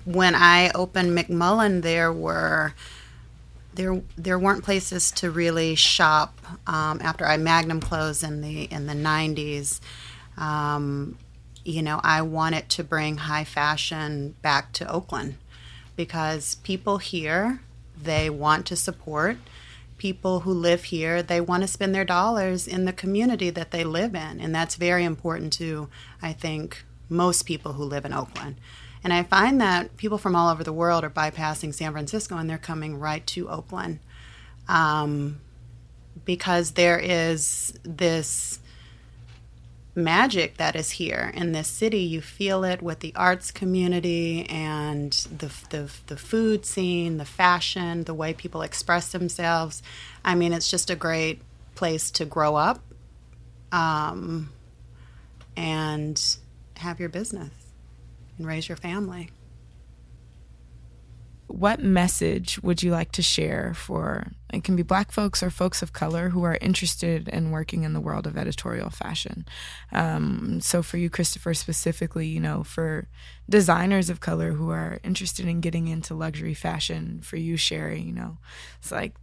When 0.03 0.35
I 0.35 0.71
opened 0.71 1.17
McMullen, 1.17 1.81
there 1.81 2.11
were 2.11 2.73
there 3.75 4.01
there 4.17 4.39
weren't 4.39 4.63
places 4.63 5.11
to 5.11 5.29
really 5.29 5.75
shop 5.75 6.39
um, 6.65 6.99
after 7.01 7.25
I. 7.25 7.37
Magnin 7.37 7.81
closed 7.81 8.23
in 8.23 8.41
the 8.41 8.63
in 8.63 8.87
the 8.87 8.93
90s. 8.93 9.79
Um, 10.37 11.17
you 11.65 11.81
know, 11.81 11.99
I 12.03 12.21
wanted 12.21 12.69
to 12.69 12.83
bring 12.83 13.17
high 13.17 13.43
fashion 13.43 14.35
back 14.41 14.71
to 14.73 14.89
Oakland 14.89 15.35
because 15.95 16.55
people 16.55 16.99
here 16.99 17.61
they 18.01 18.29
want 18.29 18.65
to 18.67 18.75
support. 18.75 19.37
People 19.97 20.41
who 20.41 20.53
live 20.53 20.85
here 20.85 21.23
they 21.23 21.41
want 21.41 21.63
to 21.63 21.67
spend 21.67 21.95
their 21.95 22.05
dollars 22.05 22.67
in 22.67 22.85
the 22.85 22.93
community 22.93 23.49
that 23.49 23.71
they 23.71 23.83
live 23.83 24.13
in 24.13 24.39
and 24.39 24.53
that's 24.53 24.75
very 24.75 25.05
important 25.05 25.53
to 25.53 25.87
i 26.21 26.33
think 26.33 26.83
most 27.07 27.43
people 27.43 27.73
who 27.73 27.83
live 27.83 28.03
in 28.03 28.13
oakland. 28.13 28.57
And 29.05 29.13
I 29.13 29.21
find 29.21 29.61
that 29.61 29.97
people 29.97 30.17
from 30.17 30.35
all 30.35 30.49
over 30.49 30.63
the 30.63 30.73
world 30.73 31.03
are 31.03 31.11
bypassing 31.11 31.75
San 31.75 31.91
Francisco 31.91 32.37
and 32.37 32.49
they're 32.49 32.57
coming 32.57 32.99
right 32.99 33.25
to 33.27 33.47
Oakland 33.47 33.99
um, 34.67 35.39
because 36.25 36.71
there 36.71 36.97
is 36.97 37.77
this 37.83 38.59
magic 39.95 40.57
that 40.57 40.75
is 40.75 40.91
here 40.91 41.31
in 41.33 41.53
this 41.53 41.67
city. 41.67 41.99
You 41.99 42.21
feel 42.21 42.63
it 42.63 42.81
with 42.81 42.99
the 42.99 43.13
arts 43.15 43.51
community 43.51 44.45
and 44.49 45.11
the, 45.11 45.51
the, 45.69 45.91
the 46.07 46.17
food 46.17 46.65
scene, 46.65 47.17
the 47.17 47.25
fashion, 47.25 48.03
the 48.03 48.13
way 48.13 48.33
people 48.33 48.61
express 48.61 49.11
themselves. 49.11 49.81
I 50.23 50.35
mean, 50.35 50.53
it's 50.53 50.69
just 50.69 50.89
a 50.89 50.95
great 50.95 51.41
place 51.75 52.11
to 52.11 52.25
grow 52.25 52.55
up 52.55 52.81
um, 53.71 54.51
and 55.55 56.21
have 56.77 56.99
your 56.99 57.09
business 57.09 57.51
and 58.37 58.47
raise 58.47 58.67
your 58.67 58.77
family. 58.77 59.29
What 61.47 61.79
message 61.79 62.61
would 62.63 62.81
you 62.81 62.91
like 62.91 63.11
to 63.13 63.21
share 63.21 63.73
for 63.75 64.31
it 64.51 64.63
can 64.63 64.75
be 64.75 64.83
black 64.83 65.11
folks 65.11 65.43
or 65.43 65.49
folks 65.49 65.81
of 65.81 65.93
color 65.93 66.29
who 66.29 66.43
are 66.43 66.57
interested 66.61 67.27
in 67.27 67.51
working 67.51 67.83
in 67.83 67.93
the 67.93 67.99
world 67.99 68.25
of 68.25 68.37
editorial 68.37 68.89
fashion? 68.89 69.45
Um, 69.91 70.59
so 70.61 70.81
for 70.81 70.97
you, 70.97 71.09
Christopher, 71.09 71.53
specifically, 71.53 72.27
you 72.27 72.39
know, 72.39 72.63
for 72.63 73.07
designers 73.49 74.09
of 74.09 74.21
color 74.21 74.53
who 74.53 74.69
are 74.69 74.99
interested 75.03 75.45
in 75.47 75.61
getting 75.61 75.87
into 75.87 76.13
luxury 76.13 76.53
fashion, 76.53 77.19
for 77.21 77.37
you, 77.37 77.57
Sherri, 77.57 78.01
you 78.01 78.13
know, 78.13 78.37
it's 78.79 78.91
like 78.91 79.13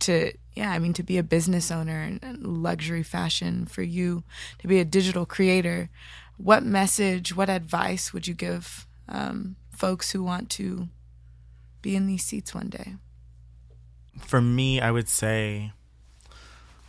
to 0.00 0.32
yeah, 0.54 0.72
I 0.72 0.78
mean 0.78 0.94
to 0.94 1.02
be 1.02 1.18
a 1.18 1.22
business 1.22 1.70
owner 1.70 2.02
in 2.02 2.40
luxury 2.42 3.02
fashion, 3.04 3.66
for 3.66 3.82
you 3.82 4.24
to 4.58 4.66
be 4.66 4.80
a 4.80 4.84
digital 4.84 5.26
creator 5.26 5.90
what 6.38 6.62
message, 6.62 7.36
what 7.36 7.50
advice 7.50 8.12
would 8.12 8.26
you 8.26 8.34
give 8.34 8.86
um, 9.08 9.56
folks 9.70 10.12
who 10.12 10.22
want 10.22 10.48
to 10.50 10.88
be 11.82 11.96
in 11.96 12.06
these 12.06 12.24
seats 12.24 12.54
one 12.54 12.68
day? 12.68 12.94
For 14.18 14.40
me, 14.40 14.80
I 14.80 14.90
would 14.90 15.08
say 15.08 15.72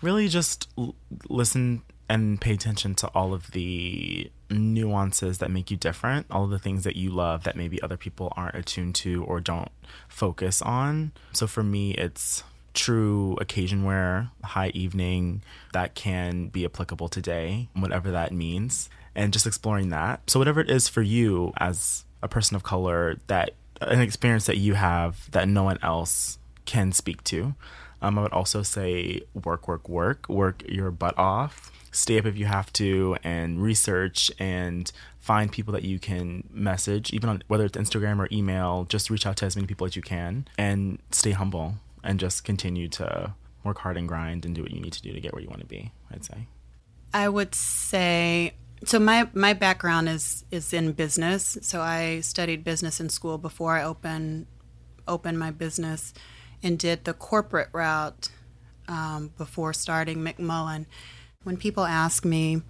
really 0.02 0.28
just 0.28 0.68
l- 0.78 0.96
listen 1.30 1.84
and 2.08 2.42
pay 2.42 2.54
attention 2.54 2.96
to 2.96 3.08
all 3.10 3.34
of 3.34 3.52
the 3.52 4.32
nuances 4.50 5.38
that 5.38 5.52
make 5.52 5.70
you 5.70 5.78
different, 5.78 6.26
all 6.32 6.46
of 6.46 6.50
the 6.50 6.58
things 6.58 6.84
that 6.84 6.96
you 6.96 7.12
love 7.12 7.44
that 7.44 7.56
maybe 7.56 7.80
other 7.84 7.98
people 7.98 8.34
aren't 8.36 8.56
attuned 8.56 8.96
to 8.96 9.24
or 9.26 9.40
don't 9.40 9.70
focus 10.08 10.62
on. 10.62 11.12
So 11.34 11.46
for 11.46 11.62
me, 11.62 11.92
it's 11.92 12.44
true 12.74 13.38
occasion 13.40 13.84
wear, 13.84 14.32
high 14.44 14.70
evening 14.70 15.44
that 15.74 15.94
can 15.94 16.48
be 16.48 16.66
applicable 16.66 17.10
today, 17.10 17.70
whatever 17.74 18.10
that 18.10 18.32
means 18.32 18.90
and 19.20 19.34
just 19.34 19.46
exploring 19.46 19.90
that. 19.90 20.22
So, 20.30 20.40
whatever 20.40 20.62
it 20.62 20.70
is 20.70 20.88
for 20.88 21.02
you 21.02 21.52
as 21.58 22.06
a 22.24 22.28
person 22.28 22.56
of 22.56 22.64
color, 22.64 23.18
that 23.28 23.52
an 23.82 24.02
experience 24.02 24.46
that 24.46 24.58
you 24.58 24.74
have 24.74 25.30
that 25.32 25.48
no 25.48 25.64
one 25.64 25.80
else 25.82 26.38
can 26.66 26.92
speak 26.92 27.24
to. 27.26 27.56
Um, 28.02 28.18
I 28.18 28.22
would 28.22 28.34
also 28.34 28.64
say 28.64 29.22
work, 29.34 29.68
work, 29.68 29.90
work, 29.90 30.28
work 30.30 30.64
your 30.68 30.92
butt 30.92 31.18
off. 31.18 31.72
Stay 31.92 32.20
up 32.20 32.26
if 32.26 32.38
you 32.38 32.46
have 32.46 32.72
to 32.74 33.18
and 33.24 33.62
research 33.62 34.32
and 34.38 34.92
find 35.20 35.52
people 35.52 35.74
that 35.74 35.84
you 35.84 36.00
can 36.00 36.48
message, 36.52 37.12
even 37.12 37.30
on 37.30 37.44
whether 37.48 37.66
it's 37.66 37.78
Instagram 37.78 38.20
or 38.20 38.28
email. 38.32 38.86
Just 38.88 39.10
reach 39.10 39.26
out 39.26 39.38
to 39.38 39.46
as 39.46 39.56
many 39.56 39.68
people 39.68 39.88
as 39.88 39.96
you 39.96 40.02
can 40.02 40.48
and 40.58 41.00
stay 41.12 41.32
humble 41.32 41.76
and 42.04 42.20
just 42.20 42.44
continue 42.44 42.88
to 42.90 43.34
work 43.64 43.80
hard 43.80 43.98
and 43.98 44.08
grind 44.08 44.46
and 44.46 44.56
do 44.56 44.62
what 44.62 44.72
you 44.72 44.80
need 44.80 44.94
to 44.94 45.02
do 45.02 45.12
to 45.12 45.20
get 45.20 45.34
where 45.34 45.42
you 45.42 45.50
want 45.50 45.62
to 45.62 45.68
be, 45.68 45.92
I'd 46.12 46.24
say. 46.24 46.48
I 47.14 47.28
would 47.28 47.56
say 47.56 48.54
so 48.86 49.00
my 49.00 49.28
my 49.34 49.54
background 49.54 50.10
is 50.10 50.46
is 50.52 50.74
in 50.74 50.94
business. 50.94 51.58
So 51.62 51.82
I 51.82 52.22
studied 52.22 52.64
business 52.64 53.00
in 53.00 53.10
school 53.10 53.38
before 53.38 53.76
I 53.76 53.84
opened 53.84 54.48
opened 55.08 55.40
my 55.40 55.52
business, 55.52 56.14
and 56.64 56.78
did 56.78 57.06
the 57.06 57.14
corporate 57.14 57.70
route 57.74 58.30
um, 58.88 59.32
before 59.38 59.74
starting 59.74 60.18
McMullen. 60.18 60.86
When 61.44 61.58
people 61.58 61.86
ask 61.86 62.26
me, 62.26 62.62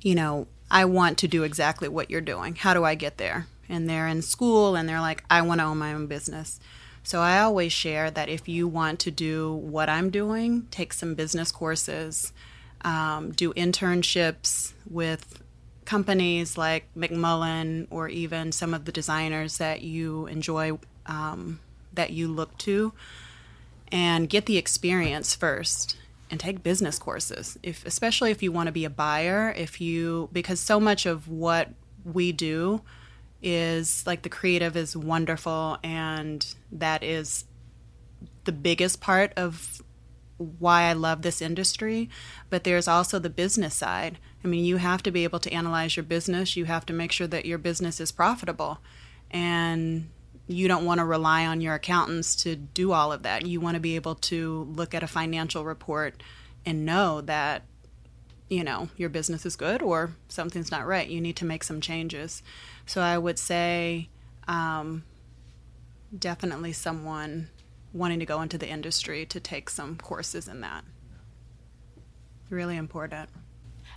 you 0.00 0.14
know, 0.14 0.46
I 0.70 0.84
want 0.84 1.18
to 1.18 1.28
do 1.28 1.44
exactly 1.44 1.88
what 1.88 2.10
you're 2.10 2.20
doing. 2.20 2.56
How 2.56 2.74
do 2.74 2.84
I 2.84 2.94
get 2.94 3.18
there? 3.18 3.46
And 3.68 3.88
they're 3.88 4.06
in 4.08 4.22
school 4.22 4.76
and 4.76 4.88
they're 4.88 5.00
like, 5.00 5.24
I 5.30 5.42
want 5.42 5.60
to 5.60 5.64
own 5.64 5.78
my 5.78 5.92
own 5.92 6.06
business. 6.06 6.60
So 7.02 7.20
I 7.20 7.40
always 7.40 7.72
share 7.72 8.10
that 8.10 8.28
if 8.28 8.48
you 8.48 8.66
want 8.66 8.98
to 9.00 9.10
do 9.10 9.54
what 9.54 9.88
I'm 9.88 10.10
doing, 10.10 10.66
take 10.70 10.92
some 10.92 11.14
business 11.14 11.52
courses 11.52 12.32
um, 12.82 13.32
do 13.32 13.52
internships 13.54 14.72
with 14.88 15.42
companies 15.84 16.58
like 16.58 16.88
McMullen 16.96 17.86
or 17.90 18.08
even 18.08 18.52
some 18.52 18.74
of 18.74 18.84
the 18.84 18.92
designers 18.92 19.58
that 19.58 19.82
you 19.82 20.26
enjoy, 20.26 20.78
um, 21.06 21.60
that 21.94 22.10
you 22.10 22.28
look 22.28 22.56
to, 22.58 22.92
and 23.92 24.28
get 24.28 24.46
the 24.46 24.56
experience 24.56 25.34
first 25.34 25.96
and 26.30 26.40
take 26.40 26.62
business 26.62 26.98
courses. 26.98 27.56
If 27.62 27.86
especially 27.86 28.30
if 28.30 28.42
you 28.42 28.52
want 28.52 28.66
to 28.66 28.72
be 28.72 28.84
a 28.84 28.90
buyer 28.90 29.54
if 29.56 29.80
you 29.80 30.28
because 30.32 30.60
so 30.60 30.80
much 30.80 31.06
of 31.06 31.28
what 31.28 31.70
we 32.04 32.32
do 32.32 32.82
is 33.42 34.04
like 34.06 34.22
the 34.22 34.28
creative 34.28 34.76
is 34.76 34.96
wonderful 34.96 35.78
and 35.82 36.54
that 36.72 37.02
is 37.02 37.44
the 38.44 38.52
biggest 38.52 39.00
part 39.00 39.32
of 39.36 39.82
why 40.38 40.82
I 40.82 40.92
love 40.92 41.22
this 41.22 41.40
industry, 41.40 42.10
but 42.50 42.64
there's 42.64 42.88
also 42.88 43.18
the 43.18 43.30
business 43.30 43.74
side. 43.74 44.18
I 44.44 44.48
mean, 44.48 44.64
you 44.64 44.76
have 44.76 45.02
to 45.04 45.10
be 45.10 45.24
able 45.24 45.40
to 45.40 45.52
analyze 45.52 45.96
your 45.96 46.04
business. 46.04 46.56
You 46.56 46.66
have 46.66 46.86
to 46.86 46.92
make 46.92 47.12
sure 47.12 47.26
that 47.26 47.46
your 47.46 47.58
business 47.58 48.00
is 48.00 48.12
profitable. 48.12 48.78
And 49.30 50.10
you 50.46 50.68
don't 50.68 50.84
want 50.84 50.98
to 50.98 51.04
rely 51.04 51.46
on 51.46 51.60
your 51.60 51.74
accountants 51.74 52.36
to 52.36 52.54
do 52.54 52.92
all 52.92 53.12
of 53.12 53.22
that. 53.24 53.46
You 53.46 53.60
want 53.60 53.74
to 53.74 53.80
be 53.80 53.96
able 53.96 54.14
to 54.14 54.72
look 54.74 54.94
at 54.94 55.02
a 55.02 55.08
financial 55.08 55.64
report 55.64 56.22
and 56.64 56.84
know 56.84 57.20
that 57.22 57.62
you 58.48 58.62
know 58.62 58.88
your 58.96 59.08
business 59.08 59.44
is 59.44 59.56
good 59.56 59.82
or 59.82 60.12
something's 60.28 60.70
not 60.70 60.86
right. 60.86 61.08
You 61.08 61.20
need 61.20 61.36
to 61.36 61.44
make 61.44 61.64
some 61.64 61.80
changes. 61.80 62.42
So 62.84 63.00
I 63.00 63.18
would 63.18 63.38
say 63.38 64.08
um, 64.46 65.04
definitely 66.16 66.72
someone 66.72 67.48
wanting 67.96 68.18
to 68.20 68.26
go 68.26 68.42
into 68.42 68.58
the 68.58 68.68
industry 68.68 69.24
to 69.26 69.40
take 69.40 69.70
some 69.70 69.96
courses 69.96 70.48
in 70.48 70.60
that. 70.60 70.84
Really 72.50 72.76
important 72.76 73.30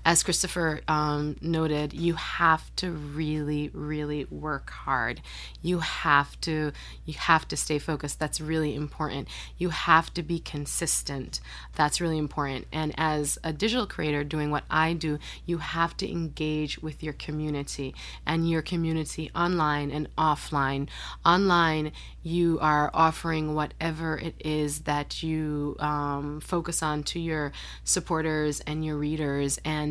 as 0.05 0.23
Christopher 0.23 0.81
um, 0.87 1.35
noted, 1.41 1.93
you 1.93 2.13
have 2.13 2.73
to 2.77 2.91
really, 2.91 3.69
really 3.73 4.25
work 4.25 4.69
hard. 4.69 5.21
You 5.61 5.79
have 5.79 6.39
to 6.41 6.71
you 7.05 7.13
have 7.15 7.47
to 7.49 7.57
stay 7.57 7.79
focused. 7.79 8.19
That's 8.19 8.39
really 8.39 8.75
important. 8.75 9.27
You 9.57 9.69
have 9.69 10.13
to 10.13 10.23
be 10.23 10.39
consistent. 10.39 11.39
That's 11.75 11.99
really 11.99 12.17
important. 12.17 12.67
And 12.71 12.93
as 12.97 13.37
a 13.43 13.53
digital 13.53 13.87
creator 13.87 14.23
doing 14.23 14.51
what 14.51 14.63
I 14.69 14.93
do, 14.93 15.19
you 15.45 15.57
have 15.57 15.97
to 15.97 16.09
engage 16.09 16.79
with 16.79 17.03
your 17.03 17.13
community 17.13 17.93
and 18.25 18.49
your 18.49 18.61
community 18.61 19.31
online 19.35 19.91
and 19.91 20.13
offline. 20.15 20.87
Online, 21.25 21.91
you 22.23 22.59
are 22.61 22.91
offering 22.93 23.55
whatever 23.55 24.17
it 24.17 24.35
is 24.39 24.81
that 24.81 25.23
you 25.23 25.75
um, 25.79 26.41
focus 26.41 26.83
on 26.83 27.03
to 27.03 27.19
your 27.19 27.51
supporters 27.83 28.59
and 28.61 28.83
your 28.85 28.97
readers 28.97 29.59
and 29.63 29.88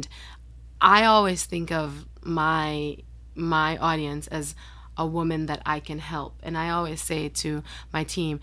I 0.80 1.04
always 1.04 1.44
think 1.44 1.72
of 1.72 2.06
my 2.22 2.98
my 3.34 3.76
audience 3.76 4.26
as 4.28 4.54
a 4.96 5.06
woman 5.06 5.46
that 5.46 5.62
I 5.64 5.80
can 5.80 6.00
help. 6.00 6.40
And 6.42 6.58
I 6.58 6.70
always 6.70 7.00
say 7.00 7.28
to 7.28 7.62
my 7.92 8.02
team, 8.02 8.40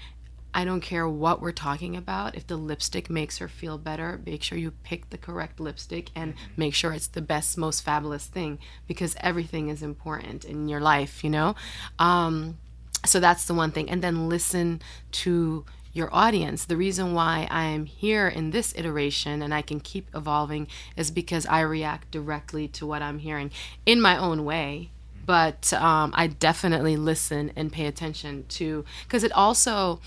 I 0.53 0.63
don't 0.63 0.79
care 0.79 1.07
what 1.07 1.41
we're 1.41 1.51
talking 1.51 1.97
about. 1.97 2.35
If 2.35 2.47
the 2.47 2.55
lipstick 2.55 3.09
makes 3.09 3.39
her 3.39 3.49
feel 3.49 3.77
better, 3.77 4.21
make 4.25 4.41
sure 4.41 4.57
you 4.57 4.71
pick 4.71 5.09
the 5.09 5.17
correct 5.17 5.59
lipstick 5.59 6.11
and 6.15 6.33
make 6.55 6.73
sure 6.73 6.93
it's 6.93 7.07
the 7.07 7.21
best, 7.21 7.57
most 7.57 7.81
fabulous 7.81 8.25
thing 8.25 8.59
because 8.87 9.17
everything 9.19 9.67
is 9.67 9.83
important 9.83 10.45
in 10.45 10.69
your 10.69 10.79
life, 10.79 11.25
you 11.25 11.29
know? 11.29 11.55
Um, 11.99 12.57
so 13.05 13.19
that's 13.19 13.45
the 13.45 13.53
one 13.53 13.71
thing. 13.71 13.89
And 13.89 14.01
then 14.01 14.29
listen 14.29 14.81
to 15.11 15.65
your 15.95 16.13
audience. 16.13 16.65
The 16.65 16.77
reason 16.77 17.13
why 17.13 17.47
I 17.49 17.63
am 17.63 17.85
here 17.85 18.27
in 18.27 18.51
this 18.51 18.73
iteration 18.75 19.41
and 19.41 19.53
I 19.53 19.61
can 19.61 19.79
keep 19.79 20.09
evolving 20.13 20.67
is 20.97 21.09
because 21.09 21.45
I 21.45 21.61
react 21.61 22.11
directly 22.11 22.67
to 22.67 22.85
what 22.85 23.01
I'm 23.01 23.19
hearing 23.19 23.49
in 23.85 24.01
my 24.01 24.17
own 24.17 24.43
way. 24.43 24.91
But 25.25 25.73
um, 25.73 26.11
I 26.13 26.27
definitely 26.27 26.97
listen 26.97 27.51
and 27.55 27.71
pay 27.71 27.87
attention 27.87 28.45
to, 28.49 28.85
because 29.03 29.23
it 29.23 29.31
also, 29.31 29.99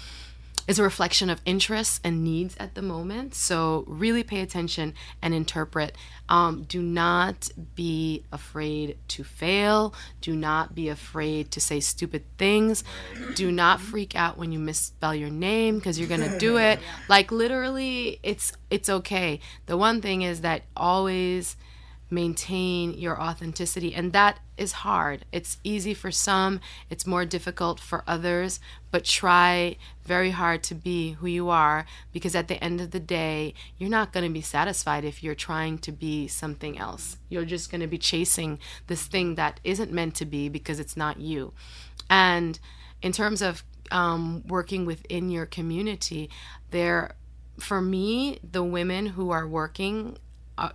is 0.68 0.78
a 0.78 0.82
reflection 0.82 1.30
of 1.30 1.40
interests 1.46 1.98
and 2.04 2.22
needs 2.22 2.54
at 2.60 2.74
the 2.74 2.82
moment. 2.82 3.34
So 3.34 3.84
really 3.88 4.22
pay 4.22 4.42
attention 4.42 4.92
and 5.22 5.32
interpret. 5.32 5.96
Um, 6.28 6.64
do 6.64 6.82
not 6.82 7.48
be 7.74 8.24
afraid 8.30 8.98
to 9.08 9.24
fail. 9.24 9.94
Do 10.20 10.36
not 10.36 10.74
be 10.74 10.90
afraid 10.90 11.50
to 11.52 11.60
say 11.60 11.80
stupid 11.80 12.22
things. 12.36 12.84
Do 13.34 13.50
not 13.50 13.80
freak 13.80 14.14
out 14.14 14.36
when 14.36 14.52
you 14.52 14.58
misspell 14.58 15.14
your 15.14 15.30
name 15.30 15.78
because 15.78 15.98
you're 15.98 16.08
gonna 16.08 16.38
do 16.38 16.58
it. 16.58 16.78
Like 17.08 17.32
literally, 17.32 18.20
it's 18.22 18.52
it's 18.70 18.88
okay. 18.88 19.40
The 19.66 19.76
one 19.78 20.02
thing 20.02 20.22
is 20.22 20.42
that 20.42 20.62
always 20.76 21.56
maintain 22.10 22.92
your 22.94 23.20
authenticity. 23.20 23.94
And 23.94 24.12
that 24.12 24.40
is 24.58 24.72
hard. 24.72 25.24
It's 25.32 25.58
easy 25.64 25.94
for 25.94 26.10
some, 26.10 26.60
it's 26.90 27.06
more 27.06 27.24
difficult 27.24 27.80
for 27.80 28.04
others, 28.06 28.60
but 28.90 29.04
try 29.04 29.76
very 30.04 30.30
hard 30.30 30.62
to 30.64 30.74
be 30.74 31.12
who 31.12 31.26
you 31.26 31.48
are 31.48 31.86
because 32.12 32.34
at 32.34 32.48
the 32.48 32.62
end 32.62 32.80
of 32.80 32.90
the 32.90 33.00
day, 33.00 33.54
you're 33.76 33.90
not 33.90 34.12
going 34.12 34.24
to 34.24 34.32
be 34.32 34.40
satisfied 34.40 35.04
if 35.04 35.22
you're 35.22 35.34
trying 35.34 35.78
to 35.78 35.92
be 35.92 36.26
something 36.26 36.78
else. 36.78 37.16
You're 37.28 37.44
just 37.44 37.70
going 37.70 37.80
to 37.80 37.86
be 37.86 37.98
chasing 37.98 38.58
this 38.86 39.06
thing 39.06 39.36
that 39.36 39.60
isn't 39.64 39.92
meant 39.92 40.14
to 40.16 40.24
be 40.24 40.48
because 40.48 40.80
it's 40.80 40.96
not 40.96 41.20
you. 41.20 41.52
And 42.10 42.58
in 43.02 43.12
terms 43.12 43.42
of 43.42 43.62
um, 43.90 44.42
working 44.46 44.84
within 44.84 45.30
your 45.30 45.46
community, 45.46 46.30
there 46.70 47.14
for 47.58 47.80
me, 47.80 48.38
the 48.48 48.62
women 48.62 49.06
who 49.06 49.30
are 49.30 49.46
working 49.46 50.16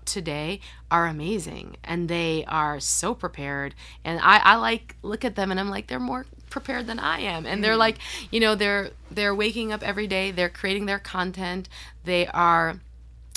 today 0.06 0.60
are 0.90 1.08
amazing 1.08 1.78
and 1.84 2.10
they 2.10 2.46
are 2.48 2.80
so 2.80 3.14
prepared. 3.14 3.76
And 4.04 4.20
I, 4.22 4.38
I 4.40 4.56
like 4.56 4.96
look 5.02 5.26
at 5.26 5.36
them 5.36 5.52
and 5.52 5.60
i'm 5.60 5.70
like 5.70 5.88
they're 5.88 6.00
more 6.00 6.26
prepared 6.50 6.88
than 6.88 7.00
i 7.00 7.20
am. 7.20 7.46
And 7.46 7.64
they're 7.64 7.76
mm. 7.76 7.80
like 7.80 7.98
you 8.32 8.40
know 8.40 8.56
they're 8.56 8.92
they're 9.12 9.36
waking 9.36 9.72
up 9.72 9.84
every 9.84 10.08
day 10.08 10.32
they're 10.32 10.50
creating 10.50 10.86
their 10.86 11.00
content 11.00 11.70
they 12.04 12.28
are 12.28 12.80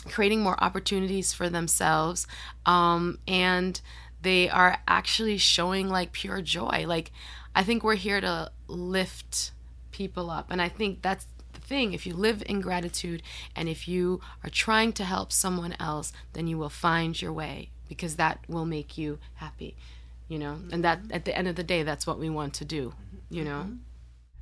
creating 0.09 0.40
more 0.40 0.62
opportunities 0.62 1.32
for 1.32 1.49
themselves 1.49 2.26
um, 2.64 3.18
and 3.26 3.80
they 4.22 4.49
are 4.49 4.78
actually 4.88 5.38
showing 5.38 5.88
like 5.88 6.12
pure 6.12 6.40
joy. 6.42 6.84
Like 6.86 7.12
i 7.55 7.62
think 7.62 7.82
we're 7.82 7.94
here 7.94 8.20
to 8.20 8.51
lift 8.68 9.53
people 9.90 10.30
up 10.30 10.51
and 10.51 10.61
i 10.61 10.68
think 10.68 11.01
that's 11.01 11.26
thing. 11.66 11.92
If 11.92 12.06
you 12.06 12.14
live 12.14 12.42
in 12.46 12.60
gratitude 12.60 13.22
and 13.54 13.68
if 13.68 13.86
you 13.88 14.20
are 14.44 14.50
trying 14.50 14.92
to 14.94 15.04
help 15.04 15.32
someone 15.32 15.74
else, 15.78 16.12
then 16.32 16.46
you 16.46 16.58
will 16.58 16.70
find 16.70 17.20
your 17.20 17.32
way 17.32 17.70
because 17.88 18.16
that 18.16 18.40
will 18.48 18.66
make 18.66 18.96
you 18.98 19.18
happy, 19.34 19.76
you 20.28 20.38
know? 20.38 20.58
And 20.72 20.82
that 20.84 21.00
at 21.10 21.24
the 21.24 21.36
end 21.36 21.48
of 21.48 21.56
the 21.56 21.64
day, 21.64 21.82
that's 21.82 22.06
what 22.06 22.18
we 22.18 22.30
want 22.30 22.54
to 22.54 22.64
do, 22.64 22.94
you 23.30 23.44
know? 23.44 23.70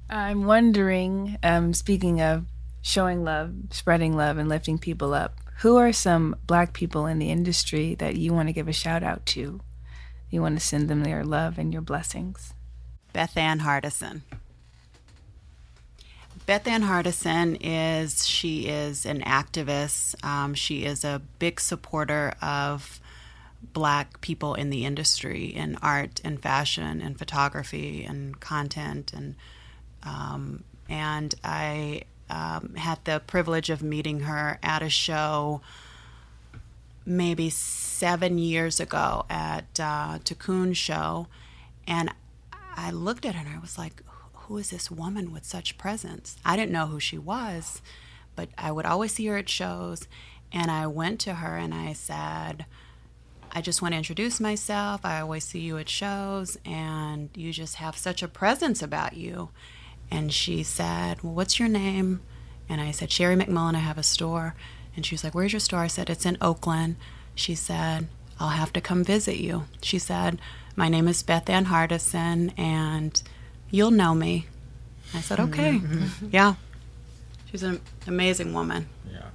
I'm 0.08 0.44
wondering, 0.44 1.38
um, 1.42 1.72
speaking 1.72 2.20
of 2.20 2.44
showing 2.82 3.24
love, 3.24 3.54
spreading 3.70 4.16
love, 4.16 4.38
and 4.38 4.48
lifting 4.48 4.78
people 4.78 5.14
up, 5.14 5.40
who 5.58 5.76
are 5.76 5.92
some 5.92 6.36
black 6.46 6.72
people 6.72 7.06
in 7.06 7.18
the 7.18 7.30
industry 7.30 7.94
that 7.96 8.16
you 8.16 8.32
want 8.32 8.48
to 8.48 8.52
give 8.52 8.68
a 8.68 8.72
shout 8.72 9.02
out 9.02 9.24
to? 9.26 9.60
You 10.30 10.42
want 10.42 10.58
to 10.58 10.64
send 10.64 10.88
them 10.88 11.06
your 11.06 11.24
love 11.24 11.58
and 11.58 11.72
your 11.72 11.82
blessings? 11.82 12.54
Bethann 13.14 13.60
Hardison. 13.60 14.22
Bethann 16.46 16.82
Hardison 16.82 17.56
is 17.60 18.26
she 18.26 18.66
is 18.66 19.06
an 19.06 19.22
activist. 19.22 20.22
Um, 20.24 20.52
she 20.54 20.84
is 20.84 21.04
a 21.04 21.22
big 21.38 21.58
supporter 21.58 22.34
of 22.42 23.00
black 23.72 24.20
people 24.20 24.54
in 24.54 24.68
the 24.68 24.84
industry 24.84 25.46
in 25.46 25.76
art 25.80 26.20
and 26.22 26.40
fashion 26.40 27.00
and 27.00 27.18
photography 27.18 28.04
and 28.04 28.38
content 28.38 29.12
and 29.14 29.34
um, 30.02 30.64
and 30.88 31.34
I 31.42 32.02
um, 32.28 32.74
had 32.76 33.02
the 33.04 33.22
privilege 33.26 33.70
of 33.70 33.82
meeting 33.82 34.20
her 34.20 34.58
at 34.62 34.82
a 34.82 34.90
show 34.90 35.62
maybe 37.06 37.50
seven 37.50 38.38
years 38.38 38.80
ago 38.80 39.24
at 39.28 39.64
uh, 39.80 40.18
Tikkun 40.18 40.74
show, 40.76 41.26
and 41.86 42.12
I 42.76 42.90
looked 42.90 43.24
at 43.24 43.34
her 43.34 43.46
and 43.46 43.56
I 43.56 43.60
was 43.60 43.78
like, 43.78 44.02
who 44.46 44.58
is 44.58 44.70
this 44.70 44.90
woman 44.90 45.32
with 45.32 45.44
such 45.44 45.78
presence? 45.78 46.36
I 46.44 46.56
didn't 46.56 46.72
know 46.72 46.86
who 46.86 47.00
she 47.00 47.18
was, 47.18 47.80
but 48.36 48.50
I 48.58 48.72
would 48.72 48.86
always 48.86 49.14
see 49.14 49.26
her 49.26 49.36
at 49.36 49.48
shows. 49.48 50.06
And 50.52 50.70
I 50.70 50.86
went 50.86 51.20
to 51.20 51.34
her 51.34 51.56
and 51.56 51.74
I 51.74 51.94
said, 51.94 52.66
I 53.52 53.60
just 53.60 53.80
want 53.80 53.92
to 53.92 53.98
introduce 53.98 54.40
myself. 54.40 55.00
I 55.04 55.20
always 55.20 55.44
see 55.44 55.60
you 55.60 55.78
at 55.78 55.88
shows, 55.88 56.58
and 56.64 57.30
you 57.36 57.52
just 57.52 57.76
have 57.76 57.96
such 57.96 58.20
a 58.22 58.28
presence 58.28 58.82
about 58.82 59.16
you. 59.16 59.50
And 60.10 60.32
she 60.32 60.62
said, 60.64 61.22
Well, 61.22 61.34
what's 61.34 61.58
your 61.60 61.68
name? 61.68 62.20
And 62.68 62.80
I 62.80 62.90
said, 62.90 63.12
Sherri 63.12 63.36
McMullen, 63.36 63.76
I 63.76 63.78
have 63.78 63.98
a 63.98 64.02
store. 64.02 64.56
And 64.96 65.06
she 65.06 65.14
was 65.14 65.22
like, 65.22 65.34
Where's 65.34 65.52
your 65.52 65.60
store? 65.60 65.80
I 65.80 65.86
said, 65.86 66.10
It's 66.10 66.26
in 66.26 66.36
Oakland. 66.40 66.96
She 67.36 67.54
said, 67.54 68.08
I'll 68.40 68.48
have 68.48 68.72
to 68.72 68.80
come 68.80 69.04
visit 69.04 69.36
you. 69.36 69.64
She 69.82 70.00
said, 70.00 70.40
My 70.74 70.88
name 70.88 71.06
is 71.06 71.22
Bethann 71.22 71.66
Hardison, 71.66 72.52
and 72.58 73.22
You'll 73.74 73.90
know 73.90 74.14
me. 74.14 74.46
I 75.14 75.20
said, 75.20 75.40
Okay. 75.40 75.80
Mm-hmm. 75.80 76.28
Yeah. 76.30 76.54
She's 77.50 77.64
an 77.64 77.80
amazing 78.06 78.52
woman. 78.52 78.86
Yeah. 79.10 79.30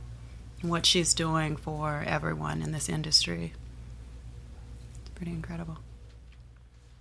What 0.62 0.86
she's 0.86 1.14
doing 1.14 1.58
for 1.58 2.06
everyone 2.08 2.62
in 2.62 2.72
this 2.72 2.88
industry. 2.88 3.52
It's 5.02 5.10
pretty 5.10 5.32
incredible. 5.32 5.80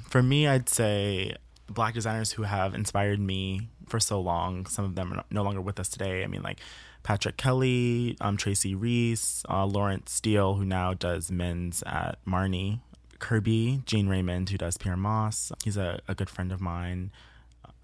For 0.09 0.21
me, 0.21 0.49
I'd 0.49 0.69
say 0.69 1.37
black 1.69 1.95
designers 1.95 2.33
who 2.33 2.43
have 2.43 2.75
inspired 2.75 3.21
me 3.21 3.69
for 3.87 4.01
so 4.01 4.21
long. 4.21 4.67
Some 4.67 4.85
of 4.85 4.97
them 4.97 5.13
are 5.13 5.23
no 5.31 5.45
longer 5.45 5.61
with 5.61 5.79
us 5.79 5.89
today. 5.89 6.25
I 6.25 6.27
mean, 6.27 6.43
like 6.43 6.59
Patrick 7.05 7.37
Kelly, 7.37 8.17
um, 8.21 8.37
Tracy 8.37 8.75
Reese, 8.75 9.45
uh, 9.49 9.65
Lawrence 9.65 10.11
Steele, 10.11 10.55
who 10.55 10.65
now 10.65 10.93
does 10.93 11.31
men's 11.31 11.85
at 11.87 12.19
Marni, 12.27 12.81
Kerby, 13.21 13.85
Gene 13.85 14.09
Raymond, 14.09 14.51
who 14.51 14.59
does 14.59 14.77
Pyer 14.77 14.97
Moss. 14.97 15.53
He's 15.63 15.77
a, 15.77 16.01
a 16.09 16.17
good 16.17 16.29
friend 16.31 16.51
of 16.51 16.61
mine. 16.61 17.13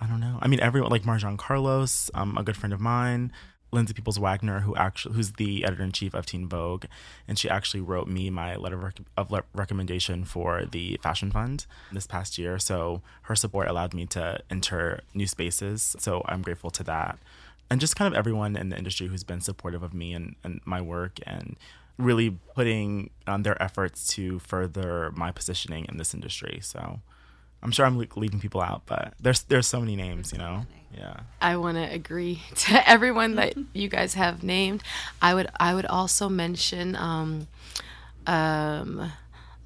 I 0.05 0.07
don't 0.07 0.21
know. 0.21 0.39
I 0.43 0.49
mean, 0.49 0.61
everyone 0.61 0.91
like 0.91 1.05
Marjon 1.05 1.39
Carlos, 1.39 2.11
um, 2.13 2.37
a 2.37 2.43
good 2.43 2.57
friend 2.57 2.73
of 2.73 2.81
mine. 2.81 3.33
Lindsay 3.73 3.93
Peoples 3.93 4.19
Wagner, 4.21 4.61
who 4.61 4.77
actually 4.77 5.17
who's 5.17 5.33
the 5.33 5.65
editor 5.65 5.83
in 5.83 5.91
chief 5.91 6.15
of 6.15 6.27
Teen 6.27 6.47
Vogue, 6.47 6.85
and 7.27 7.37
she 7.37 7.51
actually 7.51 7.81
wrote 7.81 8.07
me 8.07 8.31
my 8.31 8.55
letter 8.55 8.77
of, 8.77 8.85
rec- 8.85 9.01
of 9.17 9.33
le- 9.33 9.43
recommendation 9.53 10.25
for 10.25 10.65
the 10.65 10.97
Fashion 11.03 11.33
Fund 11.33 11.67
this 11.91 12.07
past 12.07 12.39
year. 12.39 12.61
So 12.61 13.03
her 13.23 13.35
support 13.35 13.67
allowed 13.67 13.93
me 13.93 14.07
to 14.07 14.41
enter 14.49 15.01
new 15.13 15.27
spaces. 15.27 15.97
So 15.99 16.23
I'm 16.27 16.41
grateful 16.41 16.71
to 16.71 16.85
that, 16.85 17.19
and 17.69 17.81
just 17.81 17.97
kind 17.97 18.07
of 18.13 18.17
everyone 18.17 18.55
in 18.55 18.69
the 18.69 18.79
industry 18.79 19.09
who's 19.09 19.25
been 19.25 19.41
supportive 19.41 19.83
of 19.83 19.93
me 19.93 20.13
and, 20.13 20.37
and 20.45 20.61
my 20.65 20.81
work 20.81 21.19
and 21.27 21.57
really 21.99 22.39
putting 22.55 23.11
um, 23.27 23.43
their 23.43 23.61
efforts 23.61 24.07
to 24.15 24.39
further 24.39 25.11
my 25.17 25.33
positioning 25.33 25.87
in 25.89 25.97
this 25.97 26.15
industry. 26.15 26.61
So 26.63 27.01
I'm 27.65 27.71
sure 27.71 27.87
I'm 27.87 27.99
leaving 27.99 28.41
people 28.41 28.61
out, 28.61 28.83
but 28.85 29.15
there's 29.19 29.43
there's 29.45 29.67
so 29.67 29.81
many 29.81 29.97
names, 29.97 30.33
you 30.33 30.39
know. 30.39 30.67
Yeah. 30.97 31.21
I 31.41 31.57
want 31.57 31.77
to 31.77 31.83
agree 31.83 32.43
to 32.55 32.89
everyone 32.89 33.37
that 33.37 33.55
you 33.73 33.89
guys 33.89 34.15
have 34.15 34.43
named. 34.43 34.83
I 35.21 35.35
would 35.35 35.49
I 35.59 35.75
would 35.75 35.87
also 35.87 36.29
mention 36.29 36.95
um, 36.95 37.49
um, 38.27 39.11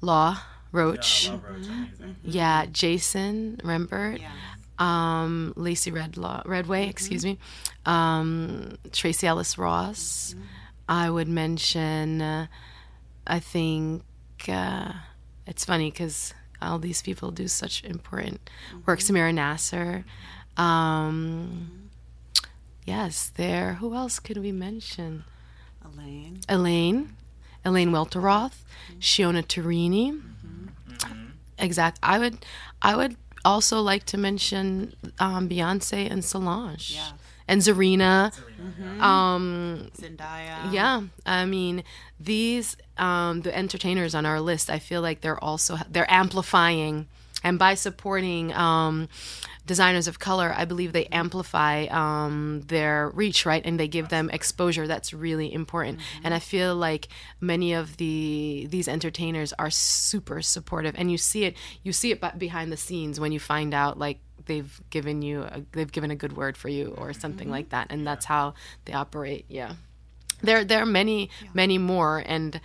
Law 0.01 0.39
Roach. 0.71 1.27
Yeah, 1.27 1.37
Roach 1.47 1.67
yeah, 2.23 2.65
Jason 2.71 3.59
Rembert. 3.63 4.19
Yeah. 4.21 4.31
Um, 4.79 5.51
Lacy 5.57 5.91
Redlaw, 5.91 6.47
Redway, 6.47 6.83
mm-hmm. 6.83 6.89
excuse 6.89 7.25
me, 7.25 7.37
um, 7.85 8.77
Tracee 8.93 9.27
Ellis 9.27 9.57
Ross. 9.57 10.33
Mm-hmm. 10.33 10.45
I 10.87 11.09
would 11.09 11.27
mention, 11.27 12.21
uh, 12.21 12.47
I 13.27 13.39
think, 13.39 14.03
uh, 14.47 14.93
it's 15.45 15.65
funny 15.65 15.91
because 15.91 16.33
all 16.61 16.79
these 16.79 17.01
people 17.01 17.31
do 17.31 17.47
such 17.47 17.83
important 17.83 18.41
mm-hmm. 18.45 18.79
work. 18.85 18.99
Samira 18.99 19.33
Nasr. 19.33 20.05
Um, 20.57 21.89
yes, 22.85 23.31
there. 23.35 23.75
Who 23.75 23.95
else 23.95 24.19
could 24.19 24.37
we 24.37 24.51
mention? 24.51 25.23
Elaine. 25.83 26.41
Elaine. 26.49 27.15
Elaine 27.65 27.91
Welteroth. 27.91 28.57
Mm-hmm. 28.91 28.99
Shiona 28.99 29.43
Turini. 29.45 30.11
Mm-hmm. 30.11 31.25
Exact. 31.57 31.99
I 32.01 32.19
would. 32.19 32.45
I 32.81 32.95
would 32.95 33.17
also 33.45 33.81
like 33.81 34.05
to 34.05 34.17
mention 34.17 34.95
um, 35.19 35.49
Beyonce 35.49 36.09
and 36.09 36.23
Solange. 36.23 36.95
Yeah. 36.95 37.11
And 37.49 37.61
Zarina. 37.61 38.31
Mm-hmm. 38.61 39.01
Um, 39.01 39.89
Zendaya. 39.97 40.71
Yeah. 40.71 41.01
I 41.25 41.45
mean, 41.45 41.83
these 42.19 42.77
um, 42.97 43.41
the 43.41 43.55
entertainers 43.57 44.13
on 44.13 44.25
our 44.25 44.39
list. 44.39 44.69
I 44.69 44.79
feel 44.79 45.01
like 45.01 45.21
they're 45.21 45.43
also 45.43 45.77
they're 45.89 46.11
amplifying, 46.11 47.07
and 47.43 47.57
by 47.57 47.73
supporting 47.73 48.53
um, 48.53 49.09
designers 49.69 50.07
of 50.07 50.17
color, 50.17 50.51
I 50.57 50.65
believe 50.65 50.93
they 50.93 51.05
amplify 51.05 51.85
um, 51.91 52.61
their 52.65 53.11
reach, 53.13 53.45
right? 53.45 53.63
And 53.63 53.79
they 53.79 53.87
give 53.87 54.09
them 54.09 54.31
exposure. 54.31 54.87
That's 54.87 55.13
really 55.13 55.53
important. 55.53 55.99
Mm-hmm. 55.99 56.25
And 56.25 56.33
I 56.33 56.39
feel 56.39 56.75
like 56.75 57.07
many 57.39 57.73
of 57.73 57.97
the 57.97 58.65
these 58.67 58.87
entertainers 58.87 59.53
are 59.59 59.69
super 59.69 60.41
supportive, 60.41 60.95
and 60.97 61.11
you 61.11 61.19
see 61.19 61.43
it. 61.45 61.55
You 61.83 61.93
see 61.93 62.09
it 62.11 62.39
behind 62.39 62.71
the 62.71 62.77
scenes 62.77 63.19
when 63.19 63.31
you 63.31 63.39
find 63.39 63.75
out 63.75 63.99
like 63.99 64.17
they've 64.47 64.81
given 64.89 65.21
you 65.21 65.43
a, 65.43 65.61
they've 65.71 65.91
given 65.91 66.09
a 66.09 66.15
good 66.15 66.35
word 66.35 66.57
for 66.57 66.67
you 66.67 66.95
or 66.97 67.13
something 67.13 67.45
mm-hmm. 67.45 67.51
like 67.51 67.69
that, 67.69 67.87
and 67.91 68.07
that's 68.07 68.25
how 68.25 68.55
they 68.85 68.93
operate. 68.93 69.45
Yeah, 69.49 69.73
there 70.41 70.65
there 70.65 70.81
are 70.81 70.87
many 70.87 71.29
yeah. 71.43 71.49
many 71.53 71.77
more, 71.77 72.23
and 72.25 72.59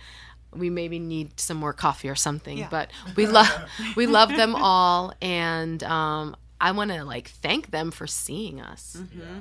we 0.55 0.71
maybe 0.71 0.97
need 0.97 1.39
some 1.39 1.57
more 1.57 1.73
coffee 1.73 2.09
or 2.09 2.15
something. 2.15 2.57
Yeah. 2.57 2.69
But 2.71 2.89
we 3.15 3.27
love 3.27 3.51
we 3.95 4.07
love 4.07 4.29
them 4.29 4.55
all, 4.55 5.13
and 5.21 5.83
um, 5.83 6.35
I 6.59 6.71
want 6.71 6.91
to 6.91 7.03
like 7.03 7.29
thank 7.29 7.71
them 7.71 7.91
for 7.91 8.07
seeing 8.07 8.61
us. 8.61 8.97
Mm-hmm. 8.99 9.19
Yeah. 9.19 9.39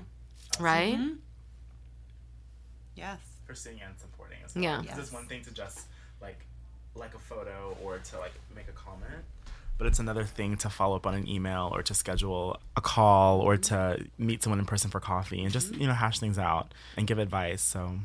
Right? 0.61 0.95
Mm-hmm. 0.95 1.15
Yes. 2.97 3.19
For 3.47 3.55
seeing 3.55 3.81
and 3.81 3.99
supporting 3.99 4.39
us. 4.45 4.55
well. 4.55 4.65
Yeah. 4.65 4.83
Yes. 4.85 4.99
It's 4.99 5.12
one 5.12 5.27
thing 5.27 5.43
to 5.45 5.51
just 5.53 5.87
like 6.21 6.45
like 6.95 7.15
a 7.15 7.19
photo 7.19 7.77
or 7.83 7.99
to 7.99 8.19
like 8.19 8.33
make 8.55 8.69
a 8.69 8.73
comment. 8.73 9.25
But 9.77 9.89
it's 9.89 9.99
another 9.99 10.25
thing 10.25 10.57
to 10.59 10.71
follow 10.71 10.95
up 10.95 11.07
on 11.07 11.15
an 11.15 11.29
email 11.29 11.71
or 11.73 11.83
to 11.83 11.95
schedule 11.95 12.61
a 12.77 12.81
call 12.81 13.41
or 13.41 13.57
to 13.57 14.05
meet 14.19 14.43
someone 14.43 14.61
in 14.61 14.67
person 14.67 14.89
for 14.89 15.01
coffee 15.01 15.43
and 15.43 15.53
just, 15.53 15.73
mm-hmm. 15.73 15.81
you 15.81 15.87
know, 15.89 15.93
hash 15.93 16.21
things 16.21 16.39
out 16.39 16.73
and 16.97 17.09
give 17.09 17.19
advice. 17.19 17.61
So 17.61 17.99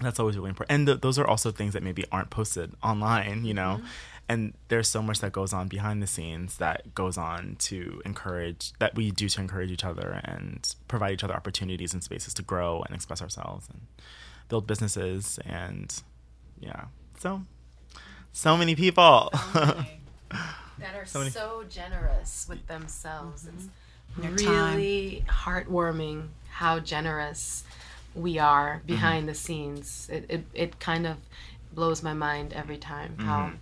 that's 0.00 0.18
always 0.18 0.36
really 0.36 0.48
important. 0.48 0.74
And 0.74 0.86
th- 0.88 1.00
those 1.00 1.16
are 1.18 1.26
also 1.26 1.52
things 1.52 1.74
that 1.74 1.84
maybe 1.84 2.04
aren't 2.10 2.30
posted 2.30 2.72
online, 2.82 3.44
you 3.44 3.54
know. 3.54 3.80
Mm-hmm 4.28 4.38
and 4.38 4.54
there's 4.68 4.88
so 4.88 5.02
much 5.02 5.20
that 5.20 5.32
goes 5.32 5.52
on 5.52 5.68
behind 5.68 6.02
the 6.02 6.06
scenes 6.06 6.58
that 6.58 6.94
goes 6.94 7.16
on 7.16 7.56
to 7.58 8.02
encourage 8.04 8.72
that 8.78 8.94
we 8.94 9.10
do 9.10 9.28
to 9.28 9.40
encourage 9.40 9.70
each 9.70 9.84
other 9.84 10.20
and 10.24 10.74
provide 10.86 11.12
each 11.12 11.24
other 11.24 11.34
opportunities 11.34 11.94
and 11.94 12.04
spaces 12.04 12.34
to 12.34 12.42
grow 12.42 12.82
and 12.82 12.94
express 12.94 13.22
ourselves 13.22 13.68
and 13.70 13.80
build 14.48 14.66
businesses 14.66 15.38
and 15.44 16.02
yeah 16.60 16.84
so 17.18 17.42
so 18.32 18.56
many 18.56 18.74
people 18.74 19.30
that 19.52 20.94
are 20.94 21.06
so, 21.06 21.26
so, 21.28 21.64
generous 21.68 22.46
with 22.48 22.66
themselves 22.66 23.46
mm-hmm. 23.46 24.34
it's 24.34 24.42
really 24.42 25.24
heartwarming 25.28 26.28
how 26.50 26.78
generous 26.78 27.64
we 28.14 28.38
are 28.38 28.82
behind 28.86 29.20
mm-hmm. 29.20 29.26
the 29.28 29.34
scenes 29.34 30.08
it, 30.12 30.24
it, 30.28 30.44
it 30.54 30.80
kind 30.80 31.06
of 31.06 31.16
blows 31.72 32.02
my 32.02 32.14
mind 32.14 32.52
every 32.52 32.78
time 32.78 33.12
mm-hmm. 33.12 33.26
how 33.26 33.52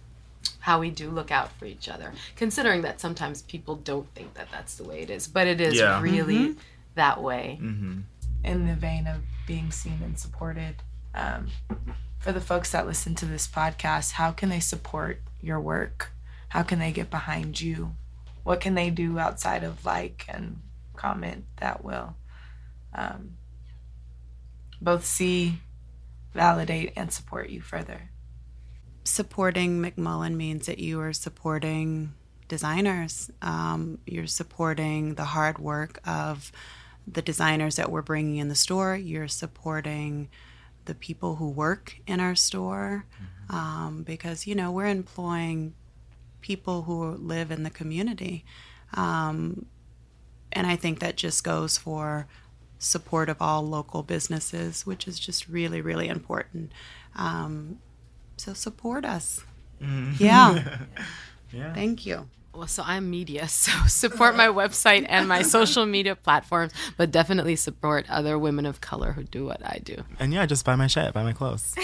how 0.61 0.81
we 0.81 0.91
do 0.91 1.11
look 1.11 1.31
out 1.31 1.53
for 1.53 1.65
each 1.65 1.89
other 1.89 2.13
considering 2.37 2.83
that 2.83 3.01
sometimes 3.01 3.43
people 3.43 3.77
don't 3.77 4.13
think 4.15 4.35
that 4.35 4.49
that's 4.51 4.77
the 4.77 4.85
way 4.85 5.01
it 5.01 5.11
is 5.11 5.27
but 5.27 5.47
it 5.47 5.61
is 5.61 5.75
yeah. 5.75 6.01
really 6.01 6.49
mm-hmm. 6.49 6.59
that 6.95 7.23
way 7.23 7.59
mm-hmm. 7.61 8.01
in 8.45 8.67
the 8.67 8.75
vein 8.75 9.07
of 9.07 9.21
being 9.47 9.71
seen 9.71 10.01
and 10.03 10.19
supported 10.19 10.77
um, 11.15 11.47
for 12.19 12.33
the 12.33 12.41
folks 12.41 12.73
that 12.73 12.87
listen 12.87 13.15
to 13.15 13.27
this 13.27 13.47
podcast 13.47 14.13
how 14.13 14.31
can 14.31 14.49
they 14.49 14.61
support 14.61 15.21
your 15.41 15.61
work 15.61 16.13
how 16.49 16.63
can 16.63 16.79
they 16.79 16.93
get 16.93 17.11
behind 17.11 17.61
you 17.61 17.95
what 18.43 18.61
can 18.61 18.75
they 18.75 18.91
do 18.91 19.19
outside 19.19 19.65
of 19.65 19.85
like 19.85 20.25
and 20.29 20.61
comment 20.95 21.45
that 21.57 21.85
will 21.85 22.17
um, 22.95 23.37
both 24.81 25.05
see 25.05 25.59
validate 26.35 26.93
and 26.97 27.13
support 27.13 27.51
you 27.51 27.61
further 27.61 28.11
supporting 29.07 29.81
McMullen 29.81 30.35
means 30.35 30.67
that 30.67 30.79
you 30.79 31.01
are 31.01 31.13
supporting 31.13 32.13
designers. 32.49 33.31
Um, 33.41 33.99
you're 34.07 34.27
supporting 34.27 35.15
the 35.15 35.25
hard 35.25 35.59
work 35.59 36.01
of 36.07 36.53
the 37.07 37.23
designers 37.23 37.77
that 37.77 37.91
we're 37.91 38.03
bringing 38.03 38.37
in 38.37 38.49
the 38.49 38.55
store. 38.55 38.97
You're 38.97 39.29
supporting 39.29 40.29
the 40.87 40.95
people 40.95 41.37
who 41.37 41.49
work 41.49 41.97
in 42.07 42.21
our 42.21 42.35
store 42.35 43.07
mm-hmm. 43.15 43.57
um, 43.57 44.03
because, 44.03 44.47
you 44.47 44.55
know, 44.55 44.71
we're 44.71 44.87
employing 44.87 45.75
people 46.41 46.83
who 46.83 47.13
live 47.13 47.51
in 47.51 47.63
the 47.63 47.71
community. 47.71 48.45
Um, 48.95 49.67
and 50.53 50.67
I 50.67 50.77
think 50.77 50.99
that 51.01 51.17
just 51.17 51.45
goes 51.45 51.79
for 51.79 52.27
support 52.79 53.29
of 53.29 53.41
all 53.41 53.63
local 53.63 54.03
businesses, 54.03 54.85
which 54.85 55.09
is 55.09 55.19
just 55.19 55.49
really, 55.49 55.81
really 55.81 56.09
important. 56.09 56.73
Um, 57.15 57.79
so 58.37 58.53
support 58.55 59.05
us. 59.05 59.45
Mm-hmm. 59.83 60.23
Yeah. 60.23 60.79
yeah. 61.53 61.75
Thank 61.75 62.07
you. 62.07 62.29
Well, 62.55 62.67
so 62.67 62.83
I'm 62.87 63.11
media, 63.11 63.49
so 63.49 63.71
support 63.87 64.35
my 64.37 64.49
website 64.49 65.05
and 65.09 65.29
my 65.29 65.43
social 65.57 65.85
media 65.85 66.17
platforms, 66.17 66.73
but 66.97 67.11
definitely 67.11 67.57
support 67.57 68.07
other 68.09 68.39
women 68.39 68.65
of 68.65 68.81
color 68.81 69.13
who 69.13 69.25
do 69.25 69.45
what 69.45 69.61
I 69.65 69.81
do. 69.85 70.05
And 70.19 70.33
yeah, 70.33 70.47
just 70.47 70.65
buy 70.65 70.75
my 70.75 70.87
shit, 70.87 71.13
buy 71.13 71.23
my 71.23 71.35
clothes. 71.35 71.75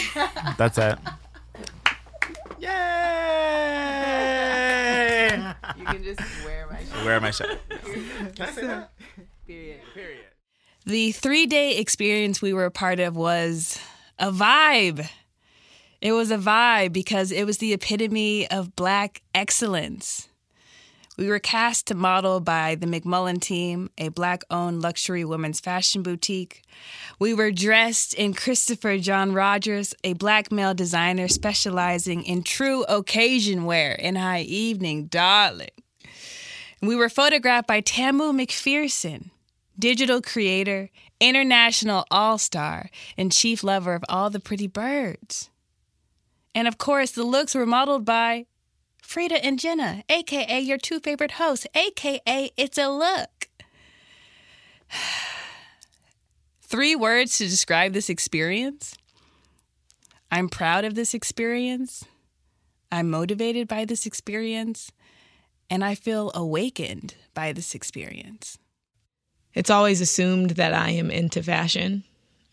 That's 0.57 0.78
it. 0.78 0.98
Yay! 2.59 2.68
You 5.76 5.84
can 5.84 6.03
just 6.05 6.20
wear 6.44 6.66
my 6.70 6.78
shit. 6.78 7.05
Wear 7.05 7.20
my 7.20 7.30
shit. 7.30 7.59
Can 7.68 8.46
I 8.46 8.50
say 8.50 8.66
that? 8.66 8.92
Period. 9.46 9.80
Period. 9.92 10.24
The 10.86 11.12
three 11.12 11.46
day 11.46 11.76
experience 11.78 12.40
we 12.40 12.53
were 12.53 12.64
a 12.64 12.70
part 12.70 12.98
of 13.00 13.16
was 13.16 13.78
a 14.18 14.30
vibe. 14.32 15.09
It 16.03 16.11
was 16.11 16.32
a 16.32 16.36
vibe 16.36 16.92
because 16.92 17.30
it 17.30 17.44
was 17.44 17.59
the 17.59 17.72
epitome 17.72 18.50
of 18.50 18.74
Black 18.74 19.22
excellence. 19.36 20.28
We 21.16 21.28
were 21.28 21.38
cast 21.38 21.86
to 21.86 21.94
model 21.94 22.40
by 22.40 22.74
the 22.74 22.88
McMullen 22.88 23.40
team, 23.40 23.88
a 23.96 24.09
black 24.09 24.42
owned 24.50 24.82
luxury 24.82 25.24
women's 25.24 25.61
fashion 25.61 26.03
boutique. 26.03 26.62
We 27.20 27.34
were 27.34 27.53
dressed 27.53 28.14
in 28.14 28.34
Christopher 28.34 28.98
John 28.98 29.32
Rogers, 29.32 29.94
a 30.03 30.14
black 30.14 30.50
male 30.50 30.74
designer 30.74 31.28
specializing 31.28 32.24
in 32.24 32.42
true 32.42 32.82
occasion 32.84 33.64
wear 33.64 33.96
and 34.00 34.18
high 34.18 34.40
evening, 34.40 35.05
darling. 35.05 35.68
We 36.80 36.96
were 36.96 37.11
photographed 37.11 37.68
by 37.68 37.80
Tamu 37.80 38.32
McPherson, 38.32 39.30
digital 39.78 40.20
creator, 40.20 40.90
international 41.20 42.07
all 42.11 42.38
star, 42.38 42.90
and 43.16 43.30
chief 43.30 43.62
lover 43.62 43.94
of 43.94 44.03
all 44.09 44.30
the 44.30 44.40
pretty 44.40 44.66
birds. 44.66 45.50
And 46.55 46.68
of 46.68 46.78
course, 46.78 47.11
the 47.12 47.24
looks 47.24 47.55
were 47.55 47.66
modeled 47.66 48.05
by 48.05 48.46
Frida 49.03 49.44
and 49.44 49.59
Jenna, 49.59 50.05
aka 50.09 50.61
your 50.61 50.78
two 50.78 51.00
favorite 51.00 51.32
hosts, 51.32 51.66
aka 51.74 52.50
It's 52.57 52.78
a 52.78 52.88
Look. 52.88 53.48
Three 56.62 56.96
words 56.96 57.38
to 57.38 57.44
describe 57.44 57.92
this 57.92 58.09
experience. 58.09 58.94
I'm 60.30 60.48
proud 60.48 60.84
of 60.86 60.94
this 60.94 61.12
experience. 61.12 62.05
I'm 62.90 63.11
motivated 63.11 63.68
by 63.68 63.84
this 63.84 64.07
experience. 64.07 64.90
And 65.68 65.84
I 65.84 65.94
feel 65.94 66.30
awakened 66.34 67.14
by 67.34 67.53
this 67.53 67.74
experience. 67.74 68.59
It's 69.55 69.70
always 69.70 70.00
assumed 70.00 70.50
that 70.53 70.72
I 70.72 70.90
am 70.90 71.11
into 71.11 71.42
fashion. 71.42 72.05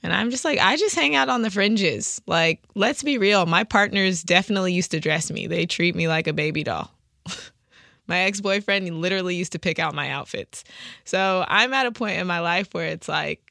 And 0.01 0.13
I'm 0.13 0.29
just 0.29 0.45
like, 0.45 0.59
I 0.59 0.77
just 0.77 0.95
hang 0.95 1.15
out 1.15 1.29
on 1.29 1.41
the 1.41 1.51
fringes. 1.51 2.21
Like, 2.25 2.63
let's 2.75 3.03
be 3.03 3.17
real. 3.17 3.45
My 3.45 3.63
partners 3.63 4.23
definitely 4.23 4.73
used 4.73 4.91
to 4.91 4.99
dress 4.99 5.29
me, 5.29 5.47
they 5.47 5.65
treat 5.65 5.95
me 5.95 6.07
like 6.07 6.27
a 6.27 6.33
baby 6.33 6.63
doll. 6.63 6.91
my 8.07 8.19
ex 8.19 8.41
boyfriend 8.41 8.89
literally 9.01 9.35
used 9.35 9.51
to 9.53 9.59
pick 9.59 9.79
out 9.79 9.93
my 9.93 10.09
outfits. 10.09 10.63
So 11.03 11.45
I'm 11.47 11.73
at 11.73 11.85
a 11.85 11.91
point 11.91 12.19
in 12.19 12.27
my 12.27 12.39
life 12.39 12.73
where 12.73 12.87
it's 12.87 13.09
like, 13.09 13.41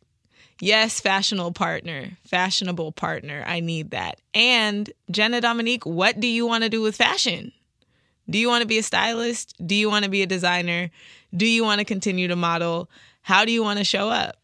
yes, 0.61 1.01
fashionable 1.01 1.53
partner, 1.53 2.17
fashionable 2.25 2.93
partner. 2.93 3.45
I 3.47 3.61
need 3.61 3.91
that. 3.91 4.21
And 4.35 4.91
Jenna 5.11 5.41
Dominique, 5.41 5.85
what 5.85 6.19
do 6.19 6.27
you 6.27 6.47
want 6.47 6.65
to 6.65 6.71
do 6.71 6.81
with 6.83 6.97
fashion? 6.97 7.53
Do 8.31 8.39
you 8.39 8.49
want 8.49 8.63
to 8.63 8.69
be 8.69 8.79
a 8.79 8.83
stylist? 8.83 9.55
Do 9.65 9.75
you 9.75 9.89
want 9.89 10.05
to 10.05 10.11
be 10.11 10.23
a 10.23 10.27
designer? 10.27 10.91
Do 11.35 11.47
you 11.47 11.65
want 11.65 11.79
to 11.79 11.85
continue 11.85 12.29
to 12.29 12.37
model? 12.37 12.91
How 13.23 13.45
do 13.45 13.53
you 13.53 13.63
want 13.63 13.79
to 13.79 13.85
show 13.85 14.11
up? 14.11 14.37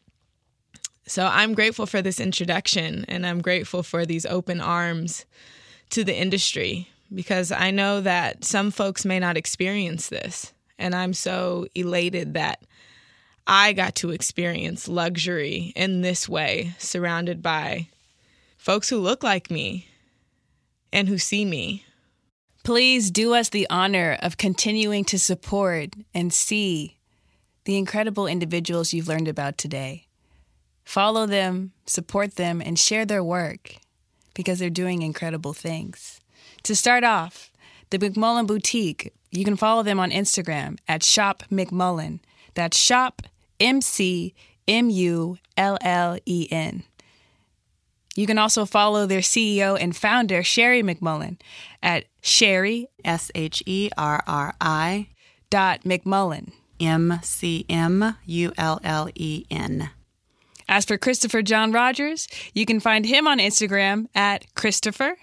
So 1.07 1.27
I'm 1.27 1.55
grateful 1.55 1.87
for 1.87 2.01
this 2.01 2.19
introduction 2.19 3.05
and 3.09 3.27
I'm 3.27 3.43
grateful 3.43 3.83
for 3.83 4.07
these 4.07 4.25
open 4.25 4.61
arms 4.61 5.27
to 5.91 6.03
the 6.03 6.17
industry 6.17 6.89
because 7.13 7.53
I 7.53 7.71
know 7.71 8.01
that 8.01 8.45
some 8.45 8.71
folks 8.71 9.05
may 9.05 9.19
not 9.19 9.37
experience 9.37 10.09
this. 10.09 10.53
And 10.79 10.95
I'm 10.95 11.13
so 11.13 11.67
elated 11.75 12.35
that 12.35 12.63
I 13.47 13.75
got 13.75 13.95
to 13.97 14.11
experience 14.11 14.89
luxury 14.89 15.73
in 15.77 16.01
this 16.01 16.29
way, 16.29 16.75
surrounded 16.79 17.43
by 17.43 17.89
folks 18.57 18.89
who 18.89 18.99
look 18.99 19.23
like 19.23 19.51
me 19.51 19.89
and 20.93 21.09
who 21.09 21.19
see 21.19 21.45
me. 21.45 21.85
Please 22.65 23.11
do 23.11 23.35
us 23.35 23.51
the 23.51 23.67
honor 23.69 24.17
of 24.23 24.39
continuing 24.39 25.05
to 25.05 25.19
support 25.19 25.91
and 26.15 26.33
see 26.33 26.97
the 27.67 27.77
incredible 27.77 28.27
individuals 28.27 28.95
you've 28.95 29.09
learned 29.09 29.29
about 29.29 29.59
today. 29.59 30.07
Follow 30.85 31.27
them, 31.27 31.73
support 31.87 32.37
them, 32.37 32.61
and 32.61 32.79
share 32.79 33.05
their 33.05 33.25
work 33.25 33.77
because 34.35 34.59
they're 34.59 34.71
doing 34.71 35.03
incredible 35.03 35.53
things. 35.53 36.21
To 36.65 36.75
start 36.75 37.05
off, 37.05 37.51
the 37.91 37.99
McMullen 37.99 38.47
Boutique, 38.47 39.13
you 39.31 39.45
can 39.45 39.57
follow 39.57 39.83
them 39.83 39.99
on 39.99 40.11
Instagram 40.11 40.79
at 40.87 41.03
Shop 41.03 41.43
McMullen. 41.51 42.21
That's 42.55 42.79
Shop 42.79 43.23
M 43.61 43.81
C 43.81 44.35
M 44.69 44.91
U 44.91 45.39
L 45.57 45.79
L 45.81 46.19
E 46.27 46.49
N. 46.51 46.85
You 48.15 48.27
can 48.27 48.39
also 48.39 48.65
follow 48.65 49.07
their 49.07 49.21
CEO 49.21 49.77
and 49.81 49.97
founder, 49.97 50.43
Sherri 50.45 50.83
McMullen, 50.83 51.41
at 51.83 52.05
Sherri, 52.21 52.89
S 53.05 53.31
H 53.35 53.63
E 53.67 53.91
R 53.99 54.23
R 54.27 54.55
I, 54.61 55.09
dot 55.51 55.83
McMullen. 55.83 56.53
M 56.81 57.21
C 57.23 57.65
M 57.69 58.17
U 58.27 58.53
L 58.57 58.81
L 58.83 59.09
E 59.15 59.45
N. 59.51 59.91
As 60.69 60.85
for 60.85 60.97
Christopher 60.97 61.43
John 61.43 61.73
Rogers, 61.73 62.27
you 62.55 62.65
can 62.65 62.81
find 62.81 63.05
him 63.07 63.27
on 63.27 63.39
Instagram 63.39 64.07
at 64.15 64.53
Christopher 64.55 65.17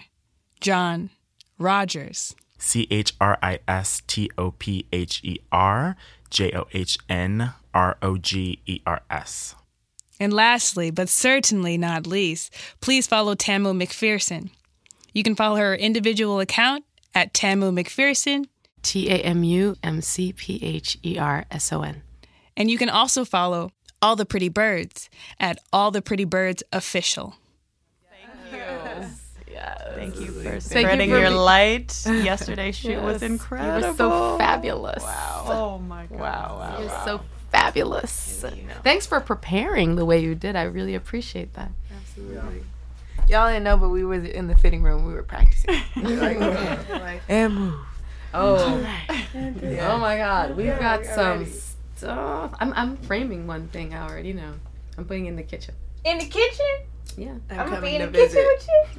John 0.60 1.10
Rogers. 1.58 2.34
C 2.58 2.86
H 2.90 3.12
R 3.20 3.38
I 3.42 3.58
S 3.66 4.02
T 4.06 4.30
O 4.38 4.52
P 4.52 4.86
H 4.92 5.20
E 5.24 5.40
R 5.50 5.96
J 6.30 6.52
O 6.52 6.66
H 6.72 6.96
N 7.08 7.52
R 7.74 7.96
O 8.00 8.16
G 8.16 8.60
E 8.66 8.80
R 8.86 9.02
S. 9.10 9.56
And 10.20 10.32
lastly, 10.32 10.92
but 10.92 11.08
certainly 11.08 11.76
not 11.76 12.06
least, 12.06 12.54
please 12.80 13.08
follow 13.08 13.34
Tamu 13.34 13.72
McPherson. 13.72 14.50
You 15.12 15.24
can 15.24 15.34
follow 15.34 15.56
her 15.56 15.74
individual 15.74 16.38
account 16.38 16.84
at 17.14 17.34
Tamu 17.34 17.72
McPherson. 17.72 18.46
T 18.82 19.10
A 19.10 19.16
M 19.16 19.42
U 19.42 19.76
M 19.82 20.00
C 20.00 20.32
P 20.32 20.60
H 20.62 20.98
E 21.02 21.18
R 21.18 21.44
S 21.50 21.72
O 21.72 21.82
N. 21.82 22.02
And 22.56 22.70
you 22.70 22.78
can 22.78 22.88
also 22.88 23.24
follow 23.24 23.72
All 24.02 24.16
the 24.16 24.26
Pretty 24.26 24.48
Birds 24.48 25.08
at 25.38 25.58
All 25.72 25.92
the 25.92 26.02
Pretty 26.02 26.24
Birds 26.24 26.62
Official. 26.72 27.36
Thank 29.94 30.18
you 30.18 30.26
for 30.32 30.42
Thank 30.42 30.42
spreading 30.42 30.50
you 30.50 30.50
for 30.56 30.60
spreading 30.60 31.10
your 31.10 31.28
be- 31.28 31.28
light. 31.36 32.02
Yesterday's 32.06 32.76
shoot 32.76 32.90
Yes, 32.92 33.04
was 33.04 33.22
incredible. 33.22 33.80
you 33.80 33.86
were 33.86 33.96
so 33.96 34.38
fabulous. 34.38 35.02
Wow. 35.04 35.44
Oh 35.46 35.78
my 35.78 36.06
god. 36.06 36.18
Wow, 36.18 36.56
wow, 36.58 36.80
You're 36.80 37.04
so 37.04 37.20
fabulous. 37.52 38.44
Thanks 38.82 39.06
for 39.06 39.20
preparing 39.20 39.94
the 39.94 40.04
way 40.04 40.20
you 40.20 40.34
did. 40.34 40.56
I 40.56 40.62
really 40.64 40.96
appreciate 40.96 41.54
that. 41.54 41.70
Absolutely. 41.96 42.64
Y'all 43.28 43.48
didn't 43.48 43.62
know, 43.62 43.76
but 43.76 43.90
we 43.90 44.04
were 44.04 44.14
in 44.14 44.48
the 44.48 44.56
fitting 44.56 44.82
room. 44.82 45.06
We 45.06 45.12
were 45.12 45.22
practicing. 45.22 45.76
and 47.28 47.54
move. 47.54 47.74
Oh, 48.34 48.86
oh 49.34 49.98
my 49.98 50.16
God, 50.16 50.56
we've 50.56 50.78
got 50.78 51.04
some 51.04 51.46
stuff. 52.02 52.54
I'm 52.60 52.72
I'm 52.74 52.96
framing 52.98 53.46
one 53.46 53.68
thing, 53.68 53.92
Howard. 53.92 54.26
You 54.26 54.34
know, 54.34 54.52
I'm 54.98 55.04
putting 55.04 55.26
in 55.26 55.36
the 55.36 55.42
kitchen. 55.42 55.74
In 56.04 56.18
the 56.18 56.26
kitchen? 56.26 56.66
Yeah. 57.16 57.34
I'm, 57.50 57.56
gonna 57.56 57.70
be 57.70 57.76
coming 57.76 57.94
in 57.94 58.00
the 58.00 58.06
to 58.06 58.12
kitchen 58.12 58.44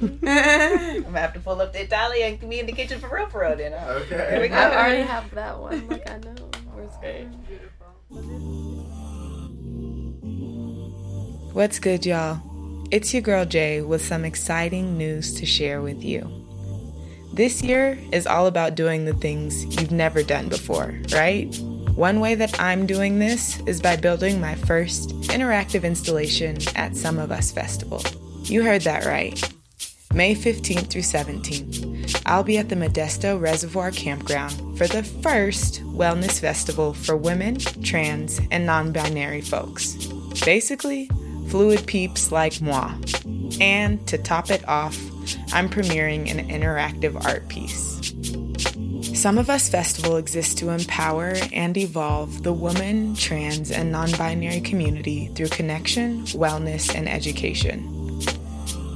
with 0.00 0.22
you. 0.22 0.28
I'm 0.28 1.02
gonna 1.02 1.20
have 1.20 1.34
to 1.34 1.40
pull 1.40 1.60
up 1.60 1.72
the 1.72 1.82
Italia 1.82 2.26
and 2.26 2.48
be 2.48 2.60
in 2.60 2.66
the 2.66 2.72
kitchen 2.72 3.00
for 3.00 3.14
real, 3.14 3.26
for 3.26 3.40
real. 3.40 3.56
Then. 3.56 3.72
huh? 3.72 4.00
Here 4.00 4.40
we 4.40 4.48
go. 4.48 4.54
I 4.54 4.76
already 4.76 5.02
have 5.02 5.30
that 5.34 5.58
one. 5.58 5.88
Like 5.88 6.08
I 6.10 6.18
know. 6.18 6.34
Where's 6.72 6.94
Okay. 6.96 7.28
What's 11.52 11.78
good, 11.78 12.04
y'all? 12.04 12.40
It's 12.90 13.12
your 13.12 13.22
girl 13.22 13.44
Jay 13.44 13.80
with 13.80 14.04
some 14.04 14.24
exciting 14.24 14.98
news 14.98 15.34
to 15.34 15.46
share 15.46 15.80
with 15.80 16.02
you. 16.02 16.28
This 17.32 17.62
year 17.62 17.98
is 18.12 18.26
all 18.26 18.46
about 18.46 18.76
doing 18.76 19.04
the 19.04 19.14
things 19.14 19.64
you've 19.64 19.90
never 19.90 20.22
done 20.22 20.48
before, 20.48 20.94
right? 21.12 21.52
One 21.94 22.18
way 22.18 22.34
that 22.34 22.60
I'm 22.60 22.86
doing 22.86 23.20
this 23.20 23.60
is 23.66 23.80
by 23.80 23.94
building 23.94 24.40
my 24.40 24.56
first 24.56 25.10
interactive 25.28 25.84
installation 25.84 26.58
at 26.74 26.96
Some 26.96 27.20
of 27.20 27.30
Us 27.30 27.52
Festival. 27.52 28.02
You 28.42 28.64
heard 28.64 28.82
that 28.82 29.04
right. 29.04 29.40
May 30.12 30.34
15th 30.34 30.90
through 30.90 31.02
17th, 31.02 32.22
I'll 32.26 32.42
be 32.42 32.58
at 32.58 32.68
the 32.68 32.74
Modesto 32.74 33.40
Reservoir 33.40 33.92
Campground 33.92 34.76
for 34.76 34.88
the 34.88 35.04
first 35.04 35.84
wellness 35.84 36.40
festival 36.40 36.94
for 36.94 37.16
women, 37.16 37.58
trans, 37.58 38.40
and 38.50 38.66
non 38.66 38.92
binary 38.92 39.40
folks. 39.40 39.94
Basically, 40.44 41.08
fluid 41.48 41.86
peeps 41.86 42.32
like 42.32 42.60
moi. 42.60 42.92
And 43.60 44.04
to 44.08 44.18
top 44.18 44.50
it 44.50 44.66
off, 44.68 44.98
I'm 45.52 45.68
premiering 45.68 46.28
an 46.28 46.48
interactive 46.48 47.24
art 47.24 47.48
piece. 47.48 47.93
Some 49.24 49.38
of 49.38 49.48
Us 49.48 49.70
Festival 49.70 50.18
exists 50.18 50.54
to 50.56 50.68
empower 50.68 51.32
and 51.50 51.74
evolve 51.78 52.42
the 52.42 52.52
woman, 52.52 53.14
trans, 53.16 53.70
and 53.70 53.90
non 53.90 54.10
binary 54.18 54.60
community 54.60 55.28
through 55.28 55.48
connection, 55.48 56.24
wellness, 56.24 56.94
and 56.94 57.08
education. 57.08 58.20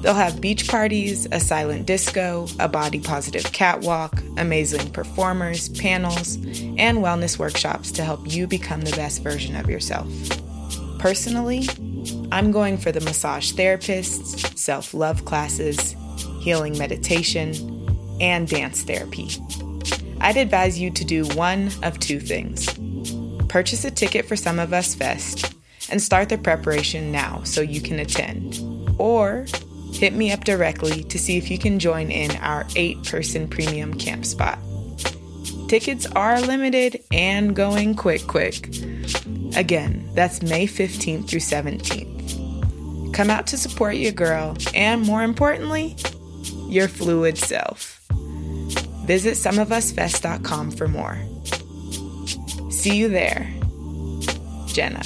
They'll 0.03 0.13
have 0.13 0.39
beach 0.39 0.69
parties, 0.69 1.27
a 1.33 1.41
silent 1.41 1.87
disco, 1.87 2.47
a 2.61 2.69
body 2.69 3.01
positive 3.01 3.51
catwalk, 3.53 4.23
amazing 4.37 4.91
performers, 4.91 5.71
panels, 5.71 6.35
and 6.35 6.99
wellness 6.99 7.39
workshops 7.39 7.91
to 7.93 8.05
help 8.05 8.31
you 8.31 8.47
become 8.47 8.83
the 8.83 8.95
best 8.95 9.23
version 9.23 9.57
of 9.57 9.71
yourself. 9.71 10.13
Personally, 10.99 11.67
I'm 12.31 12.53
going 12.53 12.77
for 12.77 12.93
the 12.93 13.01
massage 13.01 13.55
therapists, 13.55 14.59
self 14.59 14.93
love 14.93 15.25
classes, 15.25 15.97
healing 16.41 16.77
meditation, 16.77 17.89
and 18.21 18.47
dance 18.47 18.83
therapy. 18.83 19.31
I'd 20.21 20.37
advise 20.37 20.79
you 20.79 20.91
to 20.91 21.05
do 21.05 21.25
one 21.29 21.71
of 21.83 21.99
two 21.99 22.21
things 22.21 22.67
purchase 23.49 23.85
a 23.85 23.91
ticket 23.91 24.27
for 24.27 24.37
Some 24.37 24.59
of 24.59 24.73
Us 24.73 24.95
Fest 24.95 25.55
and 25.91 26.03
start 26.03 26.29
the 26.29 26.39
preparation 26.39 27.11
now 27.11 27.43
so 27.45 27.63
you 27.63 27.81
can 27.81 27.99
attend, 27.99 28.61
or 28.99 29.47
hit 29.93 30.13
me 30.13 30.31
up 30.33 30.45
directly 30.45 31.03
to 31.05 31.19
see 31.19 31.39
if 31.39 31.51
you 31.51 31.59
can 31.59 31.79
join 31.79 32.11
in 32.11 32.31
our 32.37 32.67
eight 32.77 33.03
person 33.05 33.49
premium 33.49 33.95
camp 33.95 34.27
spot. 34.27 34.59
Tickets 35.69 36.07
are 36.15 36.41
limited 36.41 37.03
and 37.11 37.57
going 37.57 37.95
quick, 37.95 38.27
quick. 38.27 38.69
Again, 39.57 40.09
that's 40.15 40.43
May 40.43 40.67
15th 40.67 41.29
through 41.29 41.41
17th. 41.41 43.15
Come 43.15 43.31
out 43.31 43.47
to 43.49 43.57
support 43.57 43.97
your 43.97 44.13
girl 44.13 44.57
and, 44.75 45.03
more 45.03 45.23
importantly, 45.23 45.97
your 46.69 46.89
fluid 46.89 47.39
self. 47.39 47.98
Visit 49.09 49.37
someofusfest.com 49.37 50.71
for 50.73 50.87
more. 50.87 51.19
See 52.71 52.95
you 52.99 53.09
there, 53.09 53.51
Jenna. 54.67 55.03